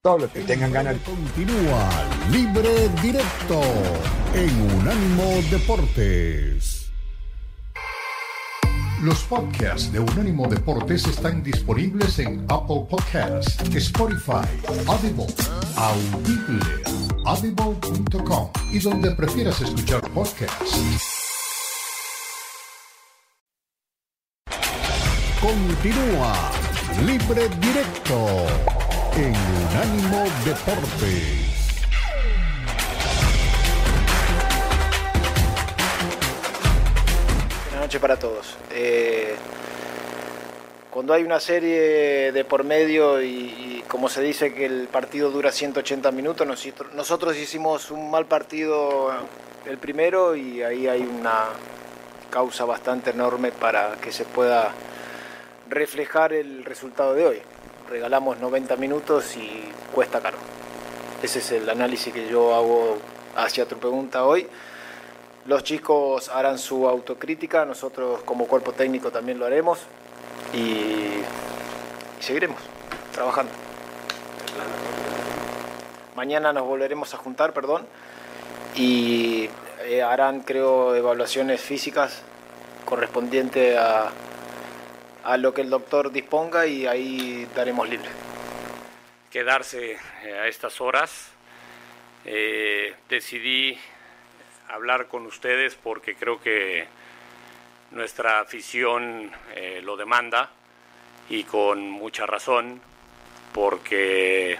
todos 0.00 0.22
los 0.22 0.30
que 0.30 0.42
tengan 0.42 0.72
ganas. 0.72 0.96
Continúa 0.98 1.90
Libre 2.30 2.88
Directo 3.02 3.60
en 4.34 4.78
Unánimo 4.78 5.42
Deportes. 5.50 6.75
Los 9.02 9.24
podcasts 9.24 9.92
de 9.92 10.00
Unánimo 10.00 10.48
Deportes 10.48 11.06
están 11.06 11.42
disponibles 11.42 12.18
en 12.18 12.46
Apple 12.48 12.86
Podcasts, 12.88 13.58
Spotify, 13.74 14.48
Audible, 14.86 15.26
Audible, 15.76 16.64
audible.com 17.26 18.50
y 18.72 18.78
donde 18.78 19.10
prefieras 19.10 19.60
escuchar 19.60 20.00
podcasts. 20.12 20.80
Continúa 25.40 26.50
Libre 27.04 27.48
Directo 27.60 28.46
en 29.14 29.34
Unánimo 29.68 30.24
Deportes. 30.44 31.45
Noches 37.86 38.00
para 38.00 38.18
todos. 38.18 38.56
Eh, 38.72 39.36
cuando 40.90 41.12
hay 41.12 41.22
una 41.22 41.38
serie 41.38 42.32
de 42.32 42.44
por 42.44 42.64
medio 42.64 43.22
y, 43.22 43.28
y 43.28 43.84
como 43.86 44.08
se 44.08 44.22
dice 44.22 44.52
que 44.52 44.66
el 44.66 44.88
partido 44.88 45.30
dura 45.30 45.52
180 45.52 46.10
minutos, 46.10 46.44
nosotros, 46.48 46.92
nosotros 46.94 47.36
hicimos 47.36 47.92
un 47.92 48.10
mal 48.10 48.26
partido 48.26 49.12
el 49.66 49.78
primero 49.78 50.34
y 50.34 50.64
ahí 50.64 50.88
hay 50.88 51.02
una 51.02 51.44
causa 52.28 52.64
bastante 52.64 53.10
enorme 53.10 53.52
para 53.52 53.92
que 54.00 54.10
se 54.10 54.24
pueda 54.24 54.72
reflejar 55.70 56.32
el 56.32 56.64
resultado 56.64 57.14
de 57.14 57.24
hoy. 57.24 57.38
Regalamos 57.88 58.40
90 58.40 58.74
minutos 58.78 59.36
y 59.36 59.62
cuesta 59.94 60.20
caro. 60.20 60.38
Ese 61.22 61.38
es 61.38 61.52
el 61.52 61.70
análisis 61.70 62.12
que 62.12 62.26
yo 62.26 62.52
hago 62.52 62.98
hacia 63.36 63.64
tu 63.64 63.78
pregunta 63.78 64.24
hoy. 64.24 64.48
Los 65.46 65.62
chicos 65.62 66.28
harán 66.28 66.58
su 66.58 66.88
autocrítica, 66.88 67.64
nosotros 67.64 68.22
como 68.24 68.46
cuerpo 68.46 68.72
técnico 68.72 69.12
también 69.12 69.38
lo 69.38 69.46
haremos 69.46 69.78
y, 70.52 71.22
seguiremos 72.18 72.60
trabajando. 73.12 73.52
mañana 76.16 76.52
nos 76.52 76.64
volveremos 76.64 77.14
a 77.14 77.18
juntar, 77.18 77.52
perdón, 77.52 77.86
y 78.74 79.48
eh, 79.84 80.02
harán, 80.02 80.40
creo, 80.40 80.96
evaluaciones 80.96 81.60
físicas 81.60 82.22
correspondientes 82.84 83.76
a, 83.76 84.10
a 85.22 85.36
lo 85.36 85.54
que 85.54 85.60
el 85.60 85.70
doctor 85.70 86.10
disponga 86.10 86.66
y 86.66 86.86
ahí 86.86 87.46
daremos 87.54 87.88
libre. 87.88 88.08
Quedarse 89.30 89.98
eh, 90.24 90.38
a 90.38 90.48
estas 90.48 90.80
horas. 90.80 91.30
Eh, 92.24 92.94
decidí 93.08 93.78
hablar 94.68 95.08
con 95.08 95.26
ustedes 95.26 95.74
porque 95.74 96.14
creo 96.14 96.40
que 96.40 96.86
nuestra 97.90 98.40
afición 98.40 99.30
eh, 99.54 99.80
lo 99.82 99.96
demanda 99.96 100.50
y 101.28 101.44
con 101.44 101.88
mucha 101.90 102.26
razón 102.26 102.80
porque 103.52 104.58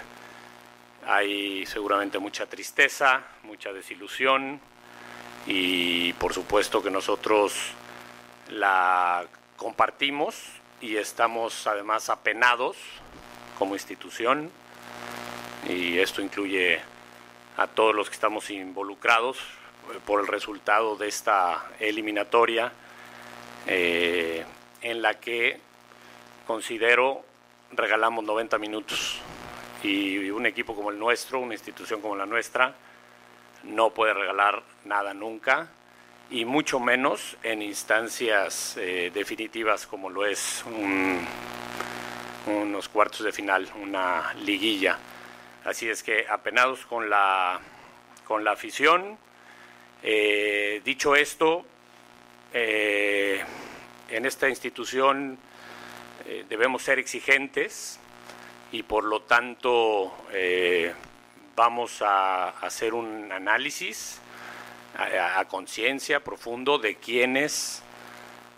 hay 1.05 1.65
seguramente 1.65 2.19
mucha 2.19 2.47
tristeza, 2.47 3.23
mucha 3.43 3.71
desilusión 3.71 4.59
y 5.45 6.13
por 6.13 6.33
supuesto 6.33 6.81
que 6.81 6.91
nosotros 6.91 7.53
la 8.49 9.25
compartimos 9.55 10.35
y 10.81 10.97
estamos 10.97 11.67
además 11.67 12.09
apenados 12.09 12.77
como 13.57 13.75
institución 13.75 14.51
y 15.67 15.99
esto 15.99 16.21
incluye 16.21 16.79
a 17.57 17.67
todos 17.67 17.95
los 17.95 18.09
que 18.09 18.15
estamos 18.15 18.49
involucrados 18.49 19.39
por 20.05 20.21
el 20.21 20.27
resultado 20.27 20.95
de 20.95 21.07
esta 21.07 21.65
eliminatoria 21.79 22.71
eh, 23.65 24.45
en 24.81 25.01
la 25.01 25.15
que 25.19 25.59
considero 26.45 27.23
regalamos 27.71 28.23
90 28.23 28.57
minutos 28.57 29.19
y 29.83 30.29
un 30.29 30.45
equipo 30.45 30.75
como 30.75 30.89
el 30.89 30.97
nuestro, 30.97 31.39
una 31.39 31.53
institución 31.53 32.01
como 32.01 32.15
la 32.15 32.25
nuestra, 32.25 32.73
no 33.63 33.89
puede 33.91 34.13
regalar 34.13 34.63
nada 34.85 35.13
nunca 35.13 35.67
y 36.29 36.45
mucho 36.45 36.79
menos 36.79 37.37
en 37.43 37.61
instancias 37.61 38.75
eh, 38.77 39.11
definitivas 39.13 39.87
como 39.87 40.09
lo 40.09 40.25
es 40.25 40.63
unos 42.45 42.89
cuartos 42.89 43.23
de 43.23 43.31
final, 43.31 43.69
una 43.81 44.33
liguilla. 44.35 44.97
Así 45.65 45.89
es 45.89 46.03
que 46.03 46.25
apenados 46.29 46.85
con 46.85 47.09
la, 47.09 47.59
con 48.25 48.43
la 48.43 48.51
afición. 48.51 49.17
Eh, 50.09 50.81
dicho 50.85 51.17
esto, 51.17 51.65
eh, 52.53 53.43
en 54.07 54.25
esta 54.25 54.47
institución 54.47 55.37
debemos 56.47 56.81
ser 56.83 56.97
exigentes 56.97 57.99
y 58.71 58.83
por 58.83 59.03
lo 59.03 59.23
tanto 59.23 60.13
vamos 61.57 62.01
a 62.01 62.49
hacer 62.49 62.93
un 62.93 63.33
análisis 63.33 64.21
a, 64.95 65.43
conciencia 65.45 66.21
profundo 66.21 66.77
de 66.77 66.95
quienes 66.95 67.83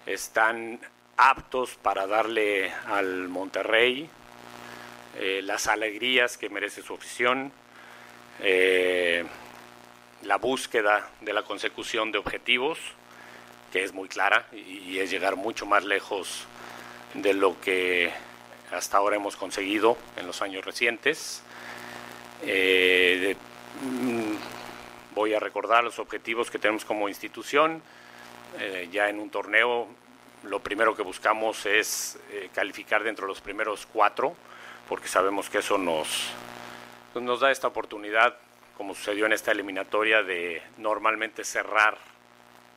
están 0.05 0.79
aptos 1.17 1.77
para 1.81 2.05
darle 2.05 2.71
al 2.85 3.27
Monterrey 3.27 4.07
eh, 5.17 5.41
las 5.43 5.65
alegrías 5.65 6.37
que 6.37 6.49
merece 6.49 6.83
su 6.83 6.93
afición, 6.93 7.51
eh, 8.39 9.25
la 10.23 10.37
búsqueda 10.37 11.09
de 11.21 11.33
la 11.33 11.43
consecución 11.43 12.11
de 12.11 12.17
objetivos, 12.17 12.79
que 13.71 13.83
es 13.83 13.93
muy 13.93 14.09
clara 14.09 14.47
y, 14.51 14.97
es 14.99 15.11
llegar 15.11 15.35
mucho 15.35 15.65
más 15.65 15.85
lejos 15.85 16.45
de 17.13 17.33
lo 17.33 17.59
que 17.61 18.11
hasta 18.71 18.97
ahora 18.97 19.15
hemos 19.15 19.35
conseguido 19.35 19.97
en 20.17 20.27
los 20.27 20.41
años 20.41 20.65
recientes. 20.65 21.43
Eh, 22.41 23.35
mm, 23.81 24.35
voy 25.15 25.33
a 25.33 25.39
recordar 25.39 25.83
los 25.83 25.99
objetivos 25.99 26.51
que 26.51 26.59
tenemos 26.59 26.85
como 26.85 27.09
institución. 27.09 27.81
Eh, 28.59 28.89
ya 28.91 29.09
en 29.09 29.19
un 29.19 29.29
torneo 29.29 29.87
lo 30.43 30.59
primero 30.59 30.95
que 30.95 31.03
buscamos 31.03 31.65
es 31.65 32.17
eh, 32.31 32.49
calificar 32.53 33.03
dentro 33.03 33.25
de 33.25 33.29
los 33.29 33.41
primeros 33.41 33.85
cuatro, 33.85 34.35
porque 34.87 35.07
sabemos 35.07 35.49
que 35.49 35.59
eso 35.59 35.77
nos, 35.77 36.29
pues 37.13 37.23
nos 37.23 37.41
da 37.41 37.51
esta 37.51 37.67
oportunidad, 37.67 38.37
como 38.79 38.95
sucedió 38.95 39.27
en 39.27 39.33
esta 39.33 39.51
eliminatoria, 39.51 40.23
de 40.23 40.63
normalmente 40.77 41.43
cerrar 41.43 41.99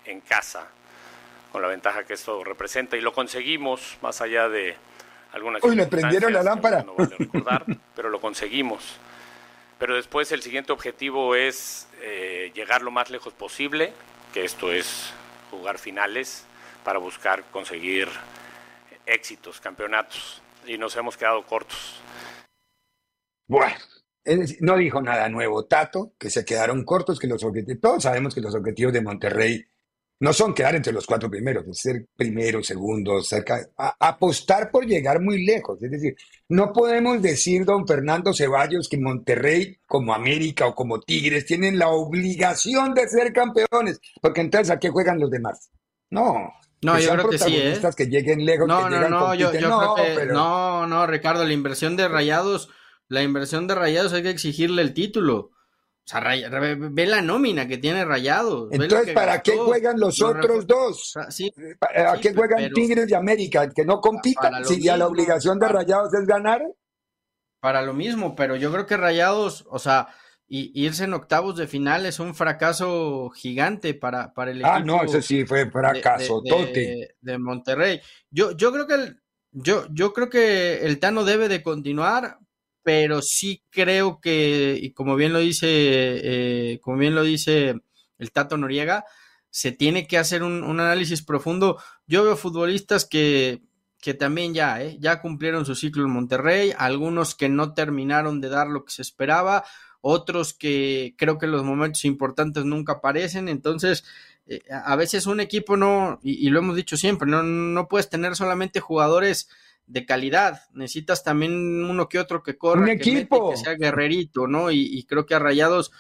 en 0.05 0.21
casa, 0.21 0.69
con 1.51 1.63
la 1.63 1.69
ventaja 1.69 2.05
que 2.05 2.13
esto 2.13 2.45
representa. 2.45 2.99
Y 2.99 3.01
lo 3.01 3.15
conseguimos, 3.15 3.97
más 4.03 4.21
allá 4.21 4.51
de 4.51 4.77
algunas... 5.33 5.63
Uy, 5.63 5.77
le 5.77 5.87
prendieron 5.87 6.35
la 6.35 6.43
lámpara. 6.43 6.83
No 6.83 6.95
vale 6.95 7.17
recordar, 7.17 7.65
pero 7.97 8.11
lo 8.11 8.21
conseguimos 8.21 8.99
pero 9.83 9.97
después 9.97 10.31
el 10.31 10.43
siguiente 10.43 10.71
objetivo 10.71 11.35
es 11.35 11.89
eh, 12.03 12.53
llegar 12.55 12.83
lo 12.83 12.93
más 12.93 13.11
lejos 13.11 13.33
posible, 13.33 13.93
que 14.33 14.45
esto 14.45 14.71
es 14.71 15.13
jugar 15.51 15.77
finales 15.77 16.47
para 16.85 17.01
buscar 17.01 17.43
conseguir 17.51 18.07
éxitos, 19.07 19.61
campeonatos, 19.61 20.41
y 20.69 20.79
nos 20.79 20.95
hemos 20.95 21.17
quedado 21.17 21.43
cortos. 21.43 22.01
Bueno, 23.49 23.75
no 24.61 24.77
dijo 24.77 25.01
nada 25.03 25.29
nuevo 25.29 25.65
Tato, 25.65 26.13
que 26.19 26.31
se 26.31 26.45
quedaron 26.45 26.85
cortos, 26.85 27.19
que 27.19 27.27
los 27.27 27.43
objetivos, 27.45 27.81
todos 27.81 28.03
sabemos 28.03 28.35
que 28.35 28.41
los 28.41 28.55
objetivos 28.55 28.93
de 28.93 29.03
Monterrey 29.03 29.65
no 30.23 30.33
son 30.33 30.55
quedar 30.55 30.77
entre 30.77 30.93
los 30.93 31.05
cuatro 31.05 31.29
primeros, 31.29 31.65
ser 31.73 32.07
primero, 32.17 32.63
segundo, 32.63 33.21
cerca, 33.25 33.61
apostar 33.77 34.71
por 34.71 34.87
llegar 34.87 35.21
muy 35.21 35.45
lejos. 35.45 35.83
Es 35.83 35.91
decir, 35.91 36.15
no 36.49 36.73
podemos 36.73 37.21
decir, 37.21 37.65
don 37.65 37.89
Fernando 37.89 38.33
Ceballos, 38.33 38.89
que 38.89 38.99
Monterrey, 38.99 39.79
como 39.85 40.15
América 40.15 40.69
o 40.69 40.77
como 40.77 41.01
Tigres, 41.01 41.45
tienen 41.45 41.77
la 41.77 41.89
obligación 41.89 42.95
de 42.95 43.09
ser 43.09 43.33
campeones, 43.33 44.01
porque 44.21 44.43
entonces 44.43 44.71
¿a 44.71 44.79
qué 44.79 44.91
juegan 44.91 45.19
los 45.19 45.29
demás? 45.29 45.73
No. 46.11 46.53
No, 46.83 47.01
yo 47.01 47.11
creo 47.15 47.29
que 47.29 47.39
sí, 47.39 47.57
¿eh? 47.57 47.81
que 47.97 48.07
lleguen 48.07 48.45
lejos, 48.45 48.69
no, 48.69 48.85
que 48.85 48.91
no, 48.91 49.09
no, 49.09 49.35
yo, 49.35 49.51
creo 49.51 49.95
que, 49.97 50.27
no, 50.27 50.87
no, 50.87 51.07
Ricardo, 51.07 51.45
la 51.45 51.53
inversión 51.53 51.97
de 51.97 52.07
Rayados, 52.07 52.71
la 53.13 53.23
inversión 53.23 53.67
de 53.67 53.75
Rayados 53.75 54.15
hay 54.15 54.23
que 54.23 54.31
exigirle 54.31 54.81
el 54.81 54.95
título. 54.95 55.37
O 55.37 56.07
sea, 56.07 56.21
ve 56.21 57.07
la 57.07 57.21
nómina 57.21 57.69
que 57.69 57.77
tiene 57.77 58.07
Rayado. 58.07 58.69
Entonces, 58.73 59.13
¿para 59.13 59.43
qué 59.43 59.55
juegan 59.55 60.01
los 60.01 60.23
otros 60.23 60.67
dos? 60.67 61.15
¿A 61.17 62.17
qué 62.19 62.35
juegan 62.35 62.73
Tigres 62.73 63.07
de 63.07 63.15
América? 63.15 63.69
¿Que 63.69 63.85
no 63.85 64.01
compitan? 64.01 64.65
Si 64.65 64.83
ya 64.83 64.97
la 64.97 65.07
obligación 65.07 65.59
de 65.59 65.69
Rayados 65.69 66.15
es 66.15 66.27
ganar. 66.27 66.63
Para 67.61 67.83
lo 67.83 67.93
mismo, 67.93 68.35
pero 68.35 68.57
yo 68.57 68.73
creo 68.73 68.87
que 68.87 68.97
Rayados, 68.97 69.67
o 69.69 69.79
sea, 69.79 70.09
y, 70.49 70.73
irse 70.75 71.05
en 71.05 71.15
octavos 71.15 71.57
de 71.57 71.69
final 71.69 72.07
es 72.07 72.19
un 72.19 72.35
fracaso 72.35 73.31
gigante 73.31 73.95
para, 73.95 74.33
para 74.33 74.51
el 74.51 74.63
equipo. 74.63 74.75
Ah, 74.75 74.81
no, 74.81 75.03
ese 75.05 75.23
sí 75.23 75.45
fue 75.45 75.71
fracaso, 75.71 76.41
de, 76.43 77.15
de, 77.21 77.39
Monterrey. 77.39 78.01
Yo, 78.31 78.57
yo 78.57 78.73
creo 78.73 78.89
que 78.89 78.95
el, 78.95 79.23
yo, 79.53 79.87
yo 79.91 80.13
creo 80.13 80.29
que 80.29 80.85
el 80.87 80.99
Tano 80.99 81.25
debe 81.25 81.49
de 81.49 81.63
continuar 81.63 82.39
pero 82.83 83.23
sí 83.23 83.63
creo 83.71 84.21
que, 84.21 84.79
y 84.81 84.93
como 84.93 85.17
bien 85.17 85.33
lo 85.33 85.39
dice, 85.39 85.67
eh, 85.69 86.81
como 86.81 86.99
bien 86.99 87.15
lo 87.15 87.23
dice 87.23 87.77
el 88.19 88.33
Tato 88.33 88.57
Noriega, 88.57 89.05
se 89.51 89.73
tiene 89.73 90.07
que 90.07 90.19
hacer 90.19 90.43
un, 90.43 90.65
análisis 90.81 91.23
profundo. 91.23 91.79
Yo 92.07 92.25
veo 92.25 92.37
futbolistas 92.37 93.05
que, 93.05 93.63
que 94.01 94.15
también 94.15 94.55
ya, 94.55 94.83
eh, 94.83 94.97
ya 94.99 95.21
cumplieron 95.21 95.67
su 95.67 95.75
ciclo 95.75 96.05
en 96.05 96.11
Monterrey, 96.11 96.73
algunos 96.77 97.35
que 97.35 97.49
no 97.49 97.75
terminaron 97.75 98.41
de 98.41 98.49
dar 98.49 98.69
lo 98.69 98.85
que 98.85 98.93
se 98.93 99.03
esperaba, 99.03 99.65
otros 100.01 100.55
que 100.55 101.15
creo 101.19 101.39
que 101.39 101.47
los 101.47 101.65
momentos 101.65 102.05
importantes 102.05 102.65
nunca 102.65 102.95
aparecen, 102.95 103.49
entonces 103.49 104.05
eh, 104.47 104.61
a 104.71 104.97
veces 104.97 105.27
un 105.27 105.41
equipo 105.41 105.77
no, 105.77 106.19
y, 106.23 106.47
y, 106.47 106.51
lo 106.51 106.59
hemos 106.59 106.75
dicho 106.75 106.97
siempre, 106.97 107.29
no, 107.31 107.43
no 107.43 107.89
puedes 107.89 108.09
tener 108.09 108.35
solamente 108.35 108.81
jugadores 108.81 109.49
de 109.93 110.07
calidad. 110.07 110.63
Necesitas 110.73 111.23
también 111.23 111.53
uno 111.85 112.09
que 112.09 112.19
otro 112.19 112.43
que 112.43 112.57
corra, 112.57 112.87
que, 112.87 112.93
equipo. 112.93 113.51
que 113.51 113.59
sea 113.59 113.75
guerrerito, 113.75 114.47
¿no? 114.47 114.71
Y, 114.71 115.05
creo 115.05 115.27
que 115.27 115.35
a 115.35 115.39
Rayados, 115.39 115.93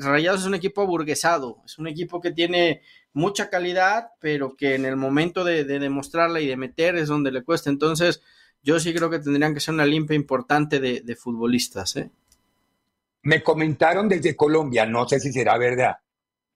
Rayados 0.00 0.40
es 0.40 0.46
un 0.46 0.54
equipo 0.54 0.80
aburguesado, 0.80 1.62
es 1.66 1.78
un 1.78 1.88
equipo 1.88 2.20
que 2.20 2.32
tiene 2.32 2.80
mucha 3.12 3.50
calidad, 3.50 4.12
pero 4.18 4.56
que 4.56 4.74
en 4.74 4.86
el 4.86 4.96
momento 4.96 5.44
de, 5.44 5.64
demostrarla 5.64 6.40
y 6.40 6.46
de 6.46 6.56
meter 6.56 6.96
es 6.96 7.08
donde 7.08 7.30
le 7.30 7.44
cuesta. 7.44 7.68
Entonces, 7.68 8.22
yo 8.62 8.80
sí 8.80 8.94
creo 8.94 9.10
que 9.10 9.18
tendrían 9.18 9.52
que 9.52 9.60
ser 9.60 9.74
una 9.74 9.86
limpia 9.86 10.16
importante 10.16 10.80
de, 10.80 11.16
futbolistas. 11.16 11.96
¿eh? 11.96 12.10
Me 13.22 13.42
comentaron 13.42 14.08
desde 14.08 14.34
Colombia, 14.34 14.86
no 14.86 15.06
sé 15.06 15.20
si 15.20 15.32
será 15.32 15.58
verdad, 15.58 15.98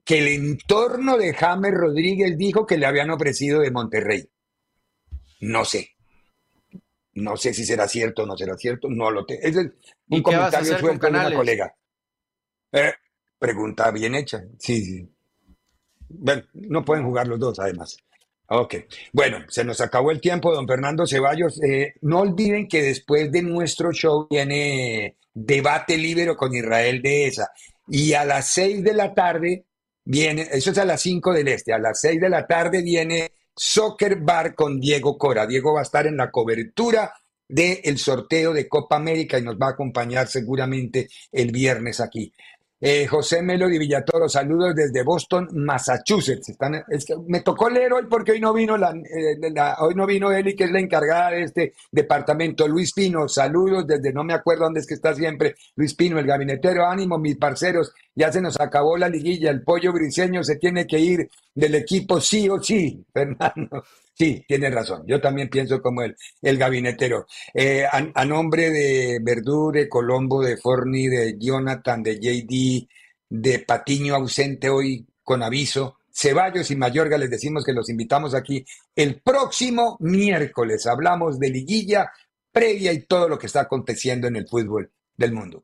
que 0.03 0.17
el 0.17 0.27
entorno 0.27 1.17
de 1.17 1.33
James 1.35 1.73
Rodríguez 1.73 2.35
dijo 2.35 2.65
que 2.65 2.77
le 2.77 2.87
habían 2.87 3.11
ofrecido 3.11 3.59
de 3.59 3.69
Monterrey. 3.69 4.27
No 5.39 5.65
sé. 5.65 5.92
No 7.15 7.37
sé 7.37 7.53
si 7.53 7.63
será 7.63 7.87
cierto 7.87 8.23
o 8.23 8.25
no 8.25 8.35
será 8.35 8.57
cierto, 8.57 8.87
no 8.89 9.11
lo 9.11 9.25
tengo. 9.25 9.41
es 9.43 9.55
un 10.09 10.21
comentario 10.21 10.77
suelto 10.79 11.05
de 11.07 11.11
una 11.11 11.33
colega. 11.33 11.75
Eh, 12.71 12.93
pregunta 13.37 13.91
bien 13.91 14.15
hecha, 14.15 14.43
sí, 14.57 14.83
sí. 14.83 15.09
Bueno, 16.09 16.43
no 16.53 16.83
pueden 16.83 17.05
jugar 17.05 17.27
los 17.27 17.39
dos, 17.39 17.59
además. 17.59 17.97
Ok, 18.47 18.75
bueno, 19.11 19.39
se 19.47 19.63
nos 19.63 19.79
acabó 19.81 20.11
el 20.11 20.21
tiempo, 20.21 20.53
don 20.53 20.67
Fernando 20.67 21.07
Ceballos. 21.07 21.61
Eh, 21.63 21.95
no 22.01 22.19
olviden 22.19 22.67
que 22.67 22.81
después 22.81 23.31
de 23.31 23.41
nuestro 23.41 23.91
show 23.91 24.27
viene 24.29 25.17
debate 25.33 25.97
libre 25.97 26.35
con 26.35 26.53
Israel 26.53 27.01
de 27.01 27.27
esa. 27.27 27.51
Y 27.87 28.13
a 28.13 28.25
las 28.25 28.49
seis 28.49 28.83
de 28.83 28.93
la 28.93 29.13
tarde 29.13 29.65
viene, 30.03 30.47
eso 30.51 30.71
es 30.71 30.77
a 30.77 30.85
las 30.85 31.01
cinco 31.01 31.33
del 31.33 31.47
este, 31.47 31.73
a 31.73 31.79
las 31.79 31.99
seis 31.99 32.19
de 32.19 32.29
la 32.29 32.45
tarde 32.45 32.81
viene 32.81 33.31
Soccer 33.55 34.17
Bar 34.21 34.55
con 34.55 34.79
Diego 34.79 35.17
Cora. 35.17 35.45
Diego 35.45 35.73
va 35.73 35.81
a 35.81 35.83
estar 35.83 36.07
en 36.07 36.17
la 36.17 36.31
cobertura 36.31 37.13
del 37.47 37.97
sorteo 37.97 38.53
de 38.53 38.67
Copa 38.67 38.95
América 38.95 39.37
y 39.37 39.43
nos 39.43 39.55
va 39.55 39.67
a 39.67 39.71
acompañar 39.71 40.27
seguramente 40.27 41.09
el 41.31 41.51
viernes 41.51 41.99
aquí. 41.99 42.33
Eh, 42.85 43.07
José 43.07 43.41
Melody 43.41 43.77
Villatoro, 43.77 44.27
saludos 44.27 44.75
desde 44.75 45.03
Boston, 45.03 45.47
Massachusetts. 45.53 46.53
Me 47.27 47.39
tocó 47.39 47.69
leer 47.69 47.93
hoy 47.93 48.07
porque 48.09 48.33
hoy 48.33 48.41
no 48.41 48.51
vino 48.51 48.75
la, 48.75 48.89
eh, 48.91 49.37
la, 49.53 49.77
hoy 49.79 49.95
no 49.95 50.05
vino 50.05 50.33
Eli, 50.33 50.53
que 50.53 50.65
es 50.65 50.71
la 50.71 50.81
encargada 50.81 51.29
de 51.29 51.43
este 51.43 51.73
departamento. 51.89 52.67
Luis 52.67 52.91
Pino, 52.91 53.29
saludos 53.29 53.87
desde 53.87 54.11
no 54.11 54.25
me 54.25 54.33
acuerdo 54.33 54.65
dónde 54.65 54.81
es 54.81 54.87
que 54.87 54.95
está 54.95 55.15
siempre. 55.15 55.55
Luis 55.77 55.93
Pino, 55.93 56.19
el 56.19 56.25
gabinetero, 56.27 56.85
ánimo, 56.85 57.17
mis 57.17 57.37
parceros. 57.37 57.93
Ya 58.15 58.31
se 58.31 58.41
nos 58.41 58.59
acabó 58.59 58.97
la 58.97 59.09
liguilla. 59.09 59.49
El 59.49 59.63
pollo 59.63 59.91
briseño 59.91 60.43
se 60.43 60.57
tiene 60.57 60.85
que 60.85 60.99
ir 60.99 61.29
del 61.53 61.75
equipo 61.75 62.21
sí 62.21 62.47
o 62.49 62.61
sí, 62.61 63.03
Fernando. 63.13 63.83
Sí, 64.15 64.45
tiene 64.47 64.69
razón. 64.69 65.03
Yo 65.07 65.19
también 65.19 65.49
pienso 65.49 65.81
como 65.81 66.03
el, 66.03 66.15
el 66.41 66.57
gabinetero. 66.57 67.25
Eh, 67.53 67.85
a, 67.91 68.25
nombre 68.25 68.69
de 68.69 69.19
Verdure, 69.21 69.89
Colombo, 69.89 70.43
de 70.43 70.57
Forni, 70.57 71.07
de 71.07 71.35
Jonathan, 71.39 72.03
de 72.03 72.19
JD, 72.19 72.87
de 73.29 73.59
Patiño 73.59 74.15
ausente 74.15 74.69
hoy 74.69 75.07
con 75.23 75.41
aviso, 75.41 75.97
Ceballos 76.13 76.69
y 76.69 76.75
Mayorga, 76.75 77.17
les 77.17 77.31
decimos 77.31 77.65
que 77.65 77.73
los 77.73 77.89
invitamos 77.89 78.35
aquí 78.35 78.63
el 78.95 79.19
próximo 79.21 79.97
miércoles. 79.99 80.85
Hablamos 80.85 81.39
de 81.39 81.49
liguilla 81.49 82.11
previa 82.51 82.93
y 82.93 83.01
todo 83.01 83.27
lo 83.27 83.39
que 83.39 83.47
está 83.47 83.61
aconteciendo 83.61 84.27
en 84.27 84.35
el 84.35 84.47
fútbol 84.47 84.91
del 85.17 85.31
mundo. 85.31 85.63